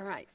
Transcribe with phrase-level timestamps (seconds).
[0.00, 0.28] All right.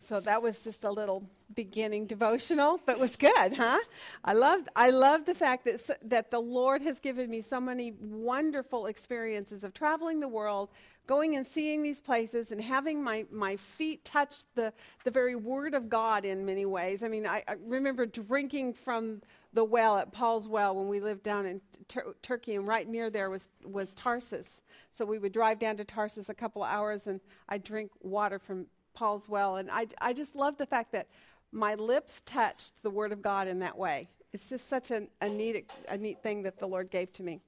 [0.00, 1.22] So that was just a little
[1.54, 3.78] beginning devotional, but was good, huh?
[4.24, 7.92] I loved I love the fact that that the Lord has given me so many
[8.00, 10.70] wonderful experiences of traveling the world,
[11.06, 14.72] going and seeing these places and having my, my feet touch the,
[15.04, 17.02] the very word of God in many ways.
[17.02, 21.22] I mean, I, I remember drinking from the well at Paul's Well when we lived
[21.22, 24.62] down in Tur- Turkey, and right near there was, was Tarsus.
[24.92, 28.66] So we would drive down to Tarsus a couple hours, and I'd drink water from
[28.94, 29.56] Paul's well.
[29.56, 31.06] And I, I just love the fact that
[31.52, 34.08] my lips touched the Word of God in that way.
[34.32, 37.40] It's just such a, a, neat, a neat thing that the Lord gave to me.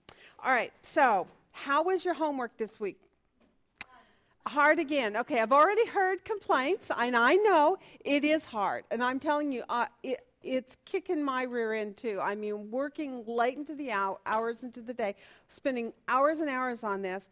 [0.44, 2.98] All right, so how was your homework this week?
[4.46, 5.16] Hard again.
[5.16, 8.84] Okay, I've already heard complaints, and I know it is hard.
[8.90, 12.20] And I'm telling you, uh, it, it's kicking my rear end too.
[12.20, 15.16] I mean, working late into the hour, hours into the day,
[15.48, 17.30] spending hours and hours on this.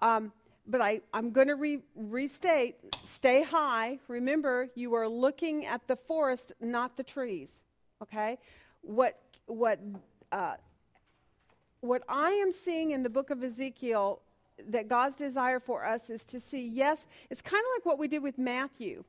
[0.00, 0.32] Um,
[0.66, 3.98] but I, I'm going to re- restate stay high.
[4.08, 7.60] Remember, you are looking at the forest, not the trees.
[8.02, 8.38] Okay?
[8.82, 9.78] What, what,
[10.32, 10.54] uh,
[11.80, 14.20] what I am seeing in the book of Ezekiel
[14.68, 18.08] that God's desire for us is to see, yes, it's kind of like what we
[18.08, 19.04] did with Matthew.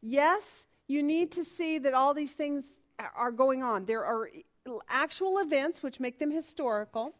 [0.00, 2.64] Yes, you need to see that all these things
[3.14, 3.84] are going on.
[3.84, 4.30] There are
[4.88, 7.14] actual events which make them historical.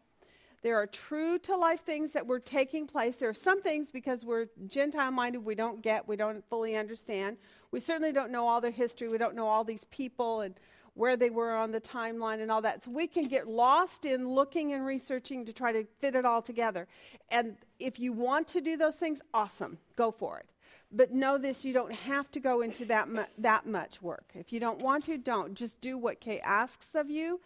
[0.61, 3.15] There are true to life things that were taking place.
[3.15, 7.37] There are some things because we're Gentile minded we don't get, we don't fully understand.
[7.71, 9.07] We certainly don't know all their history.
[9.07, 10.55] We don't know all these people and
[10.95, 12.83] where they were on the timeline and all that.
[12.83, 16.41] So we can get lost in looking and researching to try to fit it all
[16.41, 16.87] together.
[17.29, 20.47] And if you want to do those things, awesome, go for it.
[20.91, 24.25] But know this, you don't have to go into that, mu- that much work.
[24.33, 25.53] If you don't want to, don't.
[25.53, 27.39] Just do what Kay asks of you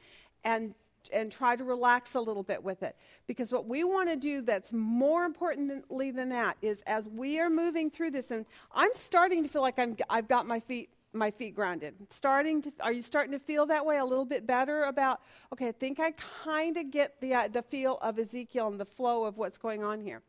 [0.43, 0.73] and
[1.11, 2.95] and try to relax a little bit with it.
[3.27, 7.49] Because what we want to do that's more importantly than that is as we are
[7.49, 11.29] moving through this, and I'm starting to feel like I'm, I've got my feet my
[11.29, 11.93] feet grounded.
[12.09, 15.21] Starting to are you starting to feel that way a little bit better about
[15.53, 16.11] okay, I think I
[16.43, 19.83] kind of get the uh, the feel of Ezekiel and the flow of what's going
[19.83, 20.23] on here.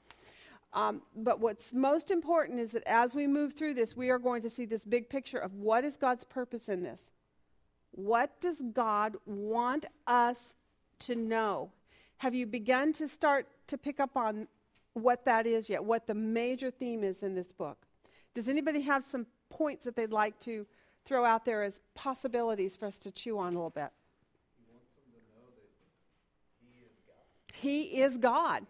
[0.74, 4.42] Um, but what's most important is that as we move through this, we are going
[4.42, 7.00] to see this big picture of what is God's purpose in this.
[7.92, 10.54] What does God want us
[11.00, 11.70] to know?
[12.18, 14.48] Have you begun to start to pick up on
[14.94, 15.84] what that is yet?
[15.84, 17.78] What the major theme is in this book?
[18.32, 20.66] Does anybody have some points that they'd like to
[21.04, 23.90] throw out there as possibilities for us to chew on a little bit?
[27.54, 28.66] He is God.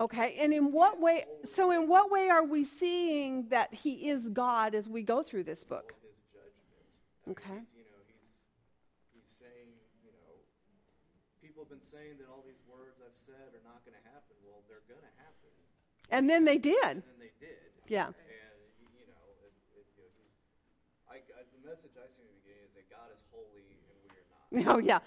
[0.00, 1.24] Okay, and in what way?
[1.44, 5.44] So, in what way are we seeing that He is God as we go through
[5.44, 5.94] this book?
[7.30, 7.44] Okay.
[7.48, 8.26] You know, he's,
[9.14, 9.70] he's saying,
[10.04, 10.42] you know,
[11.40, 14.34] people have been saying that all these words I've said are not going to happen.
[14.42, 15.52] Well, they're going to happen.
[16.10, 16.80] And then they did.
[16.80, 17.60] And then they did.
[17.86, 18.12] Yeah.
[18.12, 18.16] And,
[18.96, 22.64] you know, it, it, you know I, I, the message I see in the beginning
[22.68, 24.74] is that God is holy and we are not.
[24.74, 25.04] Oh, yeah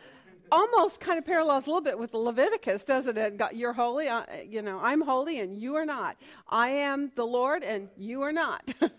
[0.51, 3.37] almost kind of parallels a little bit with Leviticus, doesn't it?
[3.37, 6.17] God, you're holy, uh, you know, I'm holy and you are not.
[6.47, 8.73] I am the Lord and you are not.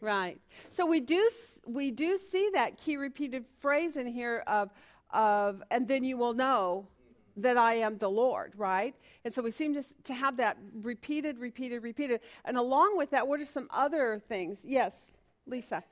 [0.00, 0.38] right.
[0.70, 1.28] So we do
[1.66, 4.70] we do see that key repeated phrase in here of
[5.16, 6.86] of and then you will know
[7.38, 8.94] that I am the Lord, right?
[9.24, 12.20] And so we seem to, to have that repeated, repeated, repeated.
[12.44, 14.60] And along with that, what are some other things?
[14.64, 14.94] Yes,
[15.46, 15.82] Lisa.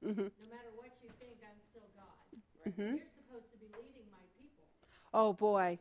[0.00, 0.32] Mm-hmm.
[0.32, 2.24] No matter what you think, I'm still God.
[2.32, 2.72] Right?
[2.72, 2.96] Mm-hmm.
[2.96, 4.64] You're supposed to be leading my people.
[5.12, 5.78] Oh, boy.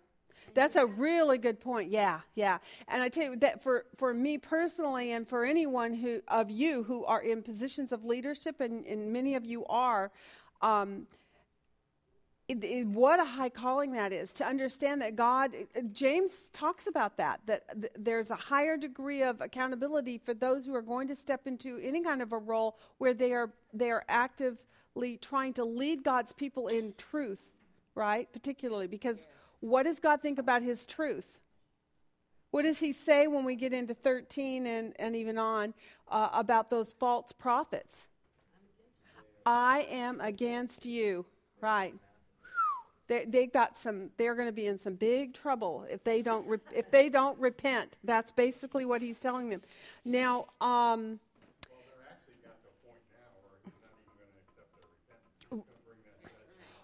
[0.54, 1.90] That's a really good point.
[1.90, 2.60] Yeah, yeah.
[2.88, 6.84] And I tell you that for, for me personally and for anyone who of you
[6.84, 10.12] who are in positions of leadership, and, and many of you are,
[10.62, 11.08] um,
[12.50, 15.52] it, it, what a high calling that is to understand that God,
[15.92, 20.74] James talks about that, that th- there's a higher degree of accountability for those who
[20.74, 24.04] are going to step into any kind of a role where they are, they are
[24.10, 27.40] actively trying to lead God's people in truth,
[27.94, 28.28] right?
[28.34, 29.28] Particularly because
[29.60, 31.40] what does God think about his truth?
[32.52, 35.74] What does he say when we get into 13 and, and even on
[36.08, 38.08] uh, about those false prophets?
[39.46, 41.26] I am against you,
[41.62, 41.94] right?
[43.10, 46.48] they, they got some they're going to be in some big trouble if they don't
[46.48, 49.62] re- if they don't repent that's basically what he's telling them
[50.06, 51.20] now um,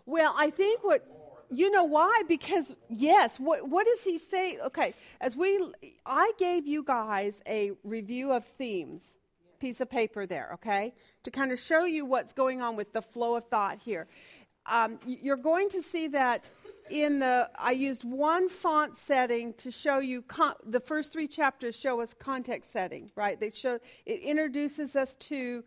[0.05, 1.07] well i think what
[1.51, 5.59] you know why because yes what what does he say okay as we
[6.05, 9.11] i gave you guys a review of themes
[9.59, 10.93] piece of paper there okay
[11.23, 14.07] to kind of show you what's going on with the flow of thought here
[14.67, 16.49] um, you're going to see that
[16.89, 21.75] in the I used one font setting to show you con- the first three chapters
[21.75, 23.39] show us context setting, right?
[23.39, 25.63] They show it introduces us to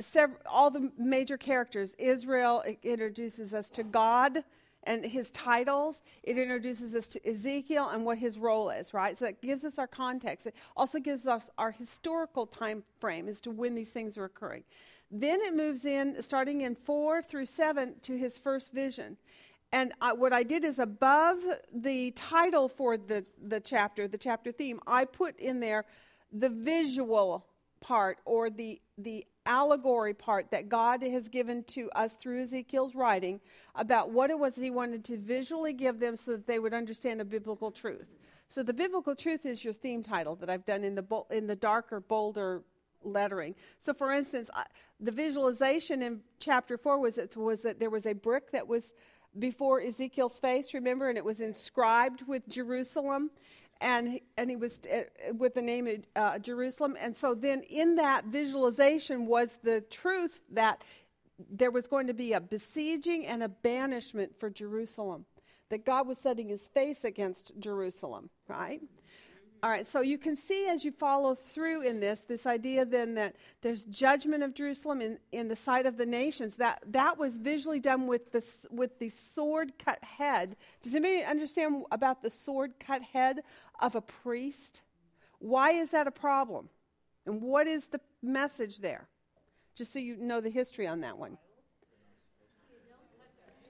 [0.00, 1.94] sev- all the major characters.
[1.98, 4.44] Israel it introduces us to God
[4.84, 6.02] and his titles.
[6.22, 9.16] It introduces us to Ezekiel and what his role is, right?
[9.16, 10.46] So that gives us our context.
[10.46, 14.64] It also gives us our historical time frame as to when these things are occurring.
[15.10, 19.16] Then it moves in, starting in 4 through 7, to his first vision.
[19.72, 21.38] And I, what I did is above
[21.72, 25.84] the title for the, the chapter, the chapter theme, I put in there
[26.32, 27.46] the visual
[27.80, 33.40] part or the, the allegory part that God has given to us through Ezekiel's writing
[33.74, 37.20] about what it was he wanted to visually give them so that they would understand
[37.20, 38.06] a biblical truth.
[38.48, 41.56] So the biblical truth is your theme title that I've done in the, in the
[41.56, 42.62] darker, bolder
[43.02, 43.54] lettering.
[43.80, 44.64] So, for instance, I,
[44.98, 48.92] the visualization in chapter 4 was, it, was that there was a brick that was
[49.38, 53.30] before Ezekiel's face, remember, and it was inscribed with Jerusalem,
[53.80, 57.96] and and he was uh, with the name of uh, Jerusalem, and so then in
[57.96, 60.82] that visualization was the truth that
[61.50, 65.24] there was going to be a besieging and a banishment for Jerusalem,
[65.70, 68.82] that God was setting His face against Jerusalem, right?
[69.62, 73.14] All right, so you can see as you follow through in this, this idea then
[73.16, 76.54] that there's judgment of Jerusalem in, in the sight of the nations.
[76.56, 80.56] That that was visually done with the with the sword cut head.
[80.80, 83.40] Does anybody understand about the sword cut head
[83.80, 84.80] of a priest?
[85.40, 86.70] Why is that a problem?
[87.26, 89.08] And what is the message there?
[89.74, 91.36] Just so you know the history on that one.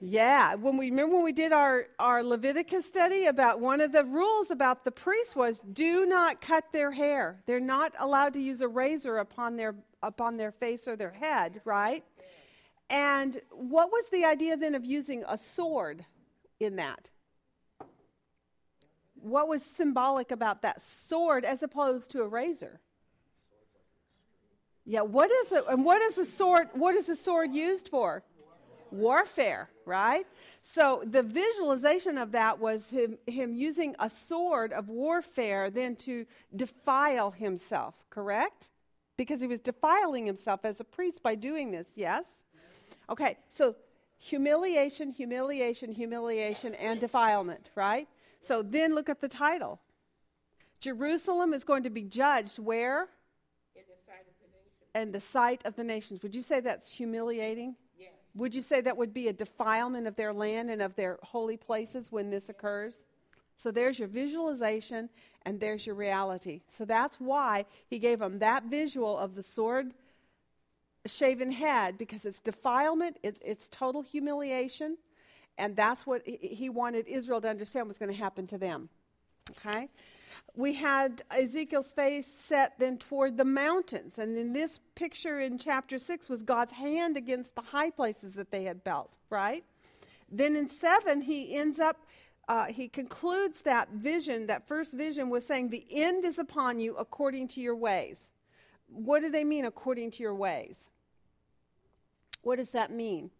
[0.03, 4.03] Yeah, when we remember when we did our, our Leviticus study about one of the
[4.03, 7.43] rules about the priests was do not cut their hair.
[7.45, 11.61] They're not allowed to use a razor upon their upon their face or their head,
[11.65, 12.03] right?
[12.89, 16.03] And what was the idea then of using a sword
[16.59, 17.07] in that?
[19.21, 22.81] What was symbolic about that sword as opposed to a razor?
[24.83, 25.63] Yeah, what is it?
[25.69, 26.69] And what is a sword?
[26.73, 28.23] What is a sword used for?
[28.91, 30.25] Warfare, right?
[30.61, 36.25] So the visualization of that was him, him using a sword of warfare then to
[36.55, 38.69] defile himself, correct?
[39.17, 42.25] Because he was defiling himself as a priest by doing this, yes?
[43.09, 43.75] Okay, so
[44.17, 48.07] humiliation, humiliation, humiliation, and defilement, right?
[48.39, 49.79] So then look at the title.
[50.79, 53.07] Jerusalem is going to be judged where?
[53.75, 55.01] in the sight of the nation.
[55.03, 56.23] In the sight of the nations.
[56.23, 57.75] Would you say that's humiliating?
[58.35, 61.57] Would you say that would be a defilement of their land and of their holy
[61.57, 62.99] places when this occurs?
[63.57, 65.09] So there's your visualization
[65.45, 66.61] and there's your reality.
[66.67, 69.93] So that's why he gave them that visual of the sword
[71.05, 74.97] shaven head because it's defilement, it, it's total humiliation,
[75.57, 78.89] and that's what he wanted Israel to understand was going to happen to them.
[79.51, 79.89] Okay?
[80.55, 84.19] We had Ezekiel's face set then toward the mountains.
[84.19, 88.51] And in this picture in chapter 6 was God's hand against the high places that
[88.51, 89.63] they had built, right?
[90.29, 92.05] Then in 7, he ends up,
[92.47, 96.95] uh, he concludes that vision, that first vision, was saying, The end is upon you
[96.97, 98.31] according to your ways.
[98.87, 100.75] What do they mean, according to your ways?
[102.41, 103.31] What does that mean?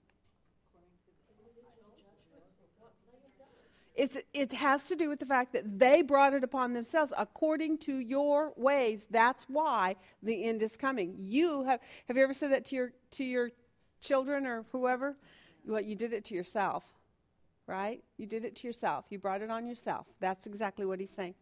[4.02, 7.78] It's, it has to do with the fact that they brought it upon themselves according
[7.86, 9.06] to your ways.
[9.12, 11.18] That's why the end is coming.
[11.20, 13.52] You have have you ever said that to your to your
[14.00, 15.16] children or whoever?
[15.68, 16.84] Well, you did it to yourself,
[17.68, 18.04] right?
[18.18, 19.06] You did it to yourself.
[19.12, 20.08] You brought it on yourself.
[20.20, 21.36] That's exactly what he's saying.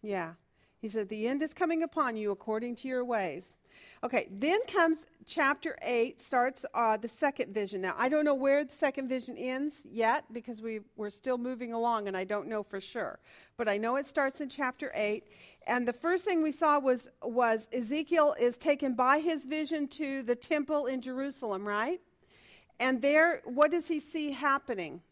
[0.00, 0.32] Yeah.
[0.78, 3.56] He said, The end is coming upon you according to your ways.
[4.02, 7.80] Okay, then comes chapter 8, starts uh, the second vision.
[7.82, 11.72] Now, I don't know where the second vision ends yet because we, we're still moving
[11.72, 13.18] along and I don't know for sure.
[13.56, 15.24] But I know it starts in chapter 8.
[15.66, 20.22] And the first thing we saw was, was Ezekiel is taken by his vision to
[20.22, 22.00] the temple in Jerusalem, right?
[22.78, 25.02] And there, what does he see happening?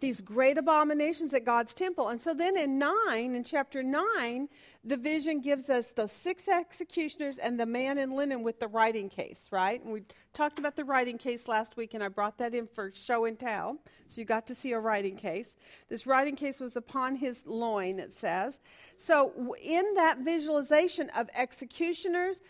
[0.00, 2.08] These great abominations at God's temple.
[2.08, 2.90] And so then in 9,
[3.34, 4.48] in chapter 9,
[4.84, 9.08] the vision gives us those six executioners and the man in linen with the writing
[9.08, 9.82] case, right?
[9.82, 10.02] And we
[10.34, 13.38] talked about the writing case last week, and I brought that in for show and
[13.38, 13.78] tell.
[14.08, 15.54] So you got to see a writing case.
[15.88, 18.58] This writing case was upon his loin, it says.
[18.98, 22.40] So in that visualization of executioners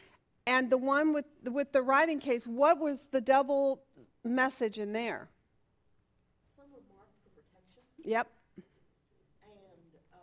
[0.46, 3.82] and the one with, with the writing case, what was the double
[4.24, 5.28] message in there?
[6.56, 8.28] Some were marked for protection, Yep.
[8.56, 8.64] and
[10.12, 10.18] uh,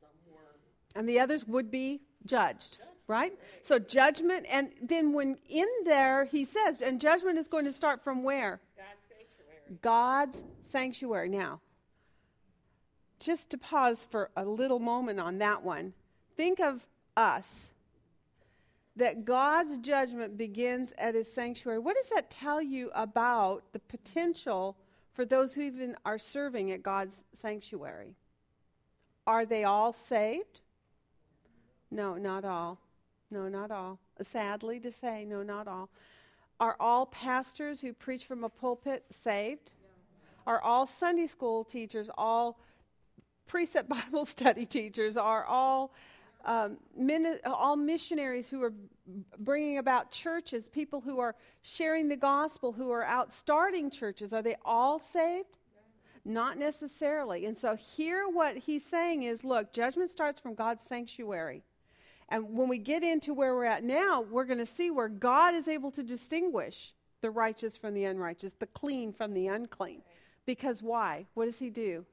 [0.00, 2.78] some were and the others would be judged.
[3.06, 3.32] right?
[3.62, 8.02] So judgment, and then when in there, he says, and judgment is going to start
[8.02, 8.60] from where?
[8.76, 9.78] God's sanctuary.
[9.82, 11.28] God's sanctuary.
[11.28, 11.60] Now,
[13.18, 15.94] just to pause for a little moment on that one,
[16.36, 17.68] think of us.
[18.96, 21.78] That God's judgment begins at his sanctuary.
[21.78, 24.74] What does that tell you about the potential
[25.16, 28.14] for those who even are serving at God's sanctuary?
[29.26, 30.60] Are they all saved?
[31.90, 32.78] No, not all.
[33.30, 33.98] No, not all.
[34.20, 35.88] Sadly to say, no, not all.
[36.60, 39.70] Are all pastors who preach from a pulpit saved?
[40.46, 42.60] Are all Sunday school teachers, all
[43.46, 45.92] precept Bible study teachers, are all
[46.46, 48.72] um, min- all missionaries who are
[49.38, 54.42] bringing about churches, people who are sharing the gospel, who are out starting churches, are
[54.42, 55.48] they all saved?
[56.24, 57.46] Not necessarily.
[57.46, 61.62] And so here what he's saying is look, judgment starts from God's sanctuary.
[62.28, 65.54] And when we get into where we're at now, we're going to see where God
[65.54, 70.02] is able to distinguish the righteous from the unrighteous, the clean from the unclean.
[70.44, 71.26] Because why?
[71.34, 72.04] What does he do?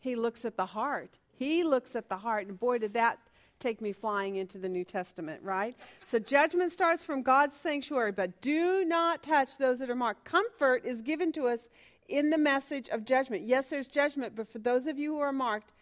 [0.00, 1.18] He looks at the heart.
[1.42, 2.46] He looks at the heart.
[2.46, 3.18] And boy, did that
[3.58, 5.76] take me flying into the New Testament, right?
[6.06, 10.24] So judgment starts from God's sanctuary, but do not touch those that are marked.
[10.24, 11.68] Comfort is given to us
[12.08, 13.42] in the message of judgment.
[13.44, 15.72] Yes, there's judgment, but for those of you who are marked,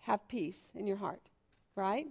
[0.00, 1.22] have peace in your heart,
[1.74, 2.08] right?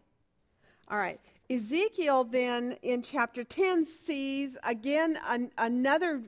[0.87, 1.19] All right.
[1.51, 6.23] Ezekiel then in chapter 10 sees again an, another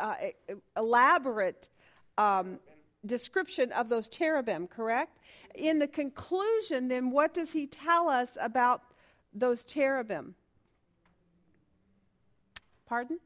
[0.00, 0.14] uh,
[0.76, 1.68] elaborate
[2.18, 2.58] um,
[3.06, 5.18] description of those cherubim, correct?
[5.54, 8.82] In the conclusion, then, what does he tell us about
[9.32, 10.34] those cherubim?
[12.86, 13.18] Pardon?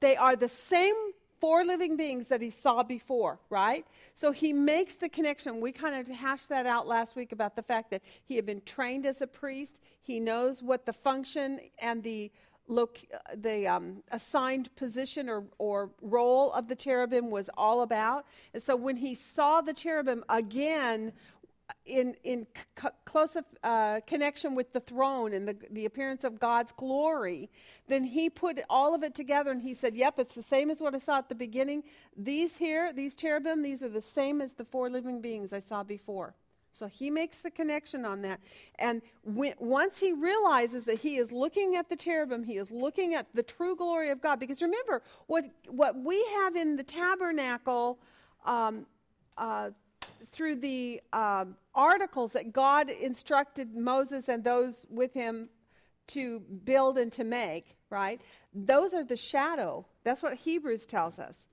[0.00, 0.94] They are the same
[1.40, 3.86] four living beings that he saw before, right?
[4.14, 5.60] So he makes the connection.
[5.60, 8.60] We kind of hashed that out last week about the fact that he had been
[8.66, 9.80] trained as a priest.
[10.02, 12.30] He knows what the function and the
[12.70, 13.00] look,
[13.36, 18.24] the um, assigned position or, or role of the cherubim was all about.
[18.54, 21.12] And so when he saw the cherubim again
[21.84, 22.46] in, in
[22.80, 27.50] c- close uh, connection with the throne and the, the appearance of God's glory,
[27.88, 30.80] then he put all of it together and he said, Yep, it's the same as
[30.80, 31.82] what I saw at the beginning.
[32.16, 35.82] These here, these cherubim, these are the same as the four living beings I saw
[35.82, 36.34] before.
[36.72, 38.40] So he makes the connection on that.
[38.78, 43.14] And when, once he realizes that he is looking at the cherubim, he is looking
[43.14, 44.38] at the true glory of God.
[44.38, 47.98] Because remember, what, what we have in the tabernacle
[48.44, 48.86] um,
[49.36, 49.70] uh,
[50.32, 55.48] through the um, articles that God instructed Moses and those with him
[56.08, 58.20] to build and to make, right?
[58.54, 59.86] Those are the shadow.
[60.04, 61.46] That's what Hebrews tells us.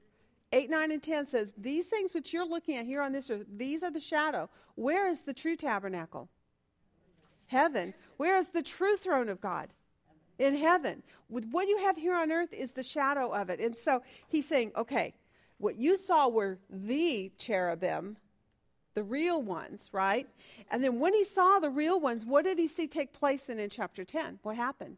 [0.52, 3.46] 8, 9, and 10 says, These things which you're looking at here on this earth,
[3.58, 4.50] these are the shadow.
[4.76, 6.30] Where is the true tabernacle?
[7.48, 7.94] Heaven.
[8.18, 9.70] Where is the true throne of God?
[10.40, 11.04] In heaven.
[11.30, 13.60] With what you have here on earth is the shadow of it.
[13.60, 15.14] And so he's saying, okay,
[15.58, 18.18] what you saw were the cherubim,
[18.94, 20.28] the real ones, right?
[20.72, 23.60] And then when he saw the real ones, what did he see take place in
[23.60, 24.40] in chapter 10?
[24.44, 24.98] What happened?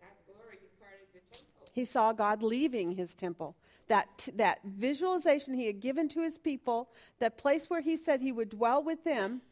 [0.00, 1.68] God's glory departed the temple.
[1.72, 3.56] He saw God leaving his temple
[3.88, 6.88] that, that visualization he had given to his people,
[7.18, 9.42] that place where he said he would dwell with them.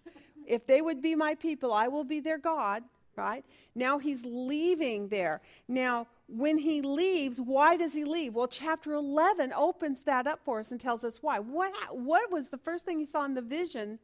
[0.47, 2.83] if they would be my people, I will be their God,
[3.17, 3.45] right?
[3.75, 5.41] Now he's leaving there.
[5.69, 8.35] Now, when he leaves, why does he leave?
[8.35, 11.39] Well, chapter 11 opens that up for us and tells us why.
[11.39, 13.99] What, what was the first thing he saw in the vision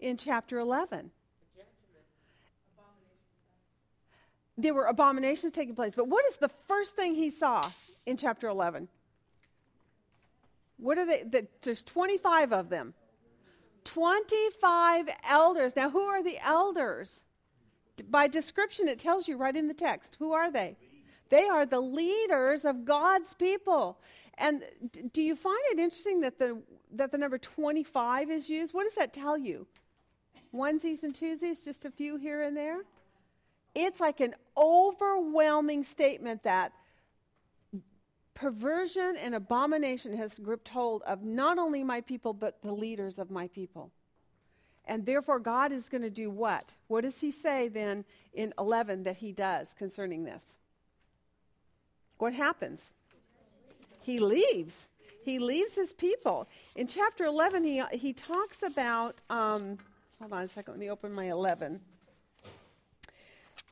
[0.00, 1.10] in chapter 11?
[4.58, 5.92] There were abominations taking place.
[5.94, 7.70] But what is the first thing he saw
[8.06, 8.88] in chapter 11?
[10.78, 11.22] What are they?
[11.22, 12.94] The, there's 25 of them.
[13.84, 15.76] 25 elders.
[15.76, 17.22] Now, who are the elders?
[18.10, 20.16] By description, it tells you right in the text.
[20.18, 20.76] Who are they?
[21.28, 23.98] They are the leaders of God's people.
[24.38, 24.62] And
[25.12, 26.60] do you find it interesting that the
[26.92, 28.74] that the number 25 is used?
[28.74, 29.66] What does that tell you?
[30.54, 32.82] Onesies and twosies, just a few here and there?
[33.74, 36.72] It's like an overwhelming statement that
[38.36, 43.30] perversion and abomination has gripped hold of not only my people, but the leaders of
[43.30, 43.90] my people.
[44.84, 46.74] And therefore, God is going to do what?
[46.86, 50.44] What does he say then in 11 that he does concerning this?
[52.18, 52.90] What happens?
[54.02, 54.86] He leaves.
[55.24, 56.46] He leaves his people.
[56.76, 59.78] In chapter 11, he, he talks about, um,
[60.20, 61.80] hold on a second, let me open my 11.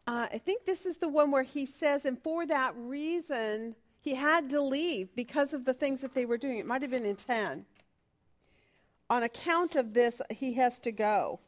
[0.07, 4.15] Uh, I think this is the one where he says, and for that reason, he
[4.17, 6.59] had to leave because of the things that they were doing.
[6.59, 7.65] It might have been in 10.
[9.11, 11.41] On account of this, he has to go.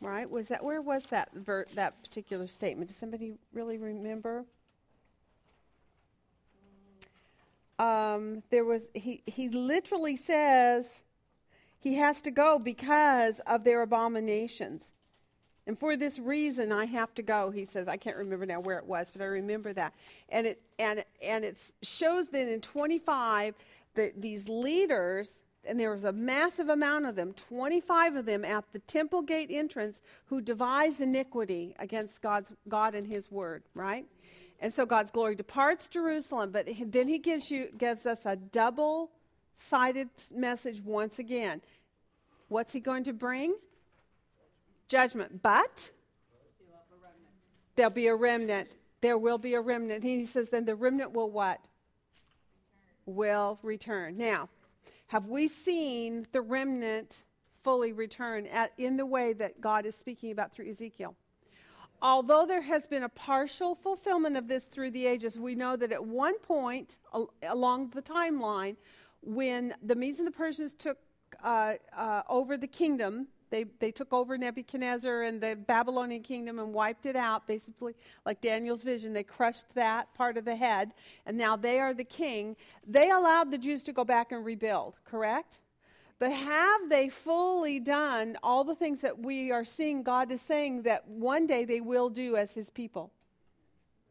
[0.00, 0.30] right?
[0.30, 2.88] Was that where was that ver- that particular statement?
[2.90, 4.44] Does somebody really remember?
[7.78, 11.02] Um, there was he he literally says
[11.78, 14.92] he has to go because of their abominations.
[15.66, 17.86] And for this reason I have to go, he says.
[17.86, 19.94] I can't remember now where it was, but I remember that.
[20.28, 23.54] And it and and it shows that in 25
[23.94, 25.32] that these leaders
[25.64, 29.50] and there was a massive amount of them, 25 of them at the temple gate
[29.50, 34.06] entrance who devised iniquity against God's God and his word, right?
[34.60, 40.08] And so God's glory departs Jerusalem, but then he gives you gives us a double-sided
[40.34, 41.60] message once again.
[42.48, 43.54] What's he going to bring?
[44.90, 45.40] Judgment.
[45.40, 45.92] But
[47.76, 48.74] there'll be a remnant.
[49.00, 50.02] There will be a remnant.
[50.02, 51.60] He says then the remnant will what?
[53.06, 54.18] Will return.
[54.18, 54.48] Now,
[55.06, 57.22] have we seen the remnant
[57.54, 61.14] fully return at, in the way that God is speaking about through Ezekiel?
[62.02, 65.92] Although there has been a partial fulfillment of this through the ages, we know that
[65.92, 68.76] at one point al- along the timeline,
[69.22, 70.98] when the Medes and the Persians took
[71.44, 76.72] uh, uh, over the kingdom, they, they took over Nebuchadnezzar and the Babylonian kingdom and
[76.72, 79.12] wiped it out, basically, like Daniel's vision.
[79.12, 80.94] They crushed that part of the head,
[81.26, 82.56] and now they are the king.
[82.86, 85.58] They allowed the Jews to go back and rebuild, correct?
[86.20, 90.82] But have they fully done all the things that we are seeing God is saying
[90.82, 93.10] that one day they will do as his people?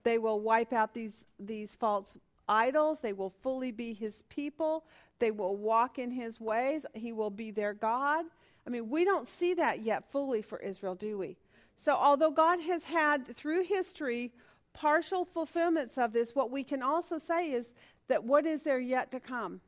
[0.04, 2.18] They will wipe out these, these false
[2.48, 3.00] idols.
[3.00, 4.84] They will fully be his people.
[5.20, 6.86] They will walk in his ways.
[6.94, 8.26] He will be their God.
[8.70, 11.38] I mean, we don't see that yet fully for Israel, do we?
[11.76, 14.32] So, although God has had through history
[14.74, 17.72] partial fulfillments of this, what we can also say is
[18.10, 19.62] that what is there yet to come?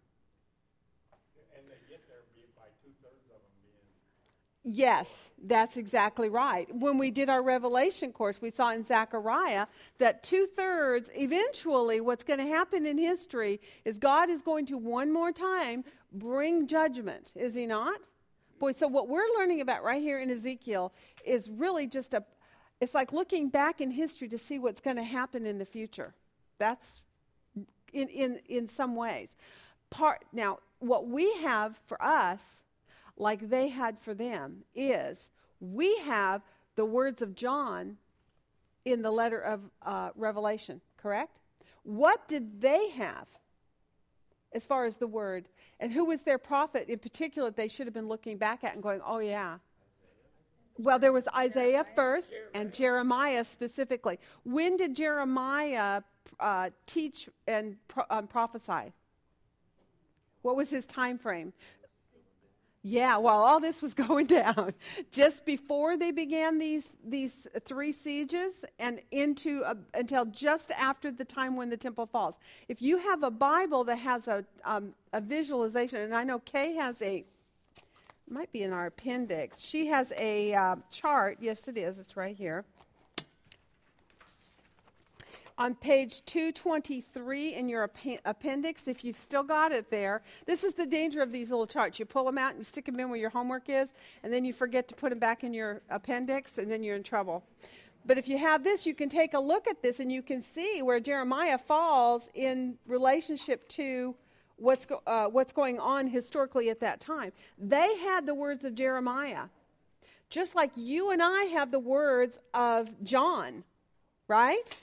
[1.58, 3.42] And they get there be- by two-thirds of them
[4.64, 6.68] being Yes, that's exactly right.
[6.72, 9.66] When we did our Revelation course, we saw in Zechariah
[9.98, 14.78] that two thirds, eventually, what's going to happen in history is God is going to
[14.78, 18.00] one more time bring judgment, is He not?
[18.62, 20.94] Boy, so what we're learning about right here in Ezekiel
[21.26, 22.24] is really just a,
[22.80, 26.14] it's like looking back in history to see what's going to happen in the future.
[26.60, 27.02] That's
[27.92, 29.30] in, in, in some ways.
[29.90, 32.60] Part, now, what we have for us,
[33.18, 36.44] like they had for them, is we have
[36.76, 37.98] the words of John
[38.86, 41.40] in the letter of uh, Revelation, correct?
[41.82, 43.26] What did they have
[44.54, 45.48] as far as the word?
[45.80, 48.84] And who was their prophet in particular they should have been looking back at and
[48.84, 49.58] going, oh, yeah?
[50.78, 54.20] Well, there was Isaiah first and Jeremiah specifically.
[54.44, 56.02] When did Jeremiah
[56.40, 58.94] uh, teach and pro- um, prophesy?
[60.42, 61.54] What was his time frame?
[62.84, 64.74] Yeah, while all this was going down,
[65.12, 69.64] just before they began these these three sieges, and into
[69.94, 72.38] until just after the time when the temple falls.
[72.68, 76.74] If you have a Bible that has a um, a visualization, and I know Kay
[76.74, 77.24] has a
[78.28, 79.60] might be in our appendix.
[79.60, 81.38] She has a uh, chart.
[81.42, 82.00] Yes, it is.
[82.00, 82.66] It's right here.
[85.62, 90.74] On page 223 in your app- appendix, if you've still got it there, this is
[90.74, 92.00] the danger of these little charts.
[92.00, 93.90] You pull them out and you stick them in where your homework is,
[94.24, 97.04] and then you forget to put them back in your appendix, and then you're in
[97.04, 97.44] trouble.
[98.08, 100.42] But if you have this, you can take a look at this and you can
[100.42, 104.16] see where Jeremiah falls in relationship to
[104.56, 107.34] what's, go, uh, what's going on historically at that time.
[107.60, 109.44] They had the words of Jeremiah,
[110.32, 113.64] just like you and I have the words of John,
[114.28, 114.76] right?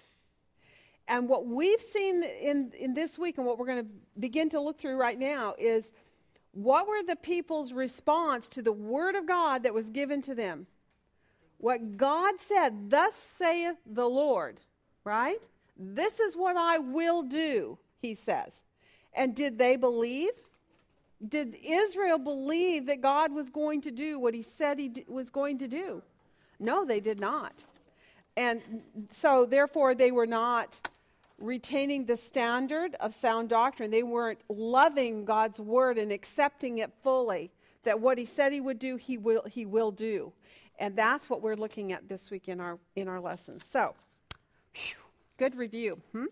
[1.08, 4.60] And what we've seen in, in this week and what we're going to begin to
[4.60, 5.92] look through right now is
[6.52, 10.66] what were the people's response to the word of God that was given to them?
[11.56, 14.60] What God said, Thus saith the Lord,
[15.02, 15.40] right?
[15.76, 18.62] This is what I will do, he says.
[19.14, 20.32] And did they believe?
[21.26, 25.30] Did Israel believe that God was going to do what he said he d- was
[25.30, 26.02] going to do?
[26.60, 27.52] No, they did not.
[28.36, 28.62] And
[29.10, 30.78] so, therefore, they were not
[31.38, 33.90] retaining the standard of sound doctrine.
[33.90, 37.50] They weren't loving God's word and accepting it fully.
[37.84, 40.32] That what he said he would do, he will, he will do.
[40.78, 43.64] And that's what we're looking at this week in our, in our lessons.
[43.68, 43.94] So,
[44.74, 44.96] whew,
[45.36, 46.00] good review.
[46.12, 46.26] Hmm?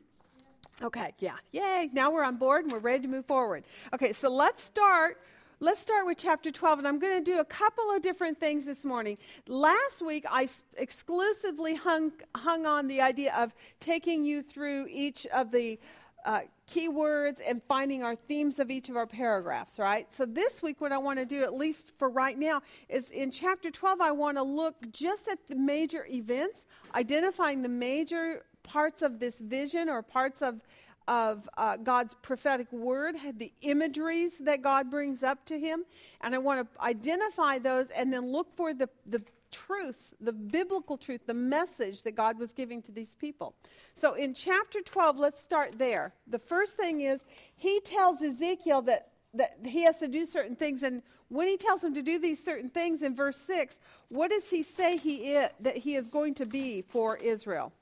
[0.82, 1.36] Okay, yeah.
[1.52, 1.90] Yay.
[1.92, 3.64] Now we're on board and we're ready to move forward.
[3.94, 5.18] Okay, so let's start.
[5.58, 8.66] Let's start with chapter 12, and I'm going to do a couple of different things
[8.66, 9.16] this morning.
[9.48, 15.50] Last week, I exclusively hung, hung on the idea of taking you through each of
[15.50, 15.80] the
[16.26, 16.40] uh,
[16.70, 20.06] keywords and finding our themes of each of our paragraphs, right?
[20.12, 23.30] So this week, what I want to do, at least for right now, is in
[23.30, 29.00] chapter 12, I want to look just at the major events, identifying the major parts
[29.00, 30.60] of this vision or parts of
[31.08, 35.84] of uh, God's prophetic word, the imageries that God brings up to him.
[36.20, 40.96] And I want to identify those and then look for the, the truth, the biblical
[40.96, 43.54] truth, the message that God was giving to these people.
[43.94, 46.12] So in chapter 12, let's start there.
[46.26, 47.24] The first thing is
[47.56, 50.82] he tells Ezekiel that, that he has to do certain things.
[50.82, 54.48] And when he tells him to do these certain things in verse 6, what does
[54.50, 57.72] he say he is, that he is going to be for Israel?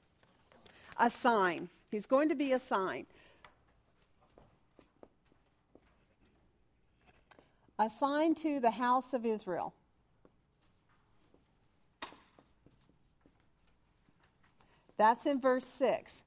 [0.98, 1.68] A sign.
[1.90, 3.06] He's going to be a sign.
[7.78, 9.74] A sign to the house of Israel.
[14.96, 16.22] That's in verse 6.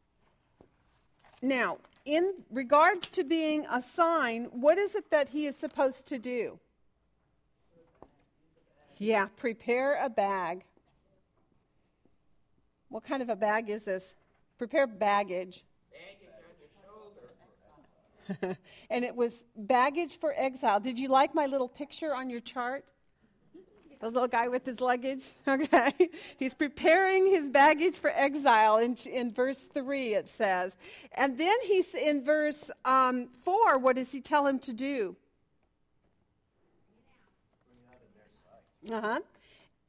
[1.42, 6.20] Now, in regards to being a sign, what is it that he is supposed to
[6.20, 6.60] do?
[8.98, 10.64] Yeah, prepare a bag.
[12.90, 14.16] What kind of a bag is this?
[14.58, 15.64] Prepare baggage.
[18.90, 20.80] and it was baggage for exile.
[20.80, 22.86] Did you like my little picture on your chart?
[24.00, 25.24] The little guy with his luggage.
[25.48, 25.92] Okay.
[26.38, 30.76] He's preparing his baggage for exile in, in verse 3, it says.
[31.14, 35.16] And then he's in verse um, 4, what does he tell him to do?
[38.92, 39.20] Uh huh.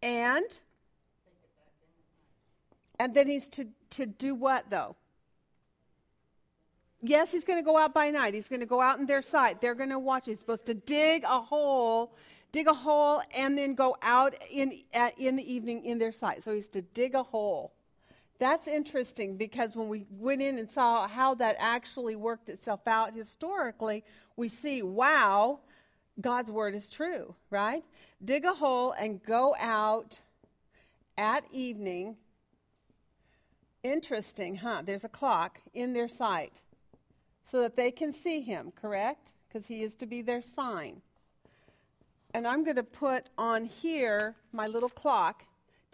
[0.03, 0.46] And?
[2.98, 4.96] And then he's to, to do what, though?
[7.00, 8.34] Yes, he's going to go out by night.
[8.34, 9.61] He's going to go out in their sight.
[9.61, 10.26] They're going to watch.
[10.26, 12.12] He's supposed to dig a hole
[12.52, 16.44] dig a hole and then go out in, at, in the evening in their sight.
[16.44, 17.72] So he's to dig a hole.
[18.38, 23.14] That's interesting because when we went in and saw how that actually worked itself out
[23.14, 24.04] historically,
[24.37, 25.58] we see, wow,
[26.20, 27.84] God's word is true, right?
[28.24, 30.20] Dig a hole and go out
[31.16, 32.16] at evening.
[33.82, 34.82] Interesting, huh?
[34.84, 36.62] There's a clock in their sight
[37.48, 39.32] so that they can see him, correct?
[39.48, 41.00] Because he is to be their sign
[42.34, 45.44] and I'm going to put on here my little clock.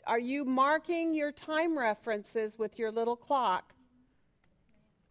[0.06, 3.72] Are you marking your time references with your little clock?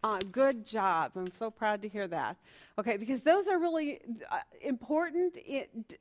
[0.04, 1.14] Uh, good job.
[1.16, 2.36] I'm so proud to hear that.
[2.78, 5.34] Okay, because those are really uh, important.
[5.38, 5.98] It,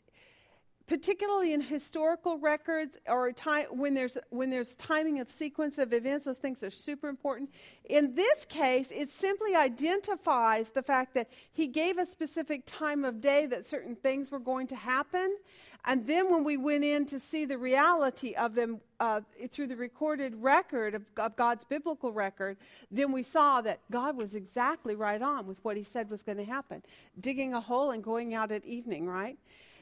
[0.92, 6.26] particularly in historical records or time, when there's when there's timing of sequence of events
[6.26, 7.48] those things are super important.
[7.88, 13.22] In this case it simply identifies the fact that he gave a specific time of
[13.22, 15.38] day that certain things were going to happen.
[15.86, 19.76] And then when we went in to see the reality of them uh, through the
[19.76, 22.58] recorded record of, of god's biblical record
[22.90, 26.36] then we saw that god was exactly right on with what he said was going
[26.36, 26.82] to happen.
[27.18, 29.38] Digging a hole and going out at evening right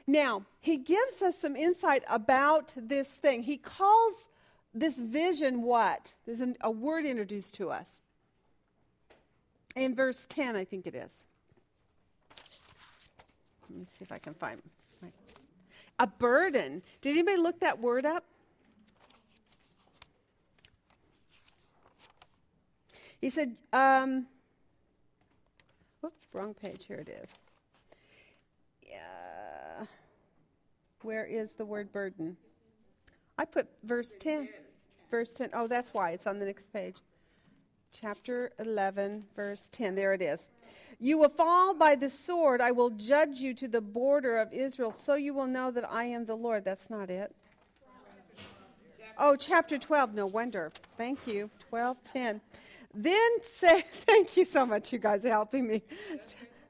[0.07, 3.43] now, he gives us some insight about this thing.
[3.43, 4.29] He calls
[4.73, 6.13] this vision what?
[6.25, 7.99] There's an, a word introduced to us.
[9.75, 11.11] In verse 10, I think it is.
[13.69, 14.61] Let me see if I can find
[16.01, 16.81] a burden.
[17.01, 18.25] Did anybody look that word up?
[23.21, 24.25] He said, um,
[26.01, 26.85] whoops, wrong page.
[26.87, 27.29] Here it is.
[31.03, 32.37] Where is the word burden?
[33.37, 34.49] I put verse 10.
[35.09, 35.49] Verse 10.
[35.53, 36.11] Oh, that's why.
[36.11, 36.95] It's on the next page.
[37.91, 39.95] Chapter 11, verse 10.
[39.95, 40.47] There it is.
[40.99, 42.61] You will fall by the sword.
[42.61, 46.05] I will judge you to the border of Israel, so you will know that I
[46.05, 46.63] am the Lord.
[46.63, 47.35] That's not it.
[49.17, 50.13] Oh, chapter 12.
[50.13, 50.71] No wonder.
[50.97, 51.49] Thank you.
[51.69, 52.41] 12, 10.
[52.93, 55.81] Then say, thank you so much, you guys, helping me.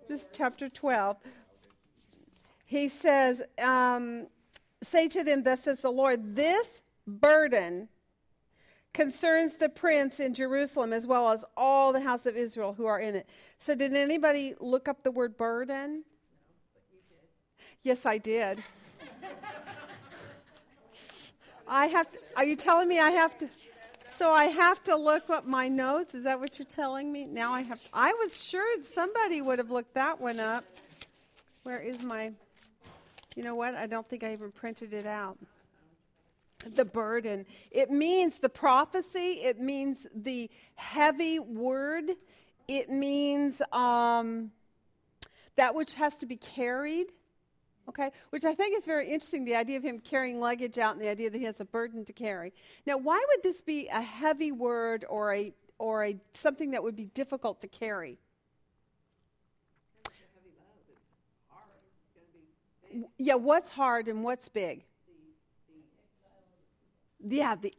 [0.08, 1.18] This chapter 12
[2.72, 4.28] he says, um,
[4.82, 7.90] Say to them, Thus says the Lord, this burden
[8.94, 13.02] concerns the prince in Jerusalem as well as all the house of Israel who are
[13.02, 13.28] in it.
[13.60, 15.96] So, did anybody look up the word burden?
[15.96, 16.04] No,
[17.84, 18.64] yes, I did.
[21.68, 23.50] I have to, are you telling me I have to?
[24.16, 26.16] So I have to look up my notes.
[26.16, 27.26] Is that what you're telling me?
[27.26, 27.82] Now I have.
[27.94, 30.64] I was sure somebody would have looked that one up.
[31.64, 32.32] Where is my?
[33.36, 33.76] You know what?
[33.76, 35.38] I don't think I even printed it out.
[36.76, 37.46] The burden.
[37.72, 42.12] It means the prophecy, it means the heavy word,
[42.68, 44.52] it means um,
[45.56, 47.08] that which has to be carried.
[47.90, 51.02] Okay, which I think is very interesting the idea of him carrying luggage out and
[51.02, 52.54] the idea that he has a burden to carry.
[52.86, 56.96] Now, why would this be a heavy word or a or a something that would
[56.96, 58.20] be difficult to carry?
[63.18, 64.84] Yeah, what's hard and what's big?
[67.24, 67.74] Yeah, the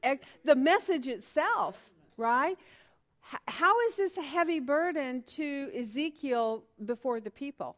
[0.45, 2.57] the message itself, right?
[3.49, 7.77] How is this a heavy burden to Ezekiel before the people?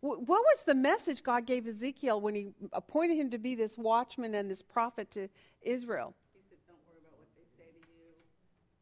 [0.00, 4.34] What was the message God gave Ezekiel when he appointed him to be this watchman
[4.34, 5.28] and this prophet to
[5.62, 6.14] Israel?
[6.34, 8.14] He said, don't worry about what they say to you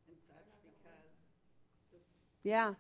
[0.08, 0.96] and such because
[2.42, 2.74] Yeah.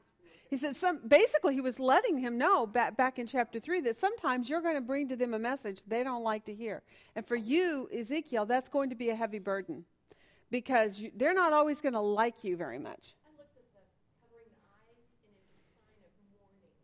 [0.48, 3.98] He said some basically he was letting him know back back in chapter 3 that
[3.98, 6.82] sometimes you're going to bring to them a message they don't like to hear.
[7.14, 9.84] And for you Ezekiel that's going to be a heavy burden
[10.50, 13.14] because you, they're not always going to like you very much.
[13.26, 13.80] I looked at the
[14.22, 16.74] covering the eyes, and it's a sign of mourning.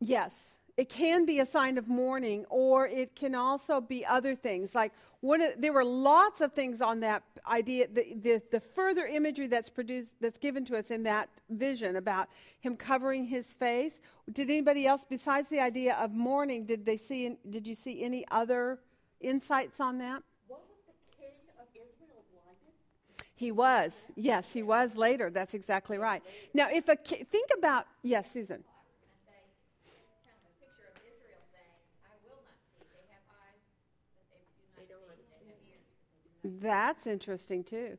[0.00, 4.74] Yes, it can be a sign of mourning, or it can also be other things.
[4.74, 7.88] Like one, of, there were lots of things on that idea.
[7.92, 12.28] The, the, the further imagery that's produced, that's given to us in that vision about
[12.60, 14.00] him covering his face.
[14.32, 17.36] Did anybody else, besides the idea of mourning, did they see?
[17.50, 18.78] Did you see any other
[19.20, 20.22] insights on that?
[20.48, 22.74] wasn't the king of Israel blinded?
[23.34, 23.92] He was.
[24.16, 25.30] Yes, he was later.
[25.30, 26.22] That's exactly right.
[26.54, 28.62] Now, if a ki- think about yes, Susan.
[28.62, 29.38] I was going to say,
[30.26, 32.88] kind of a picture of Israel saying, I will not see.
[32.90, 33.62] They have eyes,
[34.16, 34.24] but
[34.76, 35.28] they do not see.
[35.30, 37.98] They have ears, but they do not That's interesting too.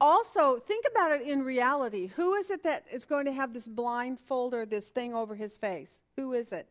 [0.00, 2.06] Also, think about it in reality.
[2.14, 5.58] Who is it that is going to have this blindfold or this thing over his
[5.58, 5.98] face?
[6.16, 6.68] Who is it?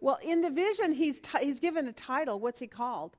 [0.00, 2.40] Well, in the vision, he's, t- he's given a title.
[2.40, 3.16] What's he called?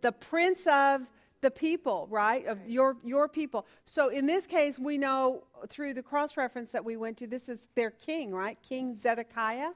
[0.00, 1.02] The Prince of
[1.42, 2.46] the People, right?
[2.46, 3.66] Of your, your people.
[3.84, 7.50] So in this case, we know through the cross reference that we went to, this
[7.50, 8.56] is their king, right?
[8.66, 9.72] King Zedekiah.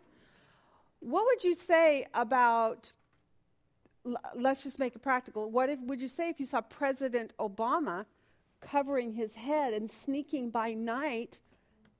[1.01, 2.91] What would you say about
[4.07, 5.51] l- let's just make it practical.
[5.51, 8.07] What if would you say if you saw President Obama
[8.61, 11.41] covering his head and sneaking by night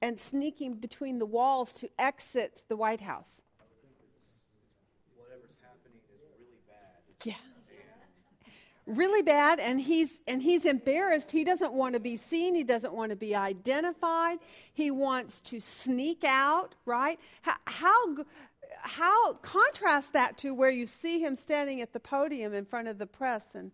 [0.01, 3.41] and sneaking between the walls to exit the White House?
[5.17, 7.25] Whatever's happening is really bad.
[7.25, 7.35] Yeah.
[8.85, 11.31] Really bad and he's and he's embarrassed.
[11.31, 14.39] He doesn't want to be seen, he doesn't want to be identified.
[14.75, 17.21] He wants to sneak out, right?
[17.43, 18.17] How how,
[18.81, 22.99] how contrast that to where you see him standing at the podium in front of
[22.99, 23.71] the press and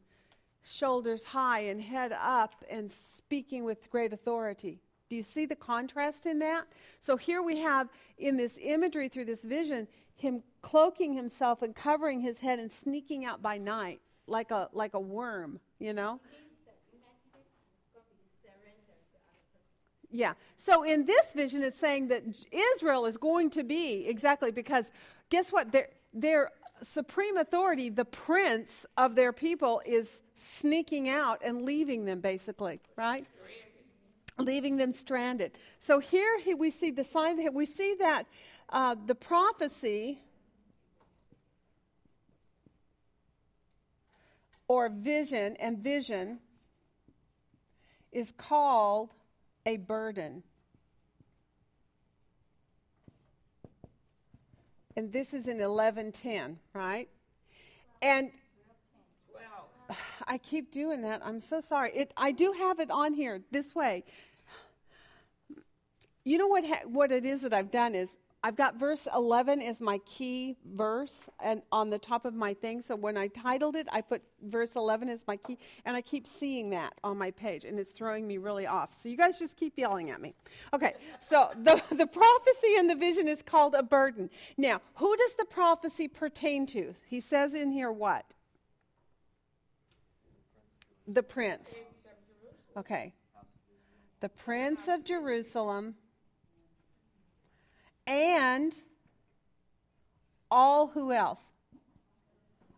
[0.63, 4.81] shoulders high and head up and speaking with great authority.
[5.09, 6.67] Do you see the contrast in that?
[7.01, 12.21] So here we have in this imagery through this vision him cloaking himself and covering
[12.21, 16.21] his head and sneaking out by night like a like a worm, you know?
[20.11, 20.35] Yeah.
[20.57, 22.23] So in this vision, it's saying that
[22.75, 24.91] Israel is going to be exactly because
[25.31, 25.71] guess what?
[25.73, 26.51] Their their
[26.83, 33.27] supreme authority, the prince of their people, is sneaking out and leaving them, basically, right?
[34.39, 35.59] Leaving them stranded.
[35.81, 37.43] So here he, we see the sign.
[37.43, 38.27] that We see that
[38.69, 40.21] uh, the prophecy
[44.69, 46.39] or vision and vision
[48.13, 49.11] is called
[49.69, 50.43] a burden.
[54.97, 57.07] And this is in 1110, right?
[58.01, 58.31] And
[60.27, 61.21] I keep doing that.
[61.23, 61.91] I'm so sorry.
[61.95, 64.05] It, I do have it on here this way.
[66.25, 69.61] You know what, ha- what it is that I've done is I've got verse 11
[69.63, 72.83] as my key verse and on the top of my thing.
[72.83, 76.25] So when I titled it, I put verse 11 as my key, and I keep
[76.25, 78.95] seeing that on my page, and it's throwing me really off.
[78.97, 80.35] So you guys just keep yelling at me.
[80.73, 84.31] Okay, so the, the prophecy and the vision is called a burden.
[84.57, 86.95] Now, who does the prophecy pertain to?
[87.09, 88.35] He says in here what?
[91.09, 91.75] The prince.
[92.77, 93.15] Okay.
[94.21, 95.97] The prince of Jerusalem
[98.09, 98.75] and
[100.51, 101.45] all who else?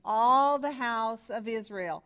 [0.04, 2.02] All the house of Israel.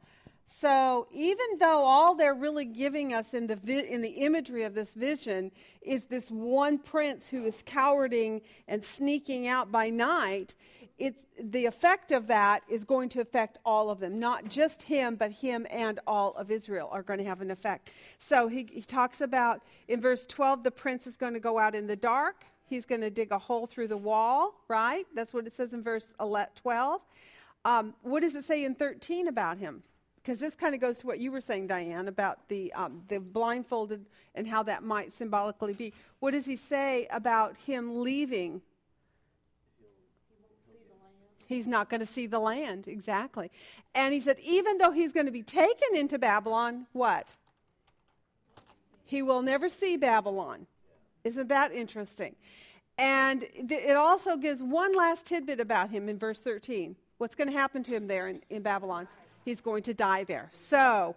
[0.47, 4.75] So even though all they're really giving us in the vi- in the imagery of
[4.75, 10.55] this vision is this one prince who is cowarding and sneaking out by night,
[10.99, 15.17] it's the effect of that is going to affect all of them, not just him,
[15.17, 17.91] but him and all of Israel are going to have an effect.
[18.19, 21.75] So he, he talks about in verse 12 the prince is going to go out
[21.75, 22.45] in the dark.
[22.67, 25.07] He's going to dig a hole through the wall, right?
[25.15, 27.01] That's what it says in verse 12.
[27.65, 29.83] Um, what does it say in 13 about him?
[30.17, 33.21] Because this kind of goes to what you were saying, Diane, about the, um, the
[33.21, 35.93] blindfolded and how that might symbolically be.
[36.21, 38.63] What does he say about him leaving?
[41.47, 43.51] He's not going to see the land, exactly.
[43.95, 47.35] And he said, even though he's going to be taken into Babylon, what?
[49.05, 50.67] He will never see Babylon.
[51.25, 52.37] Isn't that interesting?
[52.99, 56.95] And th- it also gives one last tidbit about him in verse 13.
[57.19, 59.09] What's going to happen to him there in, in Babylon?
[59.45, 60.49] He's going to die there.
[60.53, 61.17] So,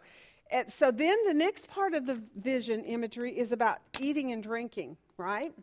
[0.49, 4.97] eh, so then the next part of the vision imagery is about eating and drinking,
[5.17, 5.53] right?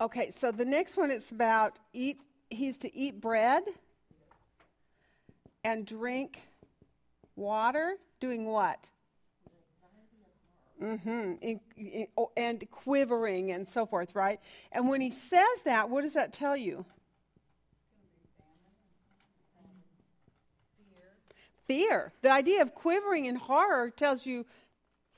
[0.00, 3.62] Okay, so the next one it's about eat he's to eat bread
[5.62, 6.40] and drink
[7.36, 8.90] water, doing what?
[10.80, 12.06] Mm-hmm.
[12.16, 14.40] oh, and quivering and so forth, right?
[14.72, 16.86] And when he says that, what does that tell you?
[21.66, 22.12] Fear.
[22.22, 24.46] The idea of quivering in horror tells you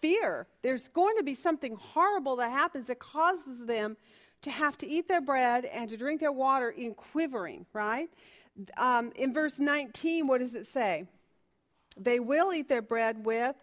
[0.01, 0.47] fear.
[0.63, 3.97] There's going to be something horrible that happens that causes them
[4.43, 8.11] to have to eat their bread and to drink their water in quivering, right?
[8.77, 11.07] Um, in verse 19, what does it say?
[11.97, 13.55] They will eat their bread with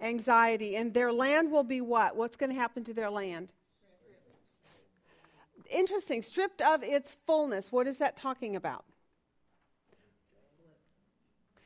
[0.00, 2.16] anxiety, and their land will be what?
[2.16, 3.52] What's going to happen to their land?
[5.70, 6.22] Interesting.
[6.22, 7.72] Stripped of its fullness.
[7.72, 8.84] What is that talking about?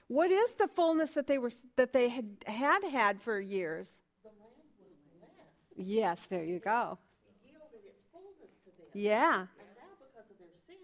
[0.08, 3.88] What is the fullness that they were that they had had had for years?
[4.24, 5.88] The land was blessed.
[5.88, 6.98] Yes, there you go.
[7.44, 8.86] Yielded its fullness to them.
[8.92, 9.28] Yeah.
[9.28, 9.46] Now
[10.00, 10.78] because of their sin,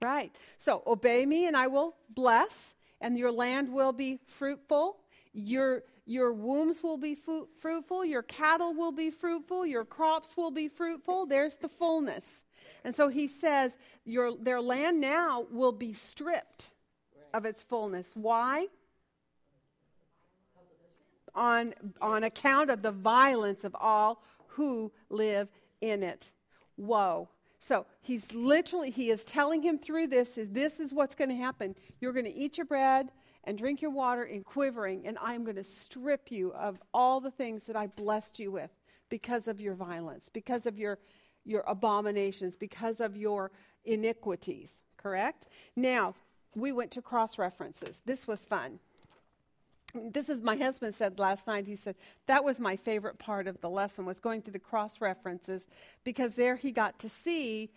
[0.00, 0.30] Right.
[0.56, 4.98] So obey me and I will bless, and your land will be fruitful.
[5.32, 8.04] Your, your wombs will be fu- fruitful.
[8.04, 9.66] Your cattle will be fruitful.
[9.66, 11.26] Your crops will be fruitful.
[11.26, 12.44] There's the fullness.
[12.84, 16.70] And so he says, your, their land now will be stripped
[17.32, 18.10] of its fullness.
[18.14, 18.66] Why?
[21.34, 25.48] On, on account of the violence of all who live
[25.80, 26.30] in it.
[26.76, 27.28] Whoa.
[27.58, 31.36] So he's literally, he is telling him through this, is this is what's going to
[31.36, 31.74] happen.
[31.98, 33.10] You're going to eat your bread
[33.44, 37.30] and drink your water in quivering, and I'm going to strip you of all the
[37.30, 38.70] things that I blessed you with
[39.08, 40.98] because of your violence, because of your,
[41.44, 43.50] your abominations, because of your
[43.84, 45.46] iniquities, correct?
[45.76, 46.14] Now,
[46.56, 48.02] we went to cross references.
[48.04, 48.78] This was fun
[50.10, 51.94] this is my husband said last night he said
[52.26, 55.68] that was my favorite part of the lesson was going through the cross references
[56.02, 57.70] because there he got to see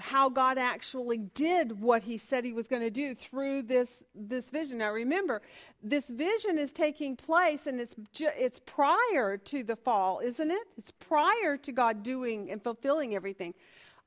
[0.00, 4.50] how god actually did what he said he was going to do through this this
[4.50, 4.78] vision.
[4.78, 5.42] Now remember
[5.82, 10.66] this vision is taking place and it's ju- it's prior to the fall isn't it?
[10.76, 13.54] It's prior to god doing and fulfilling everything.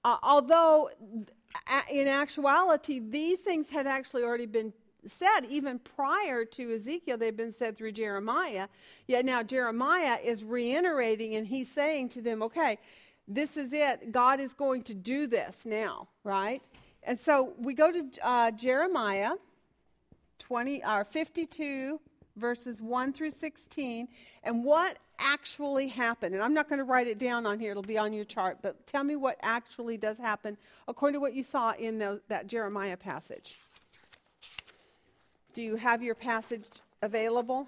[0.04, 0.90] Uh, although
[1.92, 4.74] in actuality these things had actually already been
[5.08, 8.68] said even prior to Ezekiel, they've been said through Jeremiah.
[9.08, 12.80] Yet now Jeremiah is reiterating and he's saying to them, okay,
[13.28, 14.12] this is it.
[14.12, 16.62] God is going to do this now, right?
[17.04, 19.32] And so we go to uh, Jeremiah
[20.40, 22.00] 20, uh, 52,
[22.36, 24.08] verses 1 through 16,
[24.44, 26.34] and what actually happened.
[26.34, 28.58] And I'm not going to write it down on here, it'll be on your chart,
[28.62, 30.58] but tell me what actually does happen
[30.88, 33.60] according to what you saw in the, that Jeremiah passage.
[35.54, 36.66] Do you have your passage
[37.02, 37.68] available?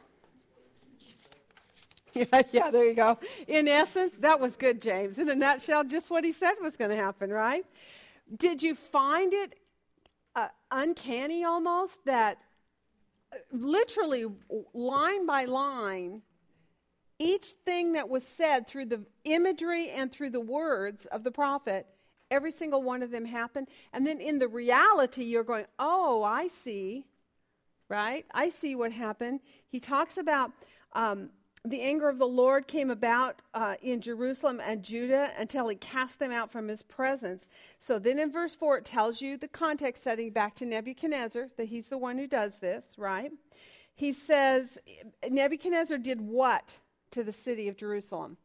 [2.31, 3.19] Yeah, yeah, there you go.
[3.45, 5.17] In essence, that was good, James.
[5.17, 7.65] In a nutshell, just what he said was going to happen, right?
[8.37, 9.59] Did you find it
[10.33, 12.37] uh, uncanny almost that
[13.33, 14.27] uh, literally
[14.73, 16.21] line by line,
[17.19, 21.85] each thing that was said through the imagery and through the words of the prophet,
[22.31, 23.67] every single one of them happened?
[23.91, 27.07] And then in the reality, you're going, oh, I see
[27.87, 28.25] right?
[28.33, 29.41] I see what happened.
[29.67, 30.51] He talks about
[30.93, 31.29] um,
[31.65, 36.19] the anger of the Lord came about uh, in Jerusalem and Judah until he cast
[36.19, 37.45] them out from his presence.
[37.79, 41.65] So then in verse 4, it tells you the context setting back to Nebuchadnezzar, that
[41.65, 43.31] he's the one who does this, right?
[43.95, 44.77] He says,
[45.27, 46.77] Nebuchadnezzar did what
[47.11, 48.37] to the city of Jerusalem?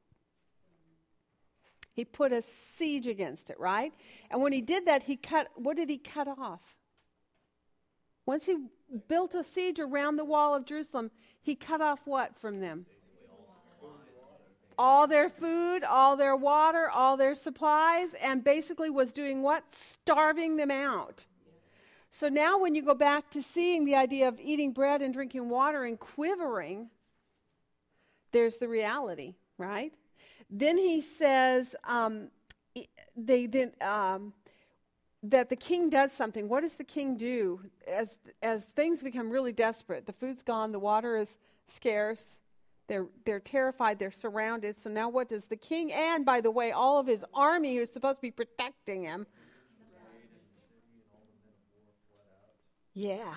[1.92, 3.92] He put a siege against it, right?
[4.30, 6.76] And when he did that, he cut, what did he cut off?
[8.24, 8.56] Once he
[9.08, 11.10] built a siege around the wall of Jerusalem,
[11.42, 12.86] he cut off what from them?
[14.82, 19.62] All their food, all their water, all their supplies, and basically was doing what?
[19.74, 21.26] Starving them out.
[22.10, 25.50] So now, when you go back to seeing the idea of eating bread and drinking
[25.50, 26.88] water and quivering,
[28.32, 29.92] there's the reality, right?
[30.48, 32.30] Then he says, um,
[33.14, 34.32] they then um,
[35.22, 36.48] that the king does something.
[36.48, 40.06] What does the king do as as things become really desperate?
[40.06, 42.39] The food's gone, the water is scarce.
[42.90, 44.76] They're they're terrified, they're surrounded.
[44.76, 47.92] So now what does the king and by the way, all of his army who's
[47.92, 49.28] supposed to be protecting him?
[52.92, 53.34] Yeah.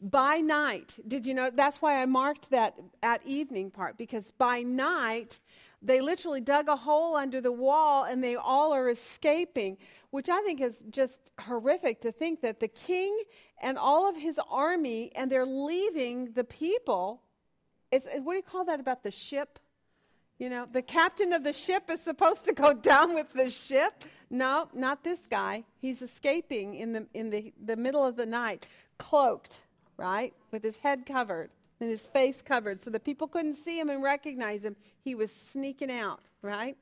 [0.00, 0.98] By night.
[1.06, 2.74] Did you know that's why I marked that
[3.04, 5.38] at evening part because by night
[5.80, 9.78] they literally dug a hole under the wall and they all are escaping,
[10.10, 13.16] which I think is just horrific to think that the king
[13.62, 17.20] and all of his army and they're leaving the people.
[17.94, 19.60] It's, what do you call that about the ship?
[20.38, 24.04] You know, the captain of the ship is supposed to go down with the ship.
[24.30, 25.62] No, not this guy.
[25.80, 28.66] He's escaping in the in the, the middle of the night,
[28.98, 29.60] cloaked,
[29.96, 30.34] right?
[30.50, 34.02] With his head covered and his face covered so that people couldn't see him and
[34.02, 34.74] recognize him.
[35.00, 36.76] He was sneaking out, right?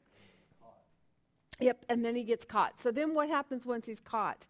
[1.60, 2.80] Yep, and then he gets caught.
[2.80, 4.46] So then what happens once he's caught?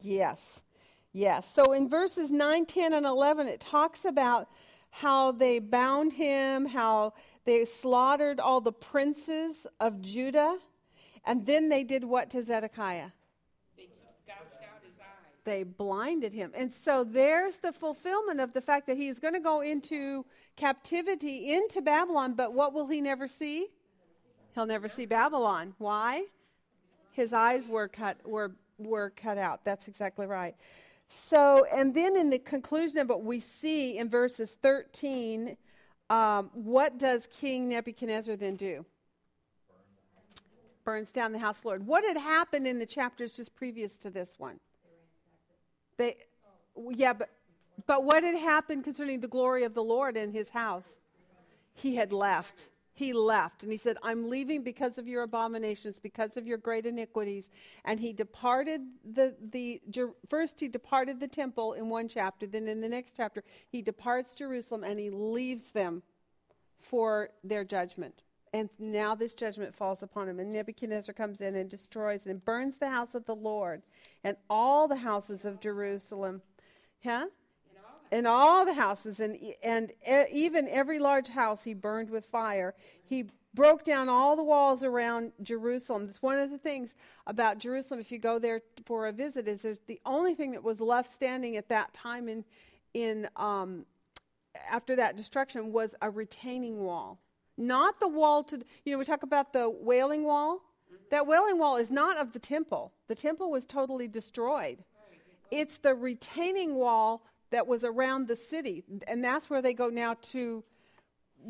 [0.00, 0.62] Yes.
[1.16, 1.48] Yes.
[1.54, 4.48] So in verses 9, 10, and 11, it talks about
[4.90, 10.58] how they bound him, how they slaughtered all the princes of Judah,
[11.24, 13.10] and then they did what to Zedekiah?
[13.76, 13.88] They
[14.26, 15.38] gouged out his eyes.
[15.44, 16.50] They blinded him.
[16.52, 21.52] And so there's the fulfillment of the fact that he's going to go into captivity
[21.52, 23.68] into Babylon, but what will he never see?
[24.54, 25.74] He'll never see Babylon.
[25.78, 26.24] Why?
[27.12, 29.64] His eyes were cut were were cut out.
[29.64, 30.56] That's exactly right.
[31.16, 35.56] So, and then in the conclusion of what we see in verses 13,
[36.10, 38.84] um, what does King Nebuchadnezzar then do?
[40.84, 41.86] Burns down the house Lord.
[41.86, 44.58] What had happened in the chapters just previous to this one?
[45.96, 46.16] They,
[46.90, 47.30] yeah, but
[47.86, 50.88] but what had happened concerning the glory of the Lord in his house?
[51.74, 56.36] He had left he left and he said i'm leaving because of your abominations because
[56.36, 57.50] of your great iniquities.
[57.84, 59.80] And he departed the the
[60.28, 64.34] first he departed the temple in one chapter then in the next chapter he departs
[64.34, 66.02] jerusalem and he leaves them
[66.80, 68.22] for their judgment.
[68.52, 72.78] And now this judgment falls upon him and nebuchadnezzar comes in and destroys and burns
[72.78, 73.82] the house of the lord
[74.22, 76.42] and all the houses of jerusalem.
[77.02, 77.26] Huh
[78.14, 79.90] in all the houses, and, and
[80.32, 82.72] even every large house he burned with fire.
[83.04, 86.06] He broke down all the walls around Jerusalem.
[86.06, 86.94] That's one of the things
[87.26, 87.98] about Jerusalem.
[87.98, 91.12] If you go there for a visit, is there's the only thing that was left
[91.12, 92.44] standing at that time in
[92.94, 93.84] in um,
[94.70, 97.18] after that destruction was a retaining wall,
[97.58, 100.60] not the wall to you know we talk about the wailing wall.
[101.10, 102.92] That wailing wall is not of the temple.
[103.08, 104.84] The temple was totally destroyed.
[105.50, 107.24] It's the retaining wall
[107.54, 108.82] that was around the city.
[109.06, 110.64] And that's where they go now to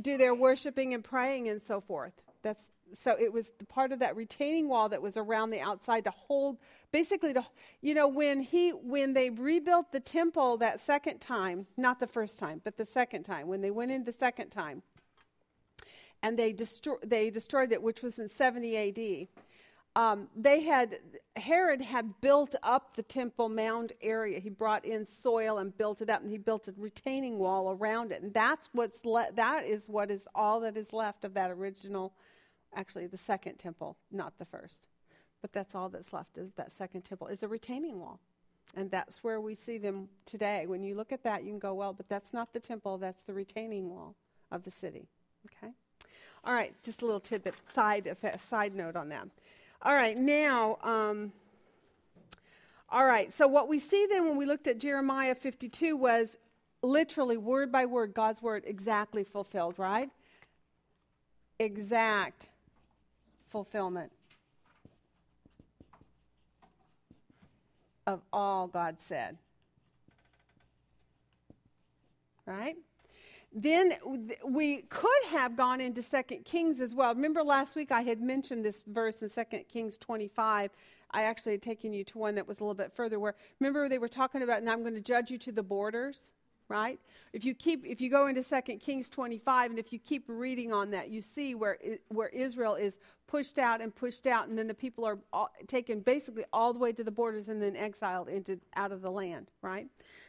[0.03, 2.13] do their worshiping and praying and so forth.
[2.43, 6.11] That's so it was part of that retaining wall that was around the outside to
[6.11, 6.59] hold
[6.93, 7.43] basically to
[7.81, 12.39] you know when he when they rebuilt the temple that second time not the first
[12.39, 14.83] time but the second time when they went in the second time
[16.23, 19.29] and they destroy, they destroyed it which was in 70 AD
[19.97, 20.99] um, they had
[21.37, 24.41] Herod had built up the Temple Mount area.
[24.41, 28.13] He brought in soil and built it up, and he built a retaining wall around
[28.13, 28.23] it.
[28.23, 32.13] And that's what's le- that is what is all that is left of that original,
[32.75, 34.89] actually the second temple, not the first,
[35.43, 38.19] but that's all that's left of that second temple is a retaining wall,
[38.77, 40.67] and that's where we see them today.
[40.67, 42.99] When you look at that, you can go, well, but that's not the temple.
[42.99, 44.17] That's the retaining wall
[44.51, 45.07] of the city.
[45.47, 45.73] Okay.
[46.47, 49.29] All right, just a little tidbit side side note on that.
[49.85, 51.31] All right, now, um,
[52.89, 56.39] all right, so what we see then when we looked at Jeremiah 52 was
[56.83, 60.09] literally word by word, God's word exactly fulfilled, right?
[61.59, 62.47] Exact
[63.49, 64.11] fulfillment
[68.07, 69.37] of all God said.
[72.47, 72.77] Right?
[73.57, 73.95] Then
[74.45, 77.15] we could have gone into Second Kings as well.
[77.15, 80.73] Remember last week I had mentioned this verse in Second Kings 25.
[81.13, 83.89] I actually had taken you to one that was a little bit further where remember
[83.89, 86.21] they were talking about and I'm going to judge you to the borders,
[86.69, 86.99] right?
[87.33, 90.73] If you keep if you go into Second Kings 25 and if you keep reading
[90.73, 94.69] on that, you see where where Israel is pushed out and pushed out and then
[94.69, 98.29] the people are all, taken basically all the way to the borders and then exiled
[98.29, 99.87] into out of the land, right?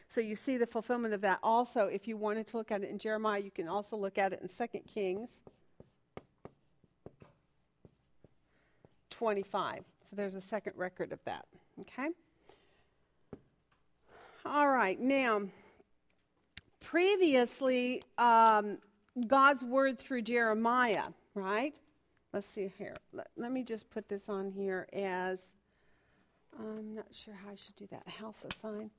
[0.08, 1.38] So you see the fulfillment of that.
[1.42, 4.32] Also, if you wanted to look at it in Jeremiah, you can also look at
[4.32, 5.40] it in 2 Kings
[9.10, 9.84] 25.
[10.04, 11.46] So there's a second record of that.
[11.80, 12.10] Okay?
[14.44, 14.98] All right.
[15.00, 15.42] Now,
[16.86, 18.78] previously, um,
[19.26, 21.74] God's word through Jeremiah, right?
[22.32, 22.94] Let's see here.
[23.12, 25.52] Let, let me just put this on here as
[26.58, 28.06] I'm not sure how I should do that.
[28.08, 28.90] House sign.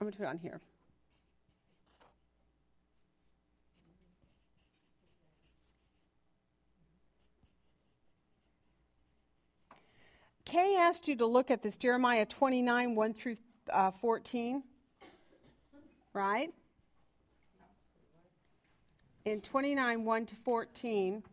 [0.00, 0.60] I'm going to put it on here.
[10.54, 13.36] Kay asked you to look at this Jeremiah 29, 1 through
[13.72, 14.62] uh, 14,
[16.12, 16.54] right?
[19.24, 21.24] In 29, 1 to 14.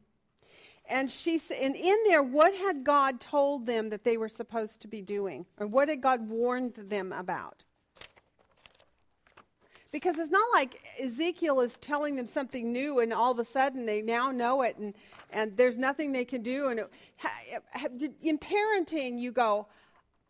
[0.89, 4.88] And she and in there, what had God told them that they were supposed to
[4.88, 5.45] be doing?
[5.59, 7.63] Or what had God warned them about?
[9.92, 13.86] Because it's not like Ezekiel is telling them something new and all of a sudden
[13.86, 14.94] they now know it and,
[15.32, 16.70] and there's nothing they can do.
[16.70, 19.68] And it, in parenting, you go,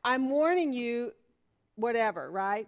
[0.03, 1.13] I'm warning you,
[1.75, 2.67] whatever, right?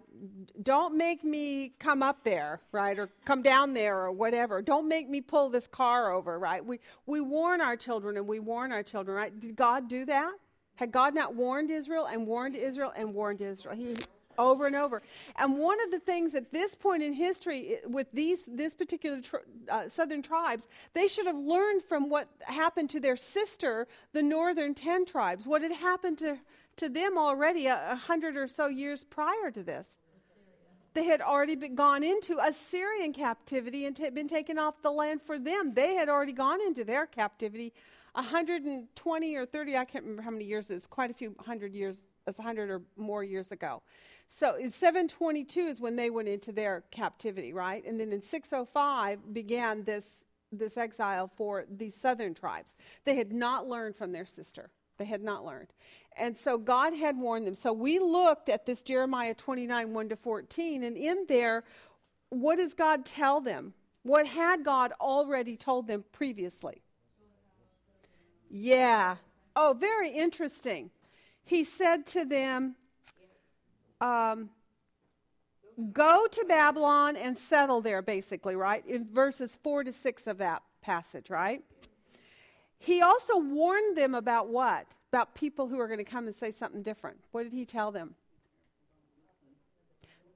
[0.62, 2.96] Don't make me come up there, right?
[2.98, 4.62] Or come down there or whatever.
[4.62, 6.64] Don't make me pull this car over, right?
[6.64, 9.40] We, we warn our children and we warn our children, right?
[9.40, 10.32] Did God do that?
[10.76, 13.76] Had God not warned Israel and warned Israel and warned Israel?
[13.76, 13.96] He,
[14.38, 15.02] over and over.
[15.36, 19.36] And one of the things at this point in history with these this particular tr-
[19.68, 24.74] uh, southern tribes, they should have learned from what happened to their sister, the northern
[24.74, 25.46] ten tribes.
[25.46, 26.38] What had happened to
[26.76, 29.88] to them already a, a hundred or so years prior to this.
[30.94, 35.22] They had already been gone into Assyrian captivity and t- been taken off the land
[35.22, 35.74] for them.
[35.74, 37.72] They had already gone into their captivity
[38.14, 41.74] 120 or 30, I can't remember how many years it is, quite a few hundred
[41.74, 43.82] years, it's 100 or more years ago.
[44.26, 47.84] So in 722 is when they went into their captivity, right?
[47.84, 52.76] And then in 605 began this, this exile for these southern tribes.
[53.04, 54.70] They had not learned from their sister.
[54.96, 55.68] They had not learned.
[56.16, 57.54] And so God had warned them.
[57.54, 61.64] So we looked at this Jeremiah 29, 1 to 14, and in there,
[62.30, 63.74] what does God tell them?
[64.02, 66.82] What had God already told them previously?
[68.50, 69.16] Yeah.
[69.56, 70.90] Oh, very interesting.
[71.44, 72.76] He said to them,
[74.00, 74.50] um,
[75.92, 78.86] Go to Babylon and settle there, basically, right?
[78.86, 81.64] In verses 4 to 6 of that passage, right?
[82.78, 84.86] He also warned them about what?
[85.12, 87.18] About people who are going to come and say something different.
[87.32, 88.14] What did he tell them?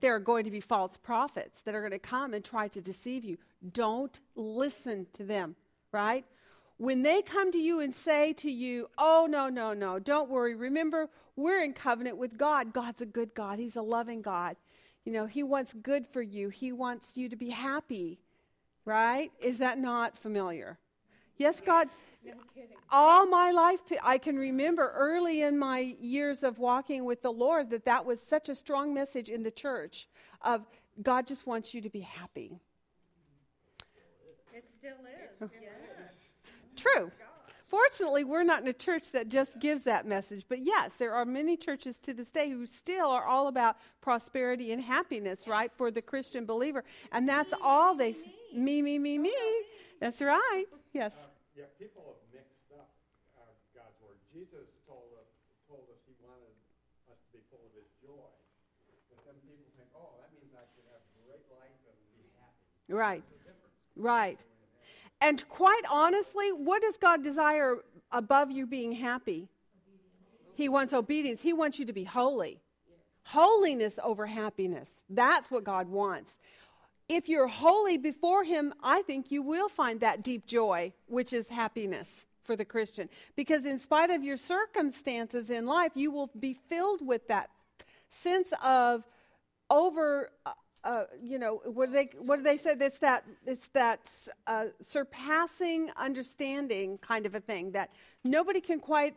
[0.01, 2.81] There are going to be false prophets that are going to come and try to
[2.81, 3.39] deceive you.
[3.73, 5.57] Don't listen to them,
[5.93, 6.25] right?
[6.79, 10.55] When they come to you and say to you, Oh, no, no, no, don't worry.
[10.55, 12.73] Remember, we're in covenant with God.
[12.73, 14.57] God's a good God, He's a loving God.
[15.05, 18.21] You know, He wants good for you, He wants you to be happy,
[18.85, 19.31] right?
[19.41, 20.79] Is that not familiar?
[21.37, 21.89] Yes, God.
[22.91, 27.71] All my life, I can remember early in my years of walking with the Lord
[27.71, 30.09] that that was such a strong message in the church
[30.43, 30.67] of
[31.03, 32.61] God just wants you to be happy.
[34.53, 35.51] It still is, oh.
[35.61, 35.78] yes.
[36.95, 37.11] True.
[37.67, 40.47] Fortunately, we're not in a church that just gives that message.
[40.49, 44.73] But yes, there are many churches to this day who still are all about prosperity
[44.73, 46.83] and happiness, right, for the Christian believer.
[47.13, 48.25] And that's all they s-
[48.55, 49.35] me, me, me, me.
[50.01, 50.65] That's right.
[50.95, 51.29] Yes.
[51.55, 52.89] Yeah, people have mixed up
[53.37, 53.45] uh,
[53.77, 54.17] God's word.
[54.33, 55.29] Jesus told us,
[55.69, 56.49] told us he wanted
[57.13, 58.33] us to be full of his joy.
[59.13, 62.33] But then people think, oh, that means I should have a great life and be
[62.41, 62.89] happy.
[62.89, 63.25] Right.
[63.95, 64.41] Right.
[65.21, 67.79] And quite honestly, what does God desire
[68.13, 69.49] above you being happy?
[70.55, 71.43] He wants obedience.
[71.43, 72.61] He wants you to be holy.
[73.25, 74.89] Holiness over happiness.
[75.09, 76.39] That's what God wants.
[77.09, 81.49] If you're holy before Him, I think you will find that deep joy, which is
[81.49, 83.09] happiness for the Christian.
[83.37, 87.51] Because in spite of your circumstances in life, you will be filled with that
[88.09, 89.05] sense of
[89.71, 90.31] over
[90.85, 92.75] uh, you know what do they what do they say?
[92.79, 94.11] It's that it's that
[94.47, 97.91] uh, surpassing understanding kind of a thing that
[98.25, 99.17] nobody can quite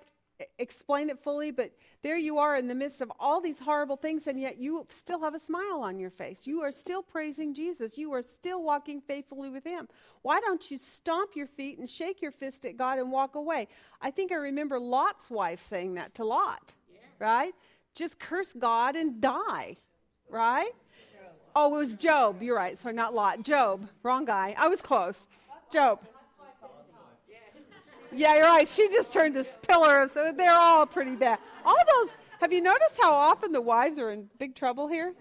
[0.57, 4.25] explain it fully but there you are in the midst of all these horrible things
[4.25, 6.41] and yet you still have a smile on your face.
[6.45, 7.95] You are still praising jesus.
[7.95, 9.87] You are still walking faithfully with him.
[10.23, 13.67] Why don't you stomp your feet and shake your fist at god and walk away?
[14.01, 16.73] I think i remember lot's wife saying that to lot
[17.21, 17.53] right?
[17.93, 19.77] Just curse god and die
[20.29, 20.71] right
[21.55, 22.41] Oh, it was Job.
[22.41, 22.77] You're right.
[22.77, 23.43] Sorry, not Lot.
[23.43, 23.87] Job.
[24.03, 24.55] Wrong guy.
[24.57, 25.27] I was close.
[25.71, 25.99] Job.
[28.13, 28.67] Yeah, you're right.
[28.67, 30.07] She just turned this pillar.
[30.07, 31.39] So they're all pretty bad.
[31.65, 32.11] All those.
[32.41, 35.13] Have you noticed how often the wives are in big trouble here?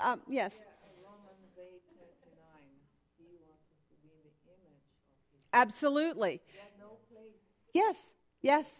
[0.00, 0.62] Um, yes.
[1.02, 2.70] Romans eight twenty-nine,
[3.18, 6.40] he wants us to be in the image of his, Absolutely.
[6.46, 7.34] he had no place.
[7.74, 7.96] Yes.
[8.42, 8.72] Yes.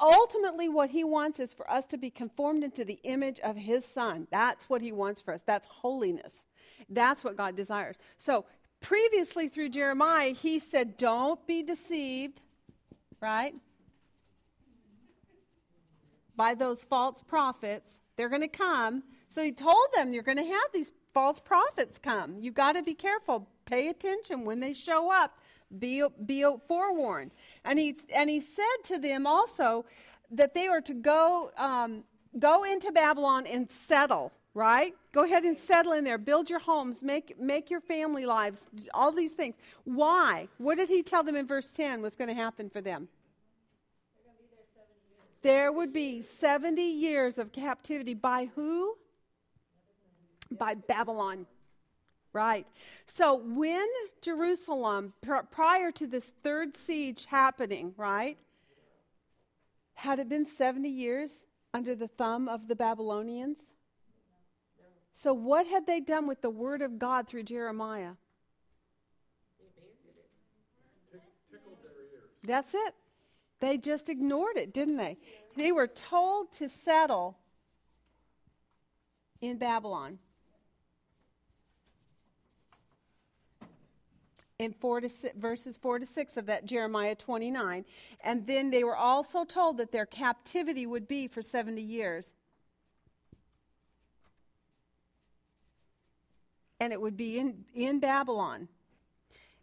[0.00, 3.84] Ultimately, what he wants is for us to be conformed into the image of his
[3.84, 4.26] son.
[4.30, 5.40] That's what he wants for us.
[5.46, 6.44] That's holiness.
[6.90, 7.96] That's what God desires.
[8.18, 8.44] So,
[8.80, 12.42] previously through Jeremiah, he said, Don't be deceived,
[13.20, 13.54] right?
[16.36, 18.00] By those false prophets.
[18.16, 19.04] They're going to come.
[19.30, 22.36] So, he told them, You're going to have these false prophets come.
[22.40, 23.48] You've got to be careful.
[23.64, 25.38] Pay attention when they show up
[25.78, 27.32] be, be forewarned.
[27.64, 29.84] And he, and he said to them also
[30.30, 32.04] that they are to go, um,
[32.38, 34.94] go into Babylon and settle, right?
[35.12, 36.18] Go ahead and settle in there.
[36.18, 39.54] Build your homes, make, make your family lives, all these things.
[39.84, 40.48] Why?
[40.58, 43.08] What did he tell them in verse 10 was going to happen for them?
[45.42, 48.96] There would be 70 years of captivity by who?
[50.50, 51.46] By Babylon.
[52.36, 52.66] Right.
[53.06, 53.86] So when
[54.20, 58.36] Jerusalem, pr- prior to this third siege happening, right,
[59.94, 61.38] had it been 70 years
[61.72, 63.56] under the thumb of the Babylonians?
[65.14, 68.12] So what had they done with the word of God through Jeremiah?
[72.44, 72.94] That's it.
[73.60, 75.16] They just ignored it, didn't they?
[75.56, 77.38] They were told to settle
[79.40, 80.18] in Babylon.
[84.58, 87.84] In four to six, verses 4 to 6 of that Jeremiah 29.
[88.22, 92.32] And then they were also told that their captivity would be for 70 years.
[96.80, 98.68] And it would be in, in Babylon.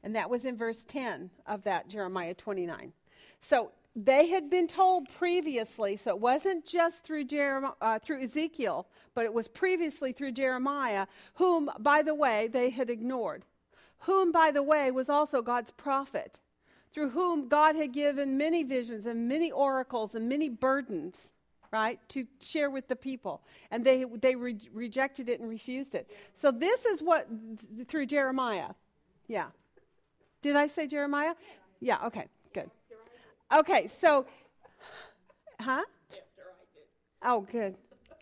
[0.04, 2.94] And that was in verse 10 of that Jeremiah 29.
[3.40, 8.88] So they had been told previously, so it wasn't just through, Jeremiah, uh, through Ezekiel,
[9.16, 13.44] but it was previously through Jeremiah, whom, by the way, they had ignored
[14.04, 16.40] whom, by the way, was also God's prophet,
[16.94, 21.32] through whom God had given many visions and many oracles and many burdens,
[21.72, 23.42] right, to share with the people.
[23.72, 26.10] And they, they re- rejected it and refused it.
[26.36, 27.28] So this is what,
[27.88, 28.70] through Jeremiah.
[29.28, 29.48] Yeah.
[30.42, 31.36] Did I say Jeremiah?
[31.80, 32.70] Yeah, okay, good.
[33.56, 34.26] Okay, so,
[35.60, 35.84] huh?
[37.22, 37.76] Oh, good.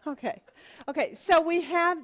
[0.05, 0.41] Okay.
[0.88, 1.99] Okay, so we have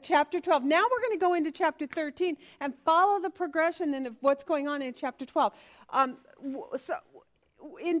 [0.00, 0.64] chapter 12.
[0.64, 4.68] Now we're going to go into chapter 13 and follow the progression of what's going
[4.68, 5.52] on in chapter 12.
[5.90, 6.18] Um,
[6.76, 6.94] so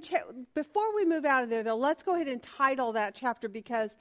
[0.00, 0.18] cha-
[0.54, 3.96] before we move out of there, though, let's go ahead and title that chapter because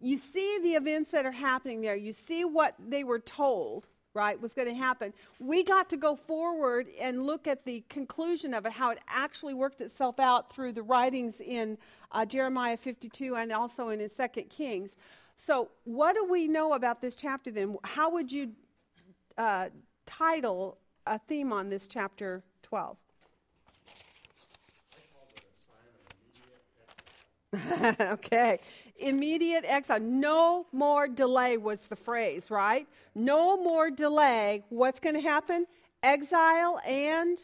[0.00, 1.94] you see the events that are happening there.
[1.94, 5.12] You see what they were told, right, was going to happen.
[5.38, 9.54] We got to go forward and look at the conclusion of it, how it actually
[9.54, 11.78] worked itself out through the writings in
[12.10, 14.90] uh, Jeremiah 52 and also in 2 Kings.
[15.42, 17.78] So, what do we know about this chapter then?
[17.82, 18.50] How would you
[19.38, 19.70] uh,
[20.04, 20.76] title
[21.06, 22.98] a theme on this chapter 12?
[28.00, 28.60] okay.
[28.98, 29.98] Immediate exile.
[29.98, 32.86] No more delay was the phrase, right?
[33.14, 34.62] No more delay.
[34.68, 35.66] What's going to happen?
[36.02, 37.38] Exile and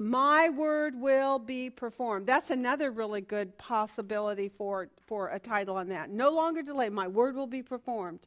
[0.00, 2.26] my word will be performed.
[2.26, 6.08] That's another really good possibility for, for a title on that.
[6.08, 8.20] No longer delay, my word will be performed.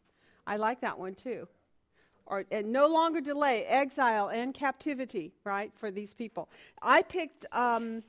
[0.45, 1.47] I like that one too.
[2.27, 6.47] Or and no longer delay, exile and captivity, right, for these people.
[6.79, 8.03] I picked um,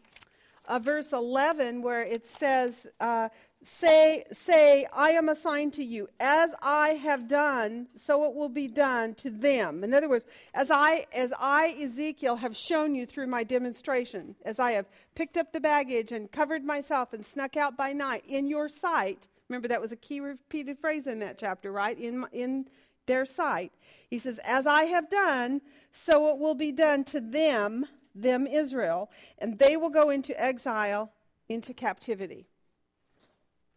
[0.80, 3.30] verse 11 where it says, uh,
[3.64, 6.08] say, say, I am assigned to you.
[6.20, 9.82] As I have done, so it will be done to them.
[9.82, 14.58] In other words, as I, as I, Ezekiel, have shown you through my demonstration, as
[14.58, 18.46] I have picked up the baggage and covered myself and snuck out by night in
[18.46, 19.28] your sight.
[19.48, 21.98] Remember, that was a key repeated phrase in that chapter, right?
[21.98, 22.66] In, in
[23.06, 23.72] their sight.
[24.08, 25.60] He says, As I have done,
[25.92, 31.12] so it will be done to them, them Israel, and they will go into exile,
[31.48, 32.46] into captivity.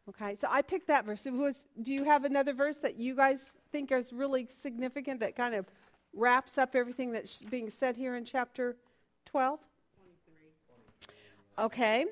[0.10, 1.26] Okay, so I picked that verse.
[1.26, 3.40] Was, do you have another verse that you guys
[3.72, 5.66] think is really significant that kind of
[6.14, 8.78] wraps up everything that's being said here in chapter
[9.26, 9.60] 12?
[11.60, 12.06] Okay.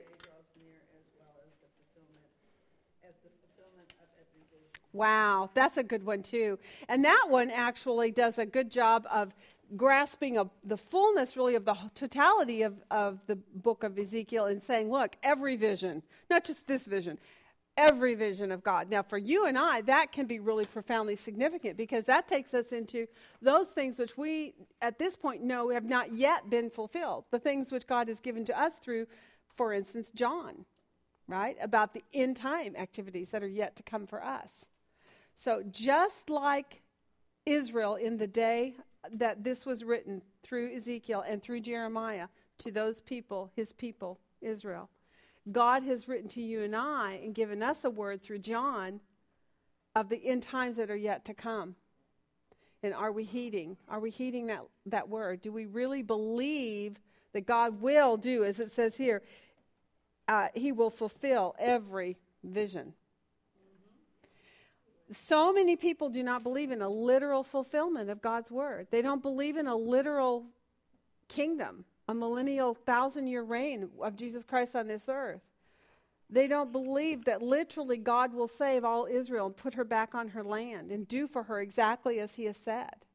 [4.91, 6.57] Wow, that's a good one too.
[6.87, 9.35] And that one actually does a good job of
[9.75, 14.89] grasping the fullness, really, of the totality of, of the book of Ezekiel and saying,
[14.89, 17.19] look, every vision, not just this vision,
[17.77, 18.89] every vision of God.
[18.89, 22.71] Now, for you and I, that can be really profoundly significant because that takes us
[22.71, 23.07] into
[23.41, 27.25] those things which we, at this point, know have not yet been fulfilled.
[27.31, 29.07] The things which God has given to us through,
[29.53, 30.65] for instance, John,
[31.27, 31.57] right?
[31.61, 34.65] About the end time activities that are yet to come for us.
[35.35, 36.81] So, just like
[37.45, 38.75] Israel in the day
[39.11, 42.27] that this was written through Ezekiel and through Jeremiah
[42.59, 44.89] to those people, his people, Israel
[45.51, 48.99] God has written to you and I and given us a word through John
[49.95, 51.75] of the end times that are yet to come.
[52.83, 53.77] And are we heeding?
[53.87, 55.41] Are we heeding that, that word?
[55.41, 56.97] Do we really believe
[57.33, 59.21] that God will do, as it says here,
[60.27, 62.93] uh, He will fulfill every vision?
[65.13, 68.87] So many people do not believe in a literal fulfillment of God's word.
[68.89, 70.45] They don't believe in a literal
[71.27, 75.41] kingdom a millennial thousand year reign of Jesus Christ on this earth.
[76.29, 80.29] They don't believe that literally God will save all Israel and put her back on
[80.29, 83.05] her land and do for her exactly as he has said.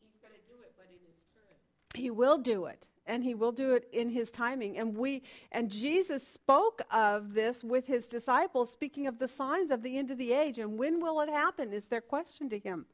[0.00, 2.00] He's gonna do it, but in his turn.
[2.00, 5.22] He will do it and he will do it in his timing and we
[5.52, 10.10] and Jesus spoke of this with his disciples speaking of the signs of the end
[10.10, 12.86] of the age and when will it happen is their question to him.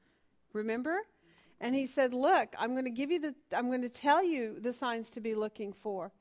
[0.52, 1.02] Remember?
[1.60, 4.58] And he said, "Look, I'm going to give you the I'm going to tell you
[4.60, 6.12] the signs to be looking for."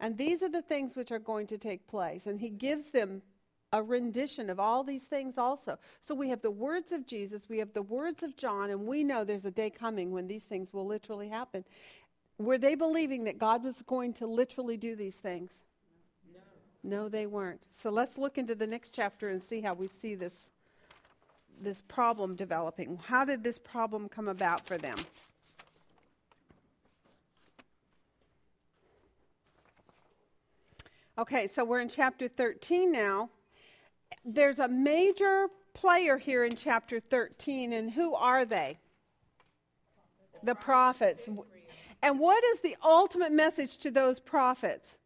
[0.00, 2.26] And these are the things which are going to take place.
[2.26, 3.22] And he gives them
[3.72, 5.78] a rendition of all these things also.
[6.00, 9.04] So we have the words of Jesus, we have the words of John, and we
[9.04, 11.64] know there's a day coming when these things will literally happen.
[12.38, 15.52] Were they believing that God was going to literally do these things?
[16.32, 16.40] No.
[16.84, 17.62] No, they weren't.
[17.76, 20.34] So let's look into the next chapter and see how we see this
[21.62, 22.98] this problem developing.
[23.04, 24.96] How did this problem come about for them?
[31.16, 33.30] Okay, so we're in chapter 13 now.
[34.24, 38.78] There's a major player here in chapter 13, and who are they?
[40.42, 41.28] The prophets.
[42.02, 44.97] And what is the ultimate message to those prophets?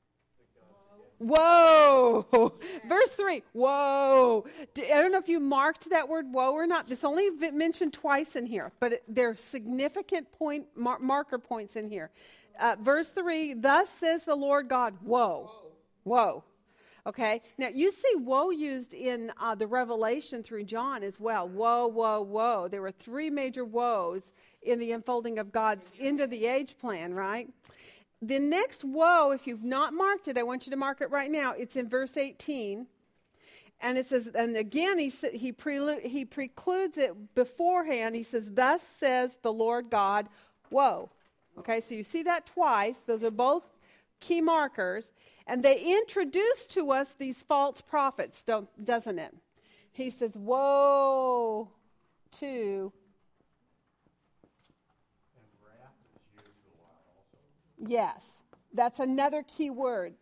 [1.23, 2.53] Whoa.
[2.89, 3.43] Verse 3.
[3.53, 4.45] Whoa.
[4.77, 6.89] I don't know if you marked that word whoa or not.
[6.89, 11.77] This only mentioned twice in here, but it, there are significant point mar- marker points
[11.77, 12.11] in here.
[12.61, 15.51] Uh, verse 3 Thus says the Lord God, whoa.
[16.05, 16.45] Whoa.
[17.05, 21.49] Okay, now you see woe used in uh, the Revelation through John as well.
[21.49, 22.69] Whoa, whoa, whoa.
[22.69, 27.13] There were three major woes in the unfolding of God's end of the age plan,
[27.13, 27.49] right?
[28.23, 31.31] The next woe, if you've not marked it, I want you to mark it right
[31.31, 31.55] now.
[31.59, 32.87] It's in verse 18.
[33.81, 38.15] And it says, and again, he, he, prelu- he precludes it beforehand.
[38.15, 40.29] He says, Thus says the Lord God,
[40.71, 41.11] woe.
[41.59, 42.99] Okay, so you see that twice.
[42.99, 43.65] Those are both
[44.21, 45.11] key markers.
[45.49, 49.35] And they introduce to us these false prophets, doesn't it?
[49.91, 51.69] He says, Woe
[52.39, 52.93] to.
[57.87, 58.25] Yes,
[58.73, 60.15] that's another key word.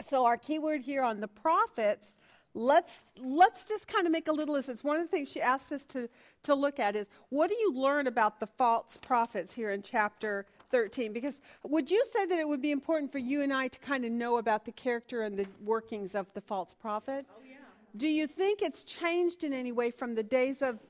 [0.00, 2.12] So our key word here on the prophets,
[2.54, 4.68] let's let's just kind of make a little list.
[4.68, 6.08] It's one of the things she asked us to,
[6.44, 10.46] to look at is what do you learn about the false prophets here in chapter
[10.70, 13.78] 13 because would you say that it would be important for you and I to
[13.78, 17.26] kind of know about the character and the workings of the false prophet?
[17.30, 17.56] Oh, yeah.
[17.96, 20.80] Do you think it's changed in any way from the days of,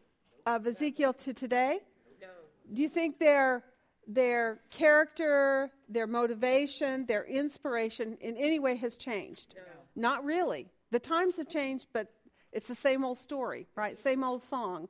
[0.47, 1.81] of Ezekiel to today?
[2.21, 2.29] No.
[2.73, 3.63] Do you think their,
[4.07, 9.55] their character, their motivation, their inspiration in any way has changed?
[9.57, 9.63] No.
[9.97, 10.67] Not really.
[10.91, 12.09] The times have changed, but
[12.53, 13.99] it's the same old story, right?
[13.99, 14.89] Same old song.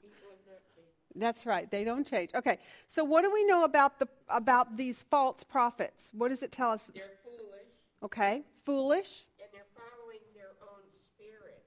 [1.17, 1.71] That's right.
[1.71, 2.31] They don't change.
[2.35, 2.59] Okay.
[2.89, 6.11] So what do we know about the about these false prophets?
[6.13, 6.91] What does it tell us?
[6.93, 7.69] They're foolish.
[8.03, 8.43] Okay.
[8.65, 9.25] Foolish.
[9.41, 11.63] And they're following their own spirit.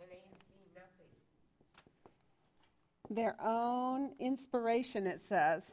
[0.00, 1.10] And they have seen nothing.
[3.10, 5.72] Their own inspiration, it says.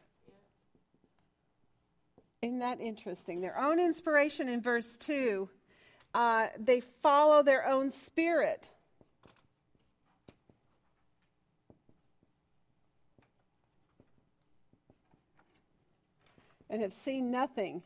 [2.41, 3.41] Isn't that interesting?
[3.41, 5.47] Their own inspiration in verse 2.
[6.13, 8.67] Uh, they follow their own spirit.
[16.69, 17.81] and have seen nothing.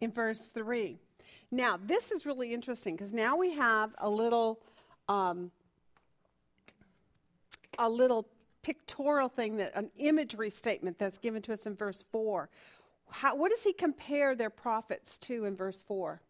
[0.00, 0.98] In verse 3.
[1.54, 4.58] Now, this is really interesting because now we have a little,
[5.08, 5.50] um,
[7.78, 8.26] a little
[8.62, 12.48] pictorial thing that an imagery statement that's given to us in verse 4.
[13.10, 16.22] How, what does he compare their prophets to in verse 4?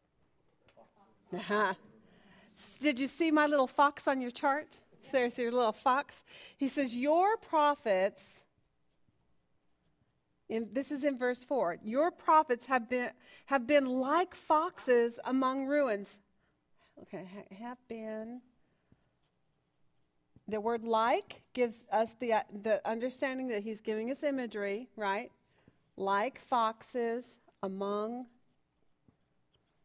[1.34, 1.74] Uh-huh.
[2.80, 4.80] Did you see my little fox on your chart?
[5.10, 6.22] there's your little fox.
[6.56, 8.41] He says, Your prophets,
[10.52, 13.08] in, this is in verse 4, your prophets have been,
[13.46, 16.20] have been like foxes among ruins.
[17.00, 17.24] Okay,
[17.58, 18.42] have been.
[20.46, 25.32] The word like gives us the, the understanding that he's giving us imagery, right?
[25.96, 28.26] Like foxes among.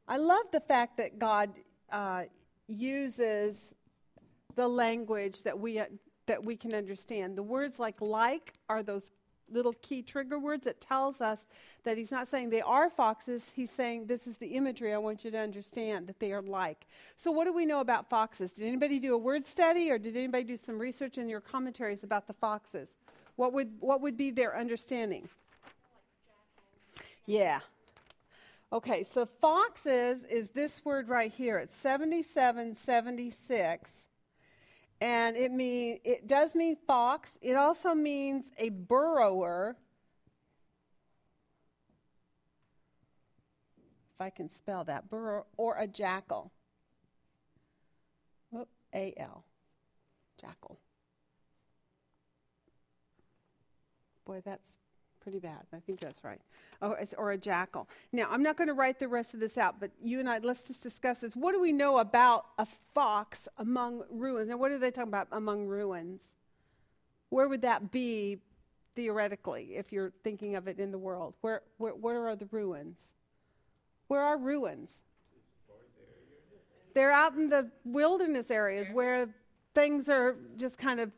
[0.06, 1.52] I love the fact that God
[1.94, 2.24] uh,
[2.68, 3.74] uses
[4.56, 5.86] the language that we, uh,
[6.26, 7.38] that we can understand.
[7.38, 9.10] The words like like are those
[9.52, 11.46] little key trigger words that tells us
[11.84, 13.52] that he's not saying they are foxes.
[13.56, 16.86] He's saying this is the imagery i want you to understand that they are like.
[17.16, 18.52] So what do we know about foxes?
[18.54, 22.04] Did anybody do a word study or did anybody do some research in your commentaries
[22.04, 22.90] about the foxes?
[23.36, 25.30] What would what would be their understanding?
[27.26, 27.60] Yeah.
[28.74, 31.58] Okay so foxes is this word right here.
[31.58, 33.92] It's 7776
[35.00, 37.38] And it mean it does mean fox.
[37.42, 39.76] It also means a burrower.
[44.16, 46.52] If I can spell that, burrow or a jackal.
[48.50, 49.44] Whoop, A L.
[50.42, 50.80] Jackal.
[54.26, 54.74] Boy, that's
[55.28, 55.60] pretty bad.
[55.74, 56.40] I think that's right.
[56.82, 57.90] Oh, or a jackal.
[58.14, 60.38] Now, I'm not going to write the rest of this out, but you and I,
[60.38, 61.36] let's just discuss this.
[61.36, 62.66] What do we know about a
[62.96, 64.50] fox among ruins?
[64.50, 66.22] And what are they talking about among ruins?
[67.28, 68.38] Where would that be
[68.96, 71.34] theoretically if you're thinking of it in the world?
[71.42, 72.96] Where, where, where are the ruins?
[74.08, 75.02] Where are ruins?
[76.94, 79.28] They're out in the wilderness areas where
[79.76, 81.12] things are just kind of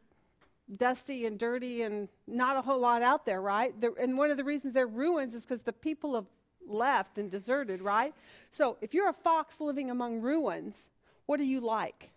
[0.78, 3.80] dusty and dirty and not a whole lot out there, right?
[3.80, 6.26] The, and one of the reasons they're ruins is because the people have
[6.68, 8.14] left and deserted, right?
[8.52, 10.88] So if you're a fox living among ruins,
[11.26, 12.12] what do you like?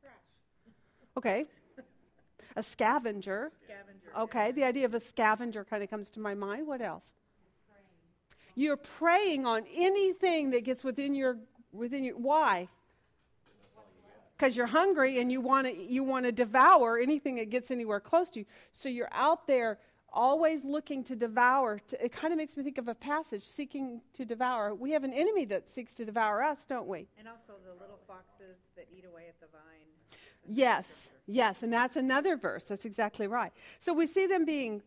[0.00, 0.12] Trash.
[1.16, 1.46] Okay.
[2.56, 3.50] A scavenger.
[3.64, 4.18] Scavenger.
[4.18, 6.66] Okay, the idea of a scavenger kind of comes to my mind.
[6.66, 7.14] What else?
[8.54, 11.36] You're preying on anything that gets within your
[11.72, 12.68] within your why?
[14.36, 18.00] Because you're hungry and you want to you want to devour anything that gets anywhere
[18.00, 18.46] close to you.
[18.72, 19.78] So you're out there
[20.12, 21.78] always looking to devour.
[21.88, 24.74] To, it kind of makes me think of a passage seeking to devour.
[24.74, 27.06] We have an enemy that seeks to devour us, don't we?
[27.18, 29.86] And also the little foxes that eat away at the vine.
[30.48, 32.64] Yes, yes, and that's another verse.
[32.64, 33.52] That's exactly right.
[33.78, 34.82] So we see them being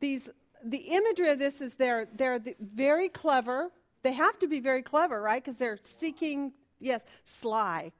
[0.00, 0.28] these.
[0.64, 3.70] The imagery of this is they're they're the, very clever.
[4.02, 5.42] They have to be very clever, right?
[5.44, 7.92] Because they're seeking, yes, sly.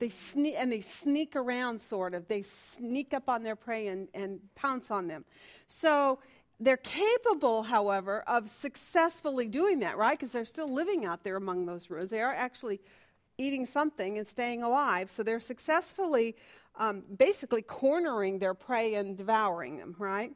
[0.00, 2.26] They sneak and they sneak around, sort of.
[2.26, 5.26] They sneak up on their prey and, and pounce on them.
[5.66, 6.18] So
[6.58, 10.18] they're capable, however, of successfully doing that, right?
[10.18, 12.10] Because they're still living out there among those ruins.
[12.10, 12.80] They are actually
[13.36, 15.10] eating something and staying alive.
[15.10, 16.34] So they're successfully,
[16.76, 20.32] um, basically, cornering their prey and devouring them, right?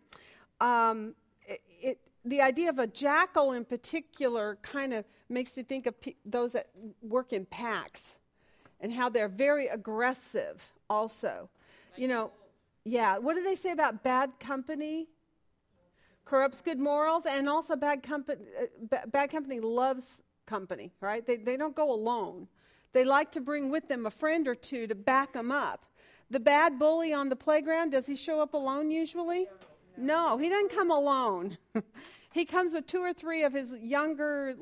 [0.61, 1.15] Um,
[1.49, 5.99] it, it, the idea of a jackal in particular kind of makes me think of
[6.03, 6.69] pe- those that
[7.03, 8.15] work in packs
[8.81, 11.49] and how they're very aggressive also.
[11.97, 12.31] You know,
[12.85, 15.09] yeah, what do they say about bad company?
[16.25, 18.41] Corrupts good morals, and also bad company.
[18.61, 20.05] Uh, bad company loves
[20.47, 21.27] company, right?
[21.27, 22.49] They they don't go alone.
[22.93, 25.85] They like to bring with them a friend or two to back them up.
[26.31, 29.49] The bad bully on the playground, does he show up alone usually?
[29.97, 31.59] No, he doesn't come alone.
[32.33, 34.57] he comes with two or three of his younger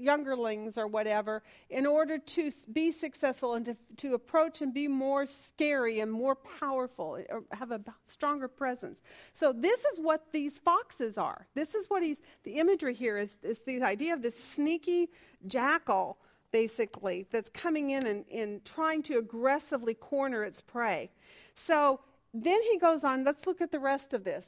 [0.00, 5.26] youngerlings or whatever in order to be successful and to, to approach and be more
[5.26, 9.00] scary and more powerful or have a stronger presence.
[9.32, 11.46] So this is what these foxes are.
[11.54, 15.10] This is what he's the imagery here is, is the idea of this sneaky
[15.46, 16.18] jackal
[16.50, 21.10] basically that's coming in and, and trying to aggressively corner its prey.
[21.54, 22.00] So
[22.32, 24.46] then he goes on let's look at the rest of this.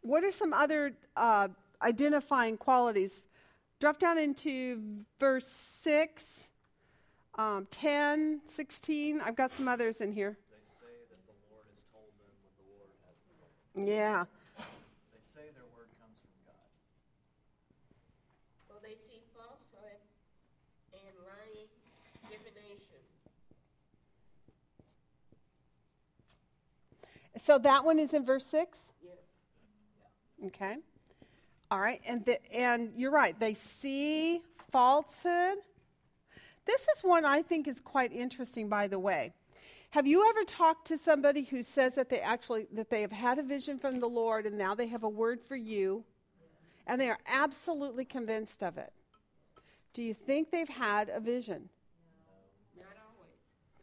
[0.00, 1.48] What are some other uh,
[1.82, 3.22] identifying qualities
[3.84, 5.46] Drop down into verse
[5.82, 6.48] 6,
[7.34, 9.20] um, 10, 16.
[9.20, 10.38] I've got some others in here.
[10.48, 13.86] They say that the Lord has told them what the Lord has told them.
[13.86, 14.24] Yeah.
[15.12, 16.64] They say their word comes from God.
[18.70, 20.00] Well, they see falsehood
[20.94, 21.68] and lying,
[22.30, 23.04] divination.
[27.36, 28.78] So that one is in verse 6?
[29.02, 29.12] Yes.
[30.46, 30.76] Okay.
[31.74, 32.00] All right.
[32.06, 33.36] And, the, and you're right.
[33.36, 35.58] They see falsehood.
[36.66, 39.32] This is one I think is quite interesting, by the way.
[39.90, 43.40] Have you ever talked to somebody who says that they actually that they have had
[43.40, 46.04] a vision from the Lord and now they have a word for you
[46.86, 48.92] and they are absolutely convinced of it?
[49.94, 51.70] Do you think they've had a vision?
[52.78, 53.32] Not always.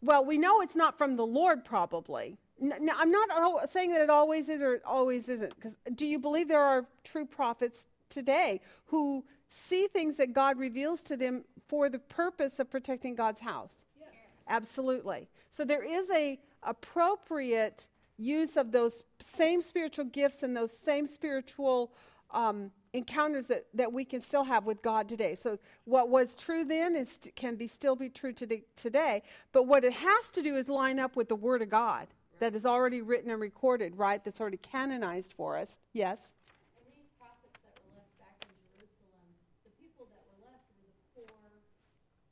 [0.02, 2.38] Well, we know it's not from the Lord, probably.
[2.62, 5.55] I'm not saying that it always is or it always isn't.
[5.55, 11.01] Because do you believe there are true prophets today who see things that God reveals
[11.03, 13.86] to them for the purpose of protecting God's house?
[13.99, 14.09] Yes.
[14.47, 15.28] Absolutely.
[15.49, 17.88] So there is a appropriate
[18.18, 21.91] use of those same spiritual gifts and those same spiritual
[22.30, 25.34] um, encounters that, that we can still have with God today.
[25.36, 29.24] So what was true then is, can be still be true today.
[29.51, 32.07] But what it has to do is line up with the Word of God
[32.42, 34.18] that is already written and recorded, right?
[34.26, 35.78] That's already canonized for us.
[35.94, 36.34] Yes.
[36.74, 39.26] And these prophets that were left back in Jerusalem,
[39.62, 41.30] the people that were left were the poor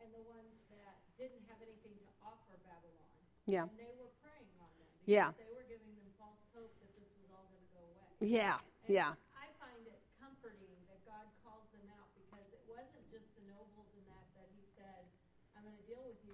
[0.01, 3.05] and the ones that didn't have anything to offer Babylon.
[3.45, 3.70] Yeah.
[3.70, 5.30] And they were preying on them because Yeah.
[5.38, 8.10] they were giving them false hope that this was all going to go away.
[8.26, 8.57] Yeah.
[8.57, 9.14] And Yeah.
[9.38, 13.93] I find it comforting that God calls them out because it wasn't just the nobles
[13.93, 15.05] in that that he said,
[15.53, 16.34] I'm going to deal with you.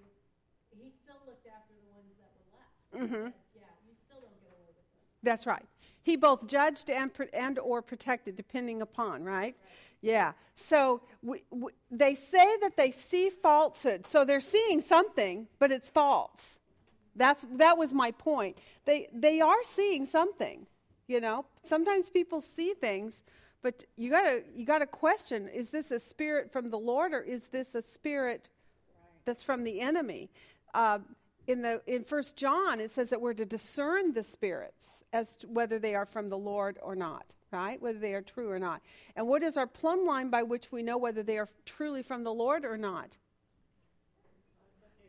[0.79, 2.79] He still looked after the ones that were left.
[2.95, 3.31] Mhm.
[3.35, 3.44] Yeah,
[5.25, 5.65] That's right.
[6.03, 9.55] He both judged and, and or protected, depending upon, right?
[10.01, 10.33] Yeah.
[10.53, 14.05] So we, we, they say that they see falsehood.
[14.05, 16.59] So they're seeing something, but it's false.
[17.15, 18.59] That's, that was my point.
[18.85, 20.67] They, they are seeing something,
[21.07, 21.45] you know.
[21.63, 23.23] Sometimes people see things,
[23.63, 27.47] but you gotta you gotta question: Is this a spirit from the Lord, or is
[27.47, 28.47] this a spirit
[29.25, 30.29] that's from the enemy?
[30.75, 30.99] Uh,
[31.47, 35.47] in the in First John, it says that we're to discern the spirits as to
[35.47, 37.81] whether they are from the Lord or not, right?
[37.81, 38.81] Whether they are true or not.
[39.15, 42.23] And what is our plumb line by which we know whether they are truly from
[42.25, 43.17] the Lord or not?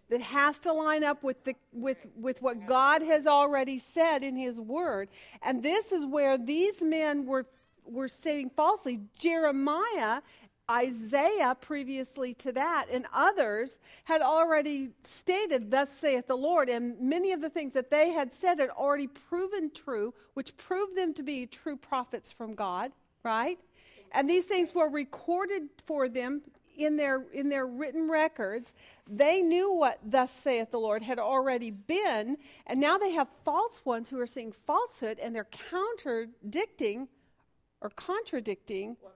[0.08, 4.36] It has to line up with the with with what God has already said in
[4.36, 5.08] His Word,
[5.42, 7.44] and this is where these men were
[7.84, 9.00] were saying falsely.
[9.18, 10.20] Jeremiah
[10.70, 16.68] Isaiah, previously to that, and others had already stated, Thus saith the Lord.
[16.68, 20.96] And many of the things that they had said had already proven true, which proved
[20.96, 22.92] them to be true prophets from God,
[23.22, 23.58] right?
[24.12, 26.42] And these things were recorded for them
[26.76, 28.72] in their, in their written records.
[29.08, 32.36] They knew what Thus saith the Lord had already been,
[32.66, 37.08] and now they have false ones who are saying falsehood, and they're contradicting
[37.80, 39.15] or contradicting what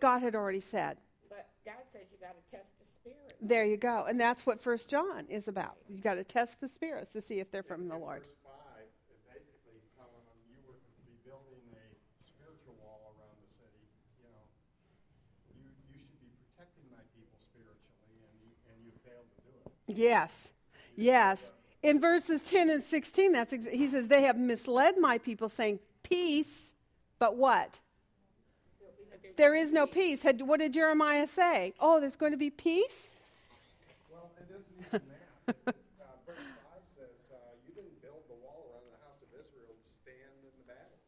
[0.00, 0.98] God had already said.
[1.28, 3.36] But God says you got to test the spirit.
[3.40, 4.06] There you go.
[4.08, 5.76] And that's what First John is about.
[5.88, 8.22] You got to test the spirits to see if they're from the Lord.
[8.22, 11.84] Verse five, it basically is telling them you were to be building a
[12.26, 13.84] spiritual wall around the city.
[14.20, 14.42] You know,
[15.56, 19.52] you you should be protecting my people spiritually, and you, and you failed to do
[19.56, 19.96] it.
[19.96, 20.52] Yes.
[20.96, 21.52] Yes.
[21.82, 25.80] In verses 10 and 16, that's ex- he says, They have misled my people, saying,
[26.02, 26.66] Peace,
[27.18, 27.80] but what?
[29.36, 30.22] There is no peace.
[30.22, 31.74] Had, what did Jeremiah say?
[31.80, 33.08] Oh, there's going to be peace?
[34.10, 35.54] Well, it isn't even that.
[35.66, 35.72] uh,
[36.26, 39.88] verse five says uh, you didn't build the wall around the house of Israel to
[40.02, 40.98] stand in the battle.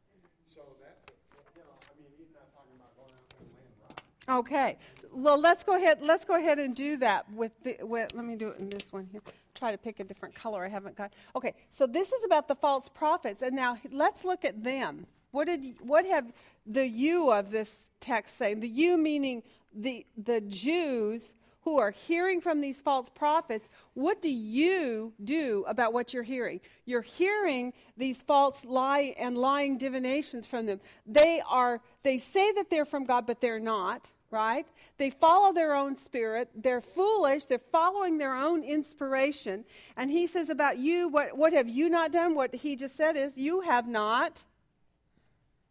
[0.54, 1.14] So that's a,
[1.56, 4.00] you know, I mean, he's not talking about going out there and laying rock.
[4.46, 4.78] Okay.
[5.12, 6.00] Well, let's go ahead.
[6.00, 7.76] Let's go ahead and do that with the.
[7.82, 9.20] With, let me do it in this one here.
[9.54, 10.64] Try to pick a different color.
[10.64, 11.12] I haven't got.
[11.36, 11.54] Okay.
[11.70, 15.06] So this is about the false prophets, and now let's look at them.
[15.32, 15.76] What did?
[15.80, 16.32] What have
[16.66, 18.60] the you of this text saying?
[18.60, 19.42] The you meaning
[19.74, 25.92] the the Jews who are hearing from these false prophets, what do you do about
[25.92, 26.60] what you're hearing?
[26.86, 30.80] You're hearing these false lie and lying divinations from them.
[31.06, 34.66] They are they say that they're from God, but they're not, right?
[34.98, 36.48] They follow their own spirit.
[36.54, 37.46] They're foolish.
[37.46, 39.64] They're following their own inspiration.
[39.96, 42.34] And he says about you, what, what have you not done?
[42.34, 44.44] What he just said is, you have not.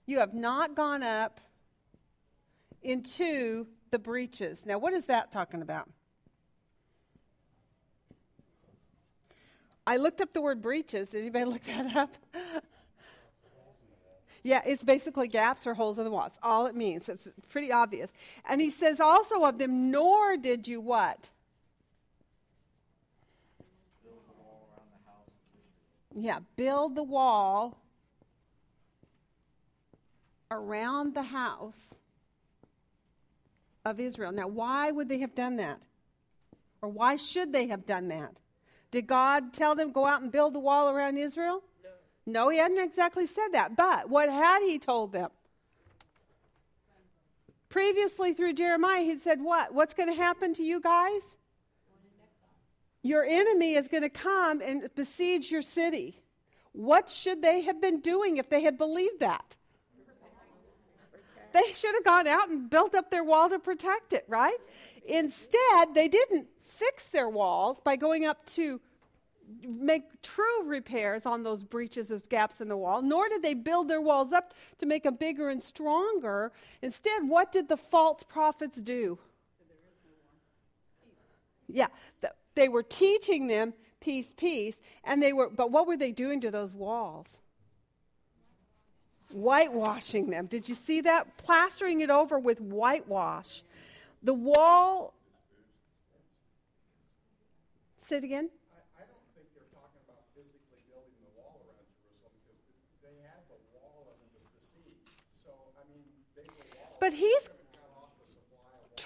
[0.06, 1.40] You have not gone up
[2.82, 4.66] into the breaches.
[4.66, 5.90] Now, what is that talking about?
[9.86, 11.10] I looked up the word breaches.
[11.10, 12.18] Did anybody look that up?
[14.44, 16.26] yeah, it's basically gaps or holes in the wall.
[16.28, 17.10] It's all it means.
[17.10, 18.12] It's pretty obvious.
[18.48, 21.30] And he says also of them, nor did you what?
[26.14, 27.78] Yeah, build the wall
[30.52, 31.96] around the house
[33.86, 34.32] of Israel.
[34.32, 35.80] Now, why would they have done that?
[36.82, 38.36] Or why should they have done that?
[38.92, 41.64] Did God tell them go out and build the wall around Israel?
[42.26, 42.50] No.
[42.50, 43.76] He hadn't exactly said that.
[43.76, 45.30] But what had he told them?
[47.70, 49.74] Previously through Jeremiah, he said what?
[49.74, 51.22] What's going to happen to you guys?
[53.02, 56.22] Your enemy is going to come and besiege your city.
[56.74, 59.56] What should they have been doing if they had believed that?
[61.54, 64.58] They should have gone out and built up their wall to protect it, right?
[65.06, 68.80] Instead, they didn't fix their walls by going up to
[69.68, 73.90] make true repairs on those breaches, those gaps in the wall, nor did they build
[73.90, 76.54] their walls up to make them bigger and stronger.
[76.82, 79.20] Instead, what did the false prophets do?
[81.68, 81.88] Yeah,
[82.56, 86.52] they were teaching them peace, peace, and they were, but what were they doing to
[86.52, 87.41] those walls?
[89.34, 90.46] Whitewashing them.
[90.46, 91.38] Did you see that?
[91.38, 93.64] Plastering it over with whitewash.
[94.24, 95.14] The wall.
[98.02, 98.50] Say it again.
[98.76, 102.60] I, I don't think they're talking about physically building the wall around Jerusalem because
[103.02, 105.16] they had the wall and it was besieged.
[105.32, 106.04] So, I mean,
[106.36, 106.66] they were
[107.00, 107.50] But he's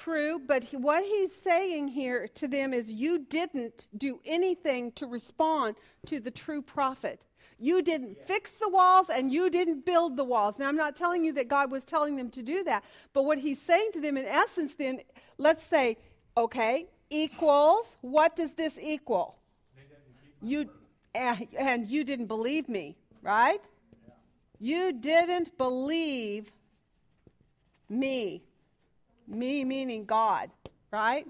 [0.05, 5.07] true, but he, what he's saying here to them is you didn't do anything to
[5.07, 7.21] respond to the true prophet.
[7.60, 10.60] You didn't fix the walls and you didn't build the walls.
[10.60, 12.84] Now, I'm not telling you that God was telling them to do that,
[13.14, 14.99] but what he's saying to them, in essence, then,
[15.38, 15.97] let's say,
[16.36, 19.38] okay, equals, what does this equal?
[20.41, 20.70] You,
[21.14, 23.62] eh, and you didn't believe me, right?
[24.60, 26.51] You didn't believe
[27.89, 28.43] me.
[29.28, 30.51] Me meaning God,
[30.91, 31.26] right?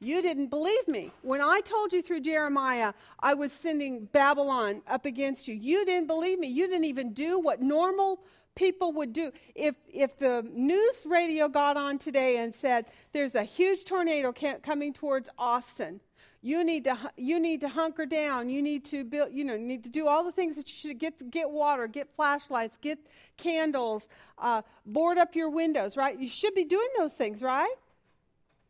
[0.00, 1.10] You didn't believe me.
[1.22, 6.06] When I told you through Jeremiah I was sending Babylon up against you, you didn't
[6.06, 6.46] believe me.
[6.46, 8.20] You didn't even do what normal
[8.54, 9.32] people would do.
[9.54, 14.32] If, if the news radio got on today and said, there's a huge tornado
[14.62, 16.00] coming towards Austin,
[16.40, 19.82] you need to you need to hunker down you need to build you know need
[19.82, 22.96] to do all the things that you should get get water get flashlights get
[23.36, 27.74] candles uh, board up your windows right you should be doing those things right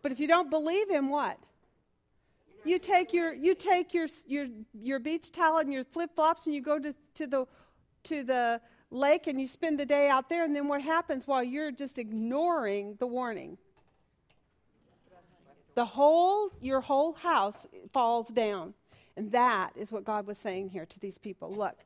[0.02, 1.38] but if you don't believe him, what?
[2.64, 6.54] You take your you take your your your beach towel and your flip flops and
[6.54, 7.46] you go to, to the
[8.04, 11.42] to the lake and you spend the day out there and then what happens while
[11.42, 13.58] you're just ignoring the warning?
[15.74, 18.74] The whole your whole house falls down.
[19.16, 21.52] And that is what God was saying here to these people.
[21.52, 21.76] Look,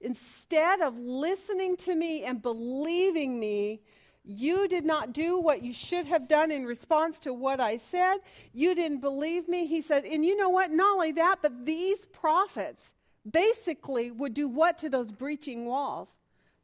[0.00, 3.80] instead of listening to me and believing me,
[4.24, 8.18] you did not do what you should have done in response to what I said.
[8.52, 9.66] You didn't believe me.
[9.66, 10.70] He said, and you know what?
[10.70, 12.92] Not only that, but these prophets
[13.28, 16.16] basically would do what to those breaching walls?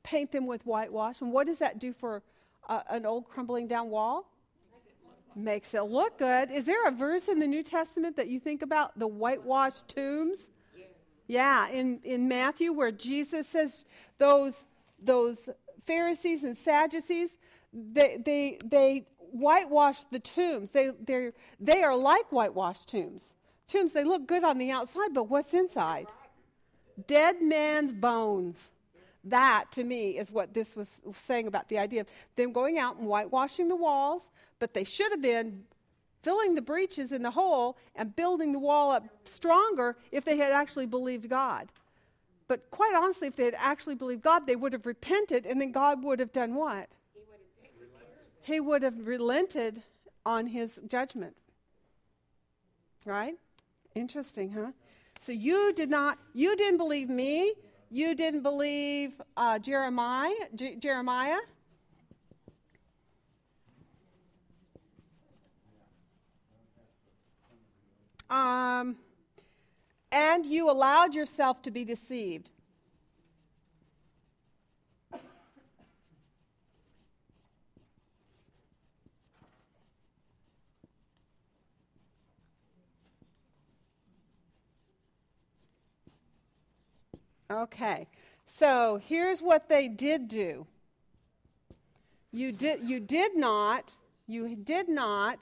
[0.03, 1.21] Paint them with whitewash.
[1.21, 2.23] And what does that do for
[2.69, 4.31] uh, an old crumbling down wall?
[5.35, 6.51] Makes it look good.
[6.51, 10.39] Is there a verse in the New Testament that you think about the whitewashed tombs?
[11.27, 13.85] Yeah, in, in Matthew where Jesus says
[14.19, 14.65] those
[15.03, 15.49] those
[15.85, 17.31] Pharisees and Sadducees,
[17.77, 20.71] they, they, they whitewash the tombs.
[20.71, 23.25] They, they they are like whitewashed tombs.
[23.67, 26.07] Tombs, they look good on the outside, but what's inside?
[27.07, 28.71] Dead man's bones.
[29.25, 32.07] That, to me, is what this was saying about the idea of
[32.37, 34.23] them going out and whitewashing the walls,
[34.61, 35.65] but they should have been
[36.23, 40.53] filling the breaches in the hole and building the wall up stronger if they had
[40.53, 41.69] actually believed God.
[42.49, 45.73] But quite honestly, if they had actually believed God, they would have repented, and then
[45.73, 46.89] God would have done what?
[48.47, 49.83] He would have relented
[50.25, 51.35] on his judgment.
[53.05, 53.35] Right?
[53.97, 54.71] Interesting, huh?
[55.19, 57.55] So you did not, you didn't believe me.
[57.91, 60.31] You didn't believe uh, Jeremiah.
[60.55, 61.39] J- Jeremiah.
[68.31, 68.97] Um,
[70.13, 72.51] and you allowed yourself to be deceived.
[87.51, 88.09] Okay,
[88.47, 90.67] so here's what they did do.
[92.33, 93.95] You did, you did not,
[94.27, 95.39] you did not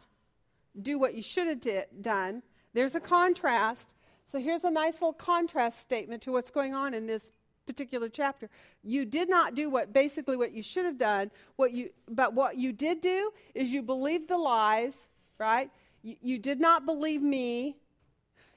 [0.80, 2.42] do what you should have did, done.
[2.74, 3.94] There's a contrast.
[4.28, 7.32] So here's a nice little contrast statement to what's going on in this
[7.66, 8.50] particular chapter.
[8.82, 11.30] You did not do what basically what you should have done.
[11.56, 14.96] What you, but what you did do is you believed the lies,
[15.38, 15.70] right?
[16.02, 17.76] You, you did not believe me.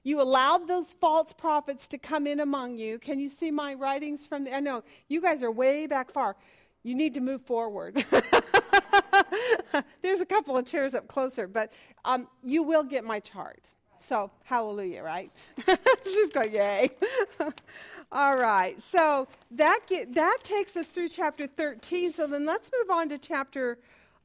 [0.07, 2.97] You allowed those false prophets to come in among you.
[2.97, 4.55] Can you see my writings from the?
[4.55, 6.37] I know you guys are way back far.
[6.81, 8.05] You need to move forward.
[10.01, 11.73] There's a couple of chairs up closer, but
[12.05, 13.69] um, you will get my chart.
[13.99, 15.29] So, hallelujah, right?
[16.05, 16.89] She's going, yay.
[18.13, 18.79] All right.
[18.79, 22.13] So, that, get, that takes us through chapter 13.
[22.13, 23.77] So, then let's move on to chapter.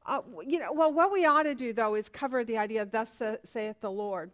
[0.05, 3.21] Uh, you know, well, what we ought to do, though, is cover the idea thus
[3.43, 4.31] saith the Lord.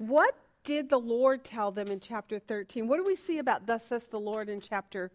[0.00, 2.88] What did the Lord tell them in chapter 13?
[2.88, 5.10] What do we see about thus says the Lord in chapter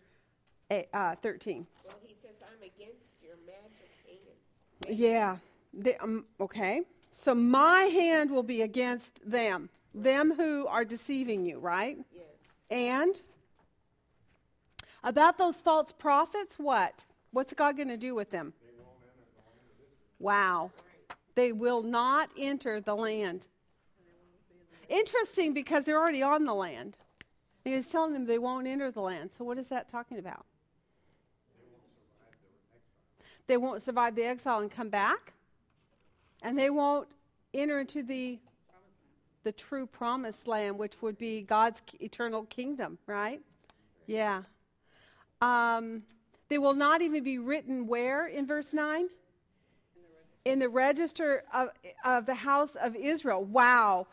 [0.69, 1.65] uh, 13?
[1.83, 4.99] Well, he says, I'm against your magic hand.
[4.99, 5.37] Yeah.
[5.73, 6.83] They, um, okay.
[7.13, 11.97] So my hand will be against them, them who are deceiving you, right?
[12.13, 12.23] Yes.
[12.69, 13.21] And
[15.03, 17.05] about those false prophets, what?
[17.31, 18.53] What's God going to do with them?
[20.19, 20.69] Wow.
[21.33, 23.47] They will not enter the land.
[24.89, 26.97] Interesting because they're already on the land.
[27.63, 29.31] He's telling them they won't enter the land.
[29.35, 30.45] So, what is that talking about?
[33.47, 35.33] They won't survive the exile and come back,
[36.41, 37.07] and they won't
[37.53, 38.39] enter into the
[39.43, 43.39] the true promised land, which would be God's eternal kingdom, right?
[44.07, 44.41] Yeah.
[45.39, 46.01] Um,
[46.49, 49.07] they will not even be written where in verse 9?
[50.45, 51.69] In the register of,
[52.03, 53.43] of the house of Israel.
[53.43, 54.07] Wow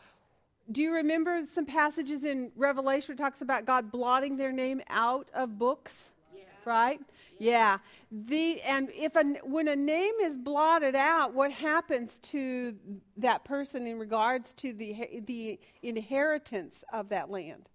[0.70, 4.80] do you remember some passages in Revelation where it talks about God blotting their name
[4.88, 6.10] out of books?
[6.34, 6.42] Yeah.
[6.64, 7.00] Right?
[7.38, 7.78] Yeah.
[8.10, 12.76] The and if a, when a name is blotted out, what happens to
[13.16, 17.68] that person in regards to the the inheritance of that land?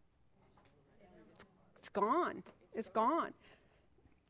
[1.79, 2.43] It's gone.
[2.73, 3.33] It's gone.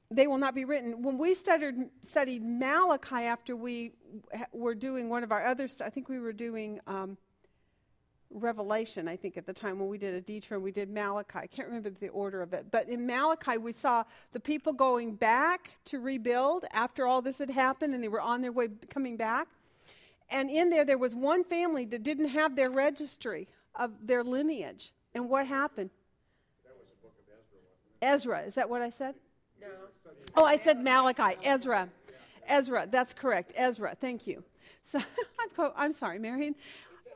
[0.10, 1.02] They will not be written.
[1.04, 3.92] When we studied, studied Malachi after we
[4.54, 7.18] were doing one of our other, I think we were doing um,
[8.32, 11.40] Revelation, I think, at the time when we did a detour, and we did Malachi.
[11.40, 12.68] I can't remember the order of it.
[12.72, 17.50] But in Malachi, we saw the people going back to rebuild after all this had
[17.50, 19.48] happened and they were on their way coming back.
[20.30, 24.92] And in there, there was one family that didn't have their registry of their lineage.
[25.14, 25.90] And what happened?
[26.66, 27.34] That was the book of
[28.02, 28.36] Ezra.
[28.36, 28.48] Ezra.
[28.48, 29.16] Is that what I said?
[29.62, 29.68] No.
[30.36, 31.38] Oh, I said Malachi.
[31.44, 31.88] Ezra.
[32.48, 32.88] Ezra.
[32.90, 33.54] That's correct.
[33.56, 33.96] Ezra.
[34.00, 34.44] Thank you.
[34.84, 35.00] So
[35.40, 36.56] I'm, co- I'm sorry, Marion.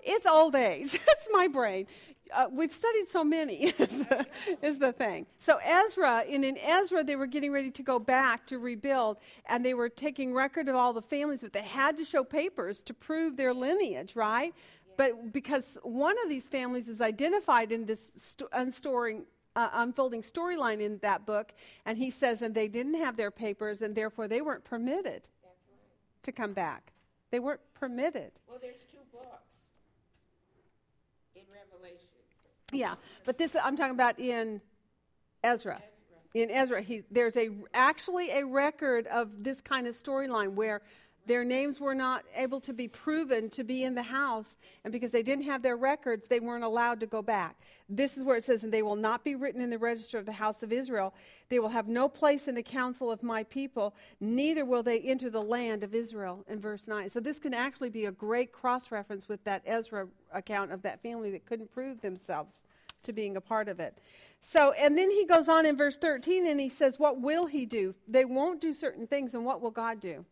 [0.04, 0.94] It's old age.
[1.08, 1.88] it's my brain.
[2.34, 4.26] Uh, we've studied so many, is the,
[4.62, 5.26] is the thing.
[5.40, 9.18] So, Ezra, and in Ezra, they were getting ready to go back to rebuild,
[9.48, 12.82] and they were taking record of all the families, but they had to show papers
[12.84, 14.54] to prove their lineage, right?
[14.96, 19.24] But because one of these families is identified in this st- unstoring,
[19.56, 21.54] uh, unfolding storyline in that book,
[21.86, 25.28] and he says, and they didn't have their papers, and therefore they weren't permitted
[26.24, 26.94] to come back.
[27.32, 28.32] They weren't permitted.
[28.48, 29.66] Well, there's two books
[31.36, 32.08] in Revelation.
[32.72, 32.96] Yeah,
[33.26, 34.62] but this I'm talking about in
[35.44, 35.82] Ezra.
[36.34, 40.82] In Ezra, he, there's a actually a record of this kind of storyline where
[41.26, 45.12] their names were not able to be proven to be in the house, and because
[45.12, 47.60] they didn't have their records, they weren't allowed to go back.
[47.88, 50.26] This is where it says, "And they will not be written in the register of
[50.26, 51.14] the house of Israel.
[51.50, 53.94] They will have no place in the council of my people.
[54.20, 57.90] Neither will they enter the land of Israel." In verse nine, so this can actually
[57.90, 62.02] be a great cross reference with that Ezra account of that family that couldn't prove
[62.02, 62.60] themselves
[63.04, 63.98] to being a part of it.
[64.40, 67.66] So, and then he goes on in verse 13 and he says, What will he
[67.66, 67.94] do?
[68.08, 70.26] They won't do certain things, and what will God do?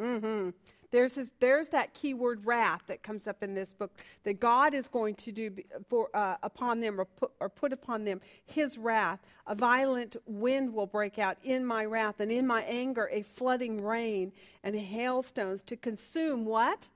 [0.00, 0.50] Mm-hmm.
[0.94, 3.90] There's, there's that key word wrath that comes up in this book
[4.22, 5.50] that God is going to do
[5.88, 9.18] for, uh, upon them or put, or put upon them his wrath.
[9.48, 13.82] A violent wind will break out in my wrath, and in my anger, a flooding
[13.82, 14.30] rain
[14.62, 16.86] and hailstones to consume what?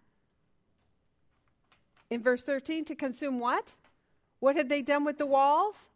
[2.09, 3.75] In verse 13, to consume what?
[4.39, 5.89] What had they done with the walls?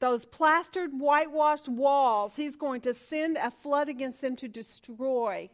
[0.00, 2.36] Those plastered, whitewashed walls.
[2.36, 5.48] He's going to send a flood against them to destroy.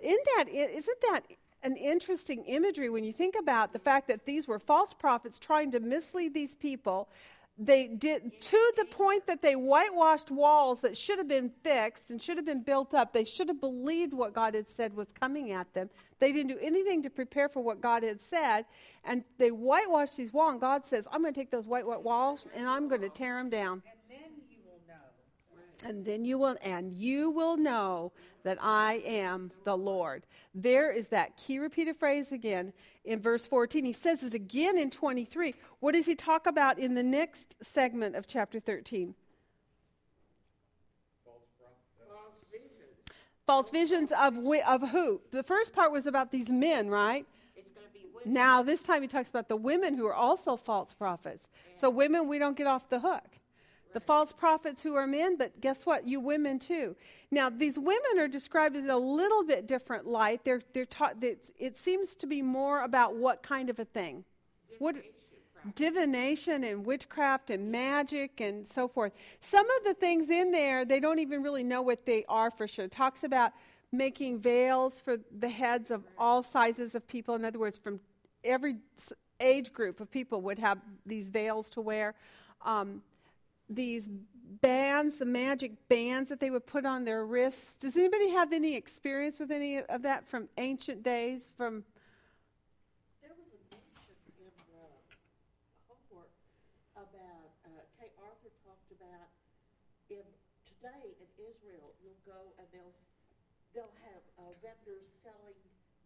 [0.00, 1.22] Isn't that, isn't that
[1.62, 5.72] an interesting imagery when you think about the fact that these were false prophets trying
[5.72, 7.08] to mislead these people?
[7.60, 12.22] They did to the point that they whitewashed walls that should have been fixed and
[12.22, 13.12] should have been built up.
[13.12, 15.90] They should have believed what God had said was coming at them.
[16.20, 18.64] They didn't do anything to prepare for what God had said,
[19.04, 20.52] and they whitewashed these walls.
[20.52, 23.08] And God says, "I'm going to take those white, white walls and I'm going to
[23.08, 24.94] tear them down." And then you will know.
[25.84, 30.24] And then you will, and you will know that I am the Lord.
[30.54, 32.72] There is that key repeated phrase again
[33.04, 33.84] in verse 14.
[33.84, 35.54] He says it again in 23.
[35.80, 39.14] What does he talk about in the next segment of chapter 13?
[41.24, 42.70] False visions.
[43.46, 45.20] False visions of, wi- of who?
[45.30, 47.24] The first part was about these men, right?
[47.56, 48.32] It's going to be women.
[48.32, 51.46] Now, this time he talks about the women who are also false prophets.
[51.76, 53.37] So, women, we don't get off the hook.
[53.94, 56.06] The false prophets who are men, but guess what?
[56.06, 56.94] You women too.
[57.30, 60.44] Now, these women are described in a little bit different light.
[60.44, 64.24] They're, they're taught, it, it seems to be more about what kind of a thing?
[64.78, 64.96] What,
[65.74, 69.12] divination and witchcraft and magic and so forth.
[69.40, 72.68] Some of the things in there, they don't even really know what they are for
[72.68, 72.86] sure.
[72.86, 73.52] It talks about
[73.90, 77.34] making veils for the heads of all sizes of people.
[77.34, 78.00] In other words, from
[78.44, 78.76] every
[79.40, 82.14] age group of people would have these veils to wear.
[82.64, 83.02] Um,
[83.68, 84.08] these
[84.60, 87.76] bands, the magic bands that they would put on their wrists.
[87.76, 91.48] Does anybody have any experience with any of that from ancient days?
[91.56, 91.84] From
[93.20, 94.88] There was a mention in the
[95.86, 96.32] homework
[96.96, 99.28] about, uh, Kay Arthur talked about
[100.10, 100.24] in,
[100.64, 102.96] today in Israel, you'll go and they'll,
[103.74, 105.60] they'll have uh, vendors selling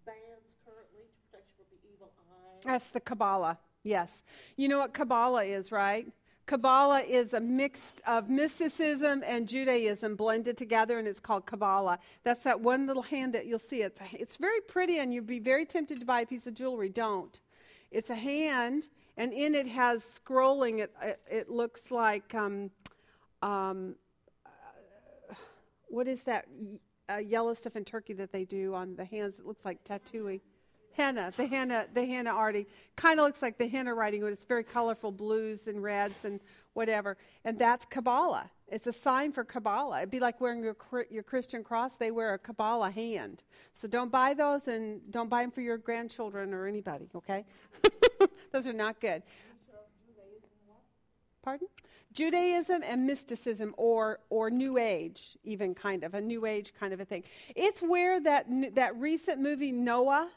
[0.04, 2.58] bands currently to protect you from the evil eye.
[2.66, 3.58] that's the Kabbalah.
[3.84, 4.22] Yes,
[4.56, 6.06] you know what Kabbalah is, right?
[6.52, 11.98] Kabbalah is a mix of mysticism and Judaism blended together, and it's called Kabbalah.
[12.24, 13.80] That's that one little hand that you'll see.
[13.80, 16.90] It's, it's very pretty, and you'd be very tempted to buy a piece of jewelry.
[16.90, 17.40] Don't.
[17.90, 20.80] It's a hand, and in it has scrolling.
[20.80, 22.70] It, it, it looks like, um,
[23.40, 23.94] um,
[24.44, 25.34] uh,
[25.88, 26.48] what is that
[27.08, 29.38] uh, yellow stuff in Turkey that they do on the hands?
[29.38, 30.42] It looks like tattooing.
[30.96, 32.66] Henna, the henna, the henna arting.
[32.96, 36.40] Kind of looks like the henna writing, but it's very colorful blues and reds and
[36.74, 37.16] whatever.
[37.44, 38.50] And that's Kabbalah.
[38.68, 39.98] It's a sign for Kabbalah.
[39.98, 40.76] It'd be like wearing your,
[41.10, 41.92] your Christian cross.
[41.94, 43.42] They wear a Kabbalah hand.
[43.74, 47.44] So don't buy those and don't buy them for your grandchildren or anybody, okay?
[48.52, 49.22] those are not good.
[51.42, 51.68] Pardon?
[52.12, 57.00] Judaism and mysticism, or or New Age, even kind of a New Age kind of
[57.00, 57.24] a thing.
[57.56, 60.30] It's where that that recent movie Noah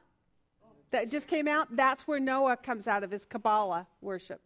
[0.91, 1.75] that just came out.
[1.75, 4.41] That's where Noah comes out of his Kabbalah worship.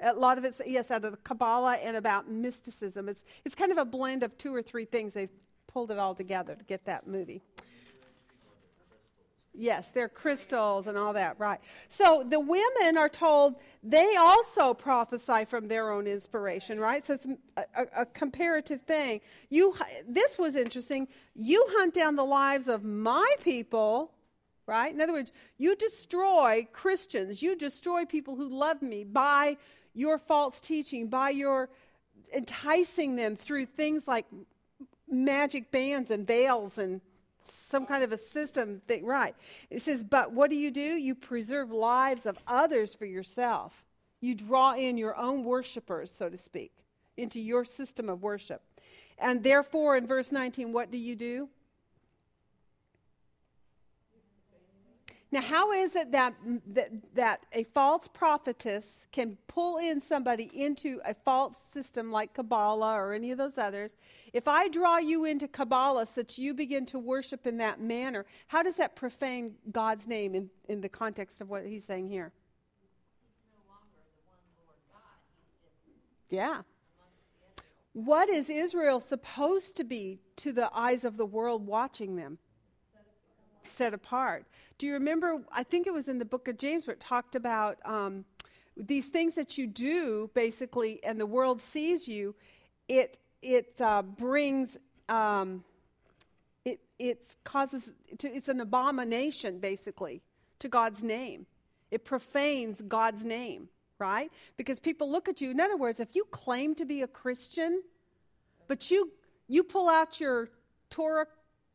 [0.00, 3.08] A lot of it's yes out of the Kabbalah and about mysticism.
[3.08, 5.12] It's it's kind of a blend of two or three things.
[5.12, 5.28] They've
[5.66, 7.42] pulled it all together to get that movie.
[9.60, 11.58] Yes, they're crystals and all that, right.
[11.88, 17.04] So the women are told they also prophesy from their own inspiration, right?
[17.04, 19.20] So it's a, a, a, comparative thing.
[19.50, 19.74] You,
[20.06, 21.08] this was interesting.
[21.34, 24.12] You hunt down the lives of my people,
[24.68, 24.94] right?
[24.94, 29.56] In other words, you destroy Christians, you destroy people who love me by
[29.94, 31.70] your false teaching, by your
[32.32, 34.26] enticing them through things like
[35.08, 37.00] magic bands and veils and
[37.50, 39.34] some kind of a system thing, right?
[39.70, 40.80] It says, but what do you do?
[40.80, 43.84] You preserve lives of others for yourself.
[44.20, 46.72] You draw in your own worshipers, so to speak,
[47.16, 48.62] into your system of worship.
[49.18, 51.48] And therefore, in verse 19, what do you do?
[55.30, 56.34] Now, how is it that,
[56.68, 62.94] that, that a false prophetess can pull in somebody into a false system like Kabbalah
[62.94, 63.94] or any of those others?
[64.32, 68.62] If I draw you into Kabbalah such you begin to worship in that manner, how
[68.62, 72.32] does that profane God's name in, in the context of what he's saying here?
[76.30, 76.62] Yeah.
[77.92, 82.38] What is Israel supposed to be to the eyes of the world watching them?
[83.68, 84.44] Set apart.
[84.78, 85.42] Do you remember?
[85.52, 88.24] I think it was in the book of James where it talked about um,
[88.76, 92.34] these things that you do, basically, and the world sees you.
[92.88, 94.76] It it uh, brings
[95.08, 95.64] um,
[96.64, 100.22] it it causes to, it's an abomination, basically,
[100.60, 101.46] to God's name.
[101.90, 103.68] It profanes God's name,
[103.98, 104.30] right?
[104.56, 105.50] Because people look at you.
[105.50, 107.82] In other words, if you claim to be a Christian,
[108.68, 109.10] but you
[109.48, 110.50] you pull out your
[110.90, 111.26] Torah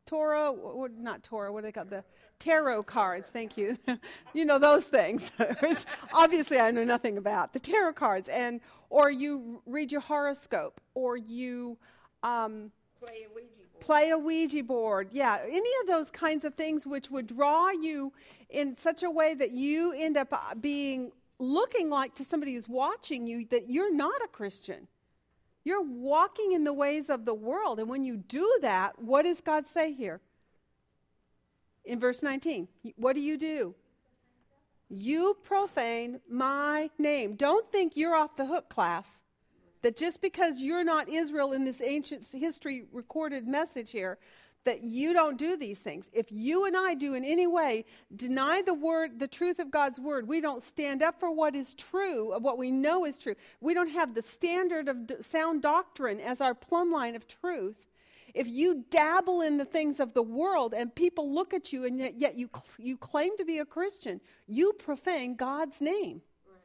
[0.06, 0.54] Torah,
[0.98, 2.04] not Torah, what do they call the
[2.40, 3.28] tarot cards?
[3.28, 3.78] Thank you.
[4.34, 5.32] you know those things.
[6.14, 8.60] Obviously, I know nothing about the tarot cards, and
[8.90, 11.78] or you read your horoscope, or you
[12.22, 13.82] um, Play a Ouija board.
[13.82, 15.10] play a Ouija board.
[15.12, 18.14] Yeah, any of those kinds of things which would draw you
[18.50, 22.70] in such a way that you end up uh, being looking like to somebody who's
[22.70, 24.88] watching you that you're not a Christian.
[25.64, 27.80] You're walking in the ways of the world.
[27.80, 30.20] And when you do that, what does God say here?
[31.86, 33.76] In verse 19, what do you do?
[34.90, 37.36] You profane my name.
[37.36, 39.22] Don't think you're off the hook, class.
[39.82, 44.18] That just because you're not Israel in this ancient history recorded message here,
[44.66, 46.10] that you don't do these things.
[46.14, 47.86] If you and I do in any way
[48.16, 51.74] deny the word, the truth of God's word, we don't stand up for what is
[51.74, 53.36] true, of what we know is true.
[53.62, 57.76] We don't have the standard of d- sound doctrine as our plumb line of truth.
[58.34, 62.00] If you dabble in the things of the world and people look at you and
[62.00, 62.50] yet, yet you,
[62.80, 66.22] you claim to be a Christian, you profane God's name.
[66.50, 66.58] Right.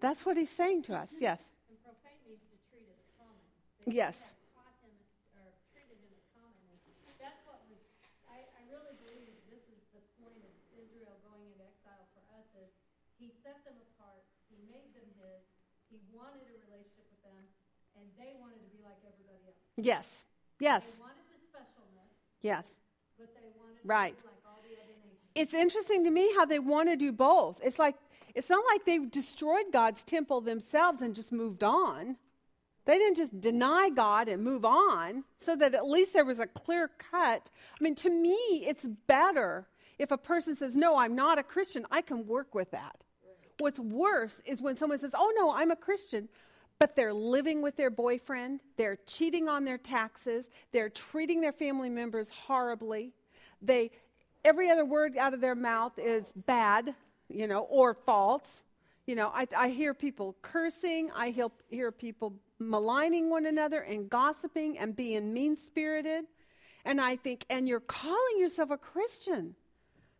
[0.00, 1.10] That's what he's saying to us.
[1.18, 1.42] Yes.
[1.66, 3.42] And profane means to treat as common.
[3.82, 4.22] They Yes.
[4.22, 4.94] have taught him
[5.34, 6.62] or treated him as common.
[7.10, 7.82] And that's what was,
[8.30, 12.46] I, I really believe this is the point of Israel going into exile for us
[12.54, 12.70] is
[13.18, 15.42] he set them apart, he made them his,
[15.90, 17.42] he wanted a relationship with them,
[17.98, 19.58] and they wanted to be like everybody else.
[19.84, 20.24] Yes.
[20.58, 20.84] Yes.
[20.84, 22.10] They wanted the specialness,
[22.42, 22.68] Yes.
[23.18, 24.14] but they wanted Right.
[24.24, 25.18] like all the other nations.
[25.34, 27.60] It's interesting to me how they want to do both.
[27.62, 27.96] It's like
[28.34, 32.16] it's not like they destroyed God's temple themselves and just moved on.
[32.84, 36.46] They didn't just deny God and move on so that at least there was a
[36.46, 37.50] clear cut.
[37.78, 38.34] I mean, to me,
[38.66, 39.66] it's better
[39.98, 41.86] if a person says, No, I'm not a Christian.
[41.90, 43.02] I can work with that.
[43.58, 46.28] What's worse is when someone says, Oh, no, I'm a Christian,
[46.80, 51.90] but they're living with their boyfriend, they're cheating on their taxes, they're treating their family
[51.90, 53.12] members horribly.
[53.62, 53.90] They
[54.44, 56.94] every other word out of their mouth is bad,
[57.28, 58.64] you know, or false.
[59.06, 64.08] You know, I, I hear people cursing, I hear, hear people maligning one another and
[64.08, 66.24] gossiping and being mean spirited.
[66.86, 69.54] And I think, and you're calling yourself a Christian.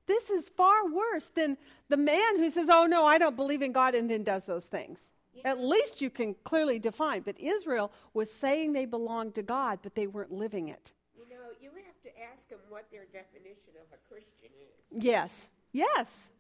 [0.07, 1.57] This is far worse than
[1.89, 4.67] the man who says, Oh, no, I don't believe in God, and then does those
[4.67, 4.99] things.
[5.45, 7.23] At least you can clearly define.
[7.23, 10.93] But Israel was saying they belonged to God, but they weren't living it.
[11.17, 15.05] You know, you have to ask them what their definition of a Christian is.
[15.05, 16.31] Yes, yes.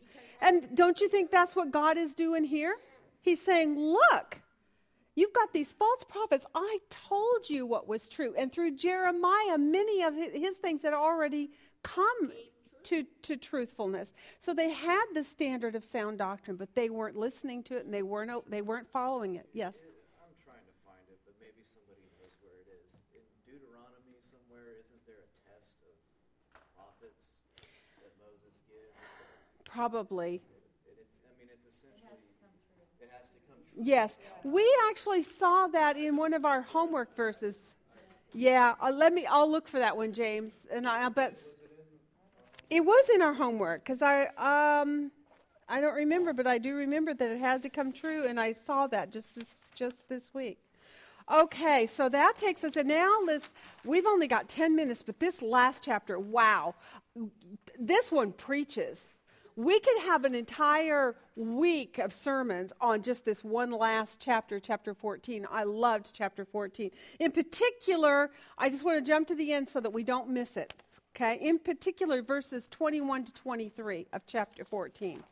[0.41, 2.77] And don't you think that's what God is doing here?
[3.23, 4.41] He's saying, Look,
[5.15, 6.47] you've got these false prophets.
[6.55, 8.35] I told you what was true.
[8.37, 11.51] And through Jeremiah, many of his things had already
[11.83, 12.33] come
[12.85, 14.12] to, to truthfulness.
[14.39, 17.94] So they had the standard of sound doctrine, but they weren't listening to it and
[17.94, 19.47] they weren't, they weren't following it.
[19.52, 19.74] Yes?
[20.23, 22.97] I'm trying to find it, but maybe somebody knows where it is.
[23.15, 25.94] In Deuteronomy somewhere, isn't there a test of
[26.77, 27.35] prophets
[28.02, 28.94] that Moses gives?
[29.65, 30.40] Probably.
[30.40, 31.82] I mean, it's
[33.01, 33.82] it has to come true.
[33.82, 34.19] Yes.
[34.44, 37.57] We actually saw that in one of our homework verses.
[38.32, 39.27] Yeah, uh, let me.
[39.27, 41.39] I'll look for that one, James, and I, will bet
[42.71, 45.11] it was in our homework cuz I um
[45.69, 48.53] I don't remember, but I do remember that it had to come true and I
[48.53, 50.59] saw that just this just this week.
[51.33, 53.49] Okay, so that takes us and now let's
[53.85, 56.75] we've only got 10 minutes, but this last chapter, wow.
[57.79, 59.09] This one preaches.
[59.57, 64.95] We could have an entire week of sermons on just this one last chapter, chapter
[64.95, 65.47] 14.
[65.51, 66.91] I loved chapter 14.
[67.19, 70.57] In particular, I just want to jump to the end so that we don't miss
[70.57, 70.73] it.
[71.21, 71.39] Okay?
[71.43, 75.23] In particular, verses 21 to 23 of chapter 14.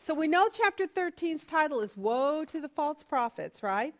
[0.00, 3.92] So we know chapter 13's title is Woe to the False Prophets, right?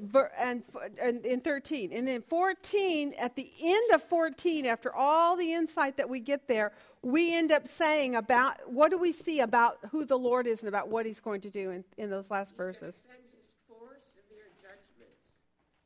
[0.00, 0.64] Ver- and,
[1.00, 1.92] and in 13.
[1.92, 6.48] And then 14, at the end of 14, after all the insight that we get
[6.48, 6.72] there,
[7.02, 10.68] we end up saying about what do we see about who the Lord is and
[10.68, 12.96] about what he's going to do in, in those last verses.
[13.06, 15.22] Send his four severe judgments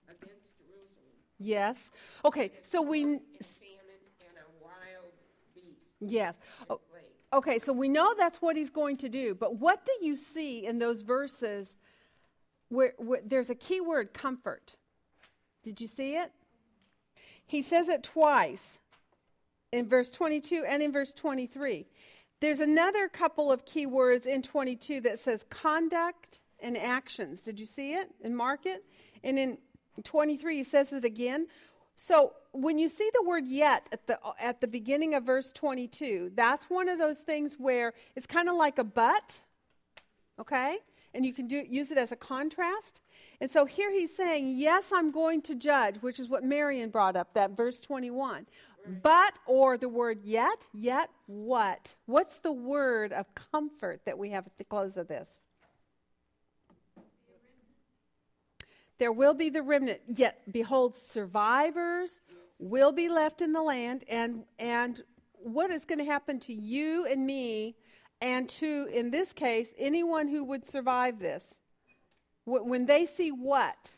[0.08, 1.12] against Jerusalem.
[1.38, 1.90] Yes.
[2.24, 3.76] Okay, so we famine
[4.28, 5.12] and a wild
[5.54, 6.38] beast Yes.
[6.68, 6.80] Oh.
[7.32, 10.64] Okay, so we know that's what he's going to do, but what do you see
[10.64, 11.76] in those verses
[12.68, 14.76] where, where there's a key word comfort?
[15.62, 16.30] Did you see it?
[17.44, 18.80] He says it twice
[19.72, 21.86] in verse 22 and in verse 23.
[22.40, 27.42] There's another couple of key words in 22 that says conduct and actions.
[27.42, 28.84] Did you see it and mark it?
[29.24, 29.58] And in
[30.04, 31.48] 23 he says it again.
[31.96, 36.32] So when you see the word yet at the at the beginning of verse 22,
[36.34, 39.40] that's one of those things where it's kind of like a but.
[40.38, 40.78] Okay?
[41.14, 43.00] And you can do use it as a contrast.
[43.40, 47.16] And so here he's saying, "Yes, I'm going to judge," which is what Marion brought
[47.16, 48.46] up that verse 21.
[49.02, 51.94] But or the word yet, yet what?
[52.06, 55.40] What's the word of comfort that we have at the close of this?
[58.98, 60.00] There will be the remnant.
[60.06, 62.22] Yet, behold, survivors
[62.58, 64.04] will be left in the land.
[64.08, 65.00] And, and
[65.34, 67.76] what is going to happen to you and me,
[68.20, 71.54] and to, in this case, anyone who would survive this?
[72.44, 73.92] When they see what?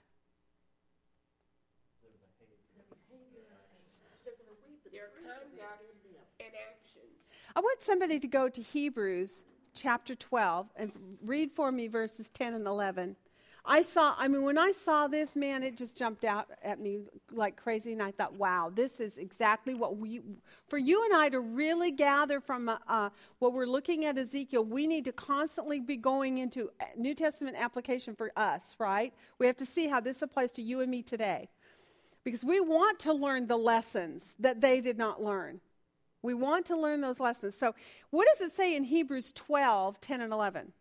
[7.55, 9.43] I want somebody to go to Hebrews
[9.75, 10.93] chapter 12 and
[11.25, 13.17] read for me verses 10 and 11.
[13.65, 17.01] I saw, I mean, when I saw this, man, it just jumped out at me
[17.33, 20.23] like crazy, and I thought, wow, this is exactly what we,
[20.69, 23.11] for you and I to really gather from uh, uh,
[23.41, 28.15] what we're looking at Ezekiel, we need to constantly be going into New Testament application
[28.15, 29.13] for us, right?
[29.39, 31.49] We have to see how this applies to you and me today.
[32.25, 35.61] Because we want to learn the lessons that they did not learn.
[36.21, 37.55] We want to learn those lessons.
[37.55, 37.75] So,
[38.11, 40.73] what does it say in Hebrews 12, 10, and 11?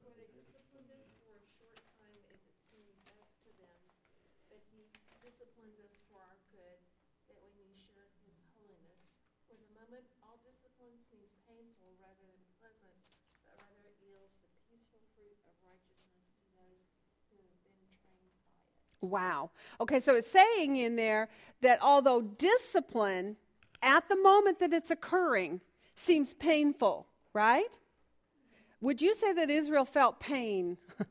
[0.00, 3.82] For they disciplined us for a short time as it seemed best to them,
[4.46, 4.78] but he
[5.18, 6.78] disciplines us for our good,
[7.26, 9.02] that we may share his holiness.
[9.50, 12.96] For the moment, all discipline seems painful rather than pleasant,
[13.42, 16.86] but rather it yields the peaceful fruit of righteousness to those
[17.28, 18.40] who have been trained by it.
[19.10, 19.50] Wow.
[19.80, 21.28] Okay, so it's saying in there
[21.62, 23.36] that although discipline
[23.82, 25.60] at the moment that it's occurring
[25.94, 27.78] seems painful, right?
[28.80, 30.76] Would you say that Israel felt pain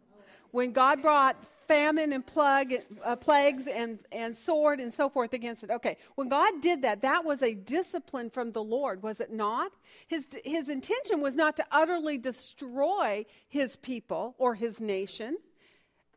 [0.51, 1.35] when God brought
[1.67, 2.73] famine and plug,
[3.03, 5.71] uh, plagues and, and sword and so forth against it?
[5.71, 9.71] Okay, when God did that, that was a discipline from the Lord, was it not?
[10.07, 15.37] His, his intention was not to utterly destroy his people or his nation.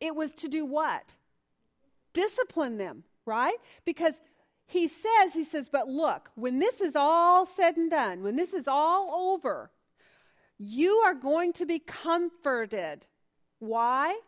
[0.01, 1.15] It was to do what?
[2.13, 3.57] Discipline them, right?
[3.85, 4.21] Because
[4.67, 8.53] he says, he says, but look, when this is all said and done, when this
[8.53, 9.71] is all over,
[10.59, 13.07] you are going to be comforted.
[13.61, 14.19] Why?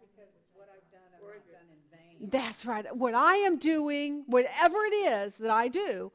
[0.00, 2.30] Because what I've done, done in vain.
[2.30, 2.84] That's right.
[2.96, 6.10] What I am doing, whatever it is that I do,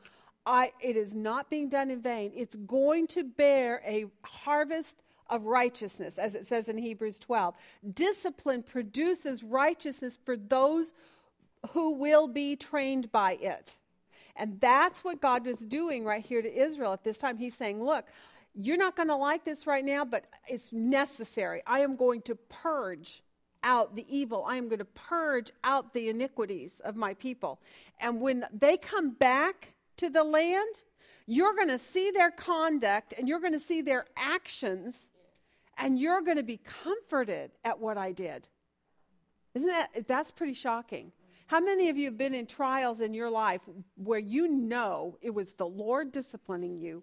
[0.46, 2.32] I, it is not being done in vain.
[2.36, 7.56] It's going to bear a harvest of righteousness, as it says in Hebrews 12.
[7.94, 10.94] Discipline produces righteousness for those
[11.72, 13.76] who will be trained by it.
[14.36, 17.38] And that's what God was doing right here to Israel at this time.
[17.38, 18.06] He's saying, Look,
[18.56, 21.62] you're not going to like this right now, but it's necessary.
[21.68, 23.22] I am going to purge
[23.64, 24.46] out the evil.
[24.48, 27.60] I am going to purge out the iniquities of my people.
[28.00, 30.76] And when they come back to the land,
[31.26, 35.09] you're going to see their conduct and you're going to see their actions,
[35.80, 38.48] and you're going to be comforted at what I did.
[39.56, 41.12] Isn't that that's pretty shocking?
[41.48, 43.62] How many of you have been in trials in your life
[43.96, 47.02] where you know it was the Lord disciplining you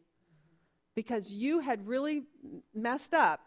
[0.95, 2.23] because you had really
[2.73, 3.41] messed up,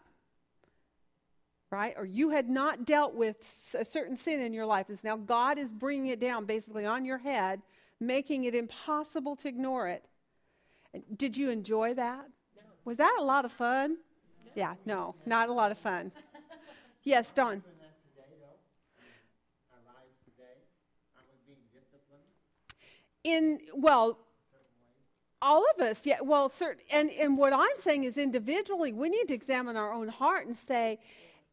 [1.70, 1.94] right?
[1.96, 4.90] Or you had not dealt with a certain sin in your life.
[4.90, 7.62] And now God is bringing it down basically on your head,
[7.98, 10.04] making it impossible to ignore it.
[11.16, 12.26] Did you enjoy that?
[12.56, 12.62] No.
[12.84, 13.96] Was that a lot of fun?
[14.54, 16.12] Yeah, no, not a lot of fun.
[17.04, 17.62] yes, Don.
[23.22, 24.18] In well,
[25.42, 26.20] all of us, yeah.
[26.22, 30.08] Well, certain, and and what I'm saying is individually, we need to examine our own
[30.08, 30.98] heart and say,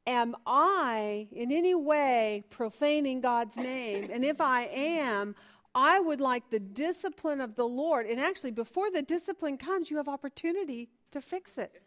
[0.08, 4.10] am I in any way profaning God's name?
[4.12, 5.36] And if I am,
[5.76, 8.08] I would like the discipline of the Lord.
[8.08, 11.82] And actually, before the discipline comes, you have opportunity to fix it.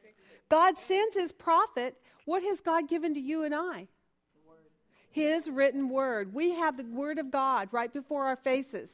[0.51, 1.97] God sends his prophet.
[2.27, 3.87] What has God given to you and I?
[5.11, 6.35] His written word.
[6.35, 8.91] We have the word of God right before our faces.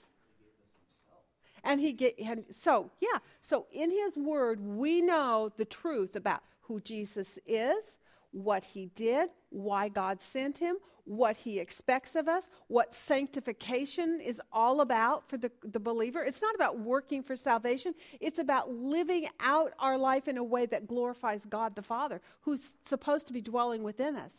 [1.64, 6.42] And he get and so yeah, so in his word we know the truth about
[6.60, 7.82] who Jesus is,
[8.30, 10.76] what he did, why God sent him,
[11.06, 16.22] what he expects of us, what sanctification is all about for the, the believer.
[16.22, 20.66] It's not about working for salvation, it's about living out our life in a way
[20.66, 24.32] that glorifies God the Father, who's supposed to be dwelling within us,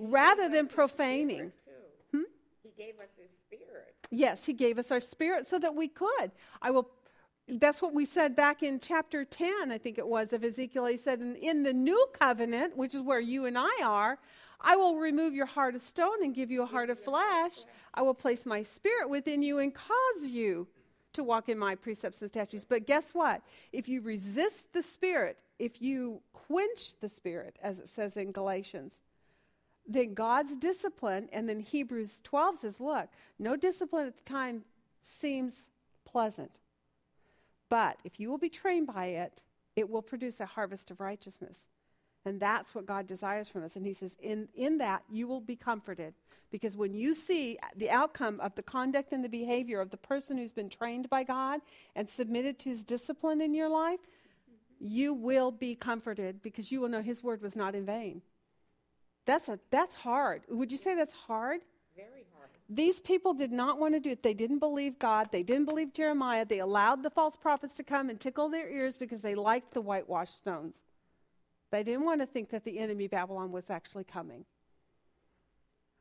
[0.00, 1.52] rather than profaning.
[2.12, 2.22] Hmm?
[2.62, 3.94] He gave us his spirit.
[4.10, 6.30] Yes, he gave us our spirit so that we could.
[6.60, 6.88] I will
[7.48, 10.86] that's what we said back in chapter 10, I think it was, of Ezekiel.
[10.86, 14.18] He said, in, in the new covenant, which is where you and I are,
[14.62, 17.64] I will remove your heart of stone and give you a heart of flesh.
[17.94, 20.68] I will place my spirit within you and cause you
[21.12, 22.64] to walk in my precepts and statutes.
[22.66, 23.42] But guess what?
[23.72, 28.98] If you resist the spirit, if you quench the spirit, as it says in Galatians,
[29.86, 33.08] then God's discipline, and then Hebrews 12 says, look,
[33.38, 34.62] no discipline at the time
[35.02, 35.54] seems
[36.04, 36.58] pleasant.
[37.68, 39.42] But if you will be trained by it,
[39.74, 41.64] it will produce a harvest of righteousness.
[42.24, 43.76] And that's what God desires from us.
[43.76, 46.14] And He says, in, in that, you will be comforted.
[46.50, 50.36] Because when you see the outcome of the conduct and the behavior of the person
[50.36, 51.60] who's been trained by God
[51.96, 54.00] and submitted to His discipline in your life,
[54.78, 58.22] you will be comforted because you will know His word was not in vain.
[59.24, 60.42] That's, a, that's hard.
[60.48, 61.60] Would you say that's hard?
[61.96, 62.50] Very hard.
[62.68, 64.22] These people did not want to do it.
[64.22, 65.28] They didn't believe God.
[65.30, 66.44] They didn't believe Jeremiah.
[66.44, 69.80] They allowed the false prophets to come and tickle their ears because they liked the
[69.80, 70.80] whitewashed stones.
[71.72, 74.44] They didn't want to think that the enemy Babylon was actually coming.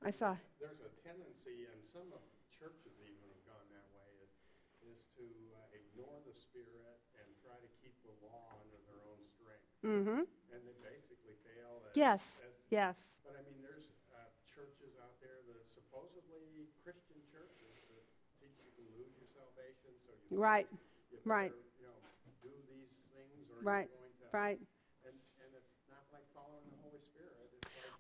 [0.03, 0.35] I saw.
[0.60, 2.19] There's a tendency, and some of
[2.52, 4.35] churches even have gone that way, is,
[4.84, 9.23] is to uh, ignore the Spirit and try to keep the law under their own
[9.31, 9.64] strength.
[9.80, 10.27] Mm-hmm.
[10.27, 11.88] And they basically fail.
[11.88, 12.19] As, yes.
[12.43, 12.95] As, yes.
[13.23, 18.03] But I mean, there's uh, churches out there that supposedly Christian churches that
[18.43, 21.95] teach you to lose your salvation, so you right, you better, right, you know,
[22.43, 24.60] do these things, or right, to, right.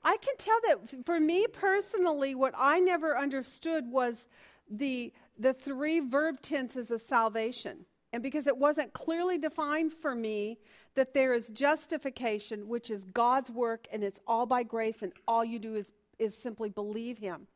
[0.03, 4.27] I can tell that for me personally, what I never understood was
[4.69, 7.85] the, the three verb tenses of salvation.
[8.13, 10.57] And because it wasn't clearly defined for me
[10.95, 15.45] that there is justification, which is God's work and it's all by grace, and all
[15.45, 17.47] you do is, is simply believe Him.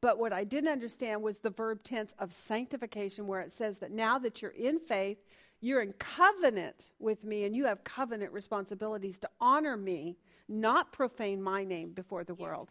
[0.00, 3.90] But what I didn't understand was the verb tense of sanctification, where it says that
[3.90, 5.18] now that you're in faith,
[5.60, 10.16] you're in covenant with me, and you have covenant responsibilities to honor me
[10.50, 12.68] not profane my name before the world.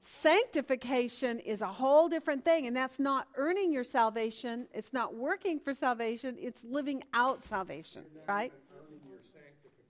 [0.00, 4.66] Sanctification is a whole different thing, and that's not earning your salvation.
[4.74, 6.36] It's not working for salvation.
[6.38, 8.52] It's living out salvation, right?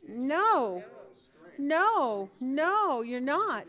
[0.07, 0.85] No,
[1.59, 3.65] no, no, you're not.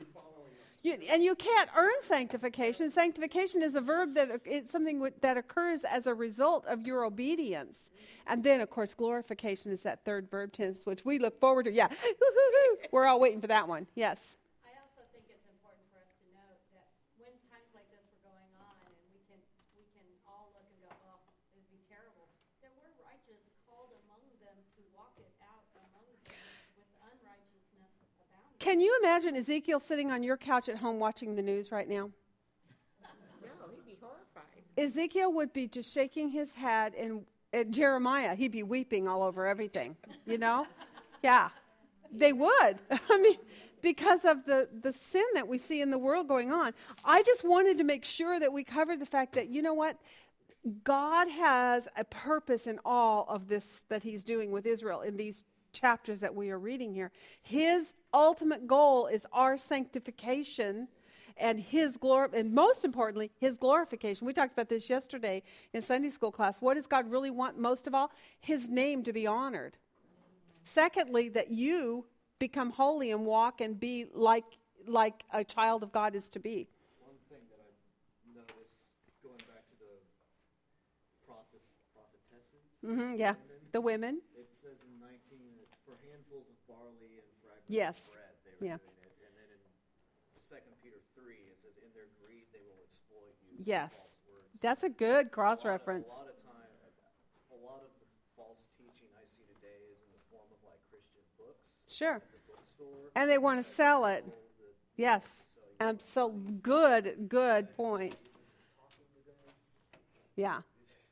[0.85, 2.91] You, and you can't earn sanctification.
[2.91, 7.89] Sanctification is a verb that it's something that occurs as a result of your obedience.
[8.29, 11.71] And then, of course, glorification is that third verb tense, which we look forward to.
[11.73, 11.89] Yeah,
[12.93, 13.89] we're all waiting for that one.
[13.97, 14.37] Yes.
[14.61, 16.85] I also think it's important for us to note that
[17.17, 19.41] when times like this were going on, and we can
[19.73, 22.29] we can all look and go, "Oh, this would be terrible."
[22.61, 26.45] There were righteous called among them to walk it out among them
[26.77, 27.89] with unrighteousness
[28.21, 28.54] abounding.
[28.65, 32.09] Can you imagine Ezekiel sitting on your couch at home watching the news right now?
[33.43, 34.43] No, he'd be horrified.
[34.75, 37.27] Ezekiel would be just shaking his head, and
[37.71, 40.65] Jeremiah, he'd be weeping all over everything, you know?
[41.23, 41.49] yeah,
[42.11, 42.79] they would.
[43.09, 43.37] I mean,
[43.83, 46.73] because of the, the sin that we see in the world going on.
[47.03, 49.95] I just wanted to make sure that we covered the fact that, you know what?
[50.83, 55.43] God has a purpose in all of this that he's doing with Israel in these
[55.75, 57.11] chapters that we are reading here.
[57.43, 60.87] His ultimate goal is our sanctification
[61.37, 64.25] and his glory and most importantly his glorification.
[64.25, 65.43] We talked about this yesterday
[65.73, 66.57] in sunday school class.
[66.59, 68.11] What does god really want most of all?
[68.39, 69.77] His name to be honored.
[70.63, 72.05] Secondly that you
[72.39, 74.45] become holy and walk and be like
[74.87, 76.67] like a child of god is to be.
[77.01, 77.71] One thing that I
[78.37, 78.85] noticed,
[79.23, 79.93] going back to the
[81.25, 83.33] prophets, prophetesses, hmm yeah.
[83.71, 85.17] the women it says in 19,
[85.57, 88.09] that for handfuls of barley and fragments Yes.
[88.09, 88.77] bread, they were Yeah.
[88.77, 89.11] doing it.
[89.25, 93.57] And then in 2 Peter 3, it says, in their greed, they will exploit you.
[93.57, 93.93] with Yes.
[93.93, 94.49] false words.
[94.61, 96.53] that's a good A cross lot of- reference A lot of time,
[97.51, 98.05] a lot of the
[98.35, 101.73] false teaching I see today is in the form of like Christian books.
[101.87, 102.15] Sure.
[102.15, 103.11] At the bookstore.
[103.15, 104.25] and they want to sell it
[104.97, 105.43] yes
[105.79, 106.29] and so
[106.61, 108.15] good good point
[110.35, 110.61] yeah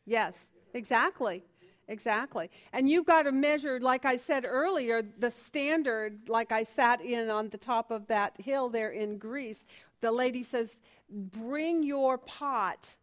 [0.06, 1.44] yes exactly
[1.88, 2.50] exactly.
[2.72, 7.30] And you've got to measure like i said earlier the standard like i sat in
[7.30, 9.66] on the top of that hill there in greece.
[10.02, 10.78] The lady says
[11.10, 12.96] bring your pot.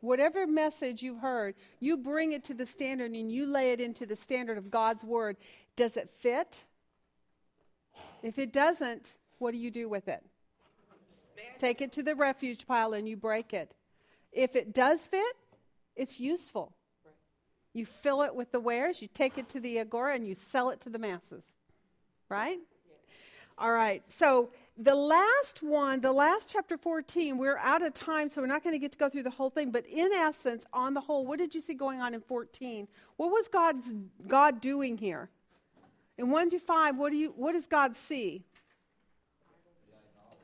[0.00, 4.06] Whatever message you've heard you bring it to the standard and you lay it into
[4.06, 5.36] the standard of god's word.
[5.74, 6.64] Does it fit?
[8.22, 10.22] If it doesn't what do you do with it?
[11.58, 13.74] Take it to the refuge pile and you break it.
[14.32, 15.36] If it does fit,
[15.94, 16.75] it's useful.
[17.76, 20.70] You fill it with the wares, you take it to the agora, and you sell
[20.70, 21.44] it to the masses.
[22.28, 22.58] Right?
[23.58, 24.02] All right.
[24.08, 28.64] So the last one, the last chapter 14, we're out of time, so we're not
[28.64, 29.70] going to get to go through the whole thing.
[29.70, 32.88] But in essence, on the whole, what did you see going on in 14?
[33.18, 33.86] What was God's
[34.26, 35.28] God doing here?
[36.16, 38.42] In 1 to 5, what do you what does God see?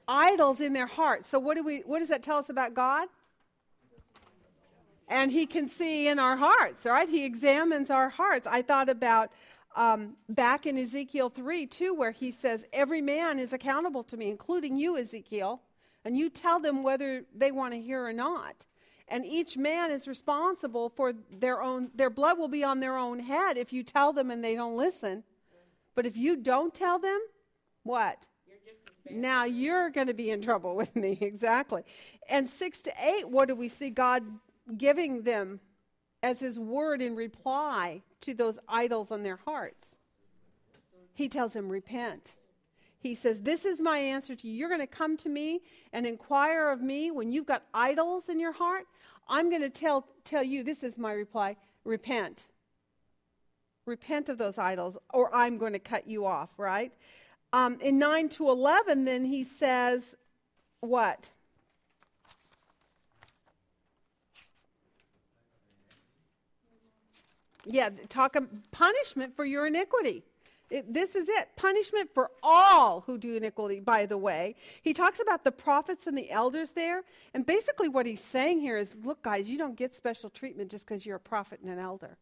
[0.06, 1.28] idols in their hearts.
[1.28, 3.08] So what do we what does that tell us about God?
[5.08, 7.08] And he can see in our hearts, right?
[7.08, 8.46] He examines our hearts.
[8.46, 9.32] I thought about
[9.76, 14.28] um, back in Ezekiel 3, too, where he says, Every man is accountable to me,
[14.28, 15.60] including you, Ezekiel,
[16.04, 18.66] and you tell them whether they want to hear or not.
[19.08, 23.18] And each man is responsible for their own, their blood will be on their own
[23.18, 25.24] head if you tell them and they don't listen.
[25.94, 27.20] But if you don't tell them,
[27.82, 28.26] what?
[29.10, 31.82] Now you're going to be in trouble with me, exactly.
[32.28, 34.22] And six to eight, what do we see God
[34.76, 35.60] giving them
[36.22, 39.88] as his word in reply to those idols on their hearts?
[41.14, 42.32] He tells them, repent.
[42.98, 44.54] He says, This is my answer to you.
[44.54, 45.60] You're going to come to me
[45.92, 48.86] and inquire of me when you've got idols in your heart.
[49.28, 52.46] I'm going to tell, tell you, this is my reply repent.
[53.86, 56.92] Repent of those idols, or I'm going to cut you off, right?
[57.52, 60.14] Um, in 9 to 11, then he says,
[60.80, 61.30] what?
[67.66, 70.24] Yeah, talk um, punishment for your iniquity.
[70.70, 74.54] It, this is it punishment for all who do iniquity, by the way.
[74.82, 77.02] He talks about the prophets and the elders there.
[77.34, 80.86] And basically, what he's saying here is look, guys, you don't get special treatment just
[80.86, 82.16] because you're a prophet and an elder.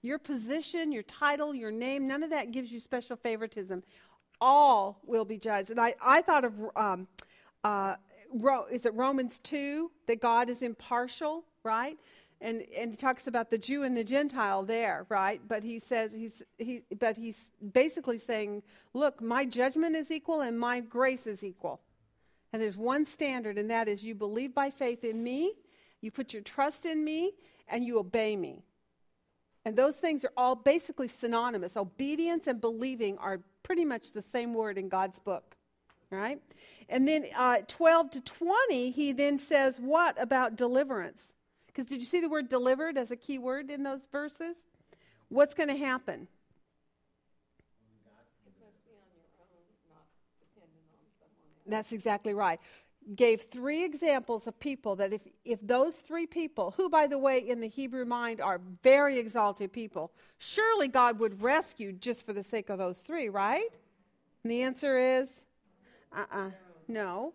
[0.00, 3.84] Your position, your title, your name, none of that gives you special favoritism
[4.42, 5.70] all will be judged.
[5.70, 7.06] And I, I thought of, um,
[7.64, 7.94] uh,
[8.34, 11.96] Ro- is it Romans 2, that God is impartial, right?
[12.42, 15.40] And, and he talks about the Jew and the Gentile there, right?
[15.46, 18.64] But he says, he's, he, but he's basically saying,
[18.94, 21.80] look, my judgment is equal and my grace is equal.
[22.52, 25.52] And there's one standard, and that is you believe by faith in me,
[26.00, 27.32] you put your trust in me,
[27.68, 28.64] and you obey me.
[29.64, 31.76] And those things are all basically synonymous.
[31.76, 35.56] Obedience and believing are pretty much the same word in God's book.
[36.10, 36.42] Right?
[36.90, 41.31] And then uh, 12 to 20, he then says, What about deliverance?
[41.72, 44.56] Because did you see the word delivered as a key word in those verses?
[45.28, 46.28] What's going to happen?
[51.66, 52.60] That's exactly right.
[53.16, 57.38] Gave three examples of people that if, if those three people, who, by the way,
[57.38, 62.44] in the Hebrew mind are very exalted people, surely God would rescue just for the
[62.44, 63.68] sake of those three, right?
[64.44, 65.28] And the answer is
[66.14, 66.50] uh uh
[66.88, 67.32] no.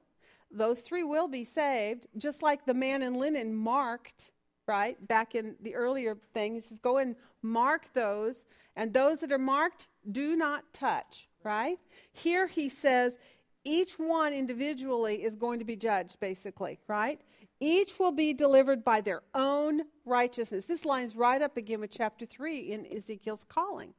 [0.51, 4.31] Those three will be saved, just like the man in linen marked,
[4.67, 4.95] right?
[5.07, 8.45] Back in the earlier thing, he says, go and mark those,
[8.75, 11.77] and those that are marked, do not touch, right?
[12.13, 13.17] Here he says,
[13.63, 17.19] each one individually is going to be judged, basically, right?
[17.59, 20.65] Each will be delivered by their own righteousness.
[20.65, 23.93] This lines right up again with chapter 3 in Ezekiel's calling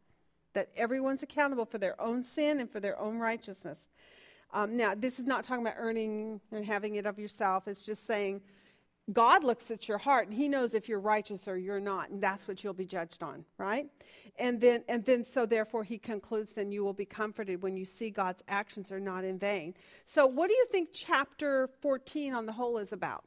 [0.54, 3.88] that everyone's accountable for their own sin and for their own righteousness.
[4.52, 7.68] Um, now, this is not talking about earning and having it of yourself.
[7.68, 8.40] It's just saying
[9.12, 12.22] God looks at your heart and he knows if you're righteous or you're not, and
[12.22, 13.86] that's what you'll be judged on, right?
[14.38, 17.86] And then and then so therefore he concludes then you will be comforted when you
[17.86, 19.74] see God's actions are not in vain.
[20.04, 23.24] So what do you think chapter 14 on the whole is about?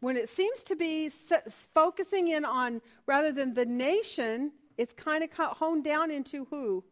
[0.00, 5.30] When it seems to be focusing in on rather than the nation, it's kind of
[5.32, 6.84] honed down into who?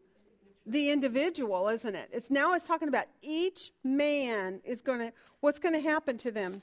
[0.65, 2.09] the individual, isn't it?
[2.11, 6.31] It's now it's talking about each man is going to what's going to happen to
[6.31, 6.61] them.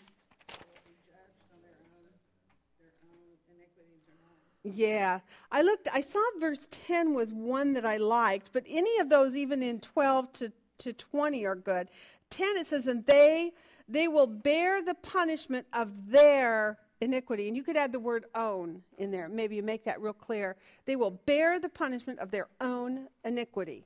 [4.65, 5.21] Yeah.
[5.51, 9.35] I looked I saw verse 10 was one that I liked, but any of those
[9.35, 11.89] even in 12 to to 20 are good.
[12.31, 13.53] 10 it says and they
[13.89, 17.49] they will bear the punishment of their iniquity.
[17.49, 19.29] And you could add the word own in there.
[19.29, 20.57] Maybe you make that real clear.
[20.87, 23.85] They will bear the punishment of their own iniquity.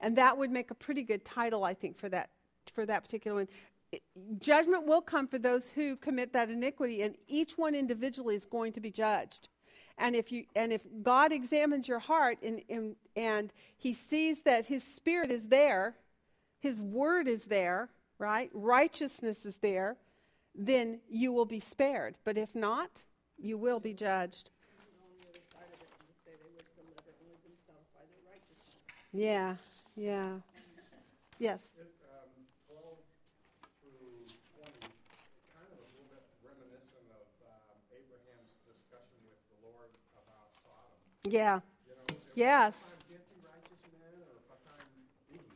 [0.00, 2.28] And that would make a pretty good title, I think, for that,
[2.74, 3.48] for that particular one.
[4.40, 8.72] Judgment will come for those who commit that iniquity, and each one individually is going
[8.72, 9.48] to be judged.
[9.96, 14.66] And if, you, and if God examines your heart and, and, and He sees that
[14.66, 15.94] His Spirit is there,
[16.58, 17.88] His Word is there,
[18.18, 18.50] right?
[18.52, 19.96] Righteousness is there,
[20.56, 22.16] then you will be spared.
[22.24, 23.02] But if not,
[23.38, 24.50] you will be judged.
[29.12, 29.56] Yeah.
[29.96, 30.44] Yeah.
[31.38, 31.72] Yes.
[31.80, 32.28] It, um,
[32.68, 33.00] 12
[33.80, 34.28] through
[34.60, 34.76] 20,
[35.56, 39.88] kind of a little bit reminiscent of um, Abraham's discussion with the Lord
[40.20, 41.00] about Sodom.
[41.24, 41.64] Yeah.
[41.88, 42.04] You know,
[42.36, 42.76] yes.
[43.08, 44.36] Fifty righteous men or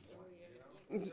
[0.09, 0.72] one, you know?
[0.89, 1.12] He's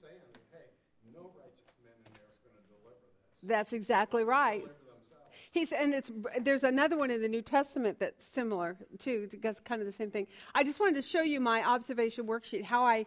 [0.00, 0.72] saying, hey,
[1.12, 3.31] no righteous men in there is going to deliver this.
[3.42, 4.64] That's exactly right.
[5.50, 6.10] He's, and it's,
[6.40, 9.28] there's another one in the New Testament that's similar too.
[9.40, 10.26] Does kind of the same thing.
[10.54, 13.04] I just wanted to show you my observation worksheet, how I,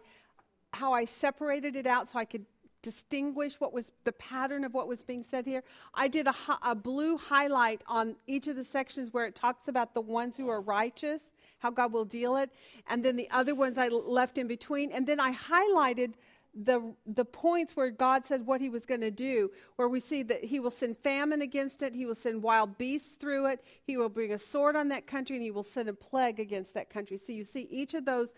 [0.72, 2.46] how I separated it out so I could
[2.82, 5.64] distinguish what was the pattern of what was being said here.
[5.92, 9.92] I did a, a blue highlight on each of the sections where it talks about
[9.92, 12.50] the ones who are righteous, how God will deal it,
[12.86, 16.12] and then the other ones I left in between, and then I highlighted
[16.56, 20.22] the, the points where God said what he was going to do, where we see
[20.22, 23.96] that he will send famine against it, he will send wild beasts through it, he
[23.96, 26.88] will bring a sword on that country, and he will send a plague against that
[26.88, 27.18] country.
[27.18, 28.32] So you see each of those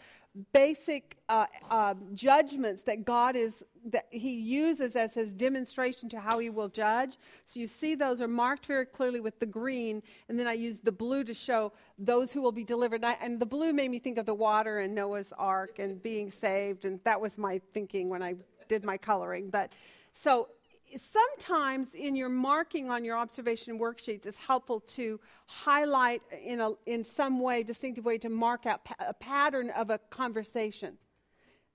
[0.52, 6.38] basic uh, uh, judgments that God is that He uses as His demonstration to how
[6.38, 7.16] He will judge.
[7.46, 10.80] So you see those are marked very clearly with the green, and then I use
[10.80, 12.96] the blue to show those who will be delivered.
[12.96, 16.02] And, I, and the blue made me think of the water and Noah's Ark and
[16.02, 18.36] being saved, and that was my thinking when I
[18.68, 19.50] did my coloring.
[19.50, 19.72] But
[20.12, 20.48] so
[20.96, 27.04] sometimes in your marking on your observation worksheets, it's helpful to highlight in, a, in
[27.04, 30.96] some way, distinctive way, to mark out pa- a pattern of a conversation.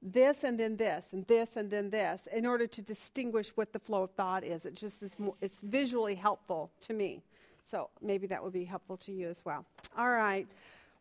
[0.02, 3.80] This and then this, and this and then this, in order to distinguish what the
[3.80, 4.66] flow of thought is.
[4.66, 7.22] It just is more, it's visually helpful to me.
[7.66, 9.66] So maybe that would be helpful to you as well.
[9.98, 10.48] All right.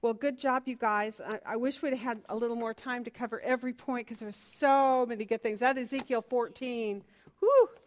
[0.02, 1.20] Well, good job, you guys.
[1.24, 4.36] I, I wish we'd had a little more time to cover every point because there's
[4.58, 5.60] so many good things.
[5.60, 7.02] That Ezekiel 14.
[7.38, 7.68] Whew.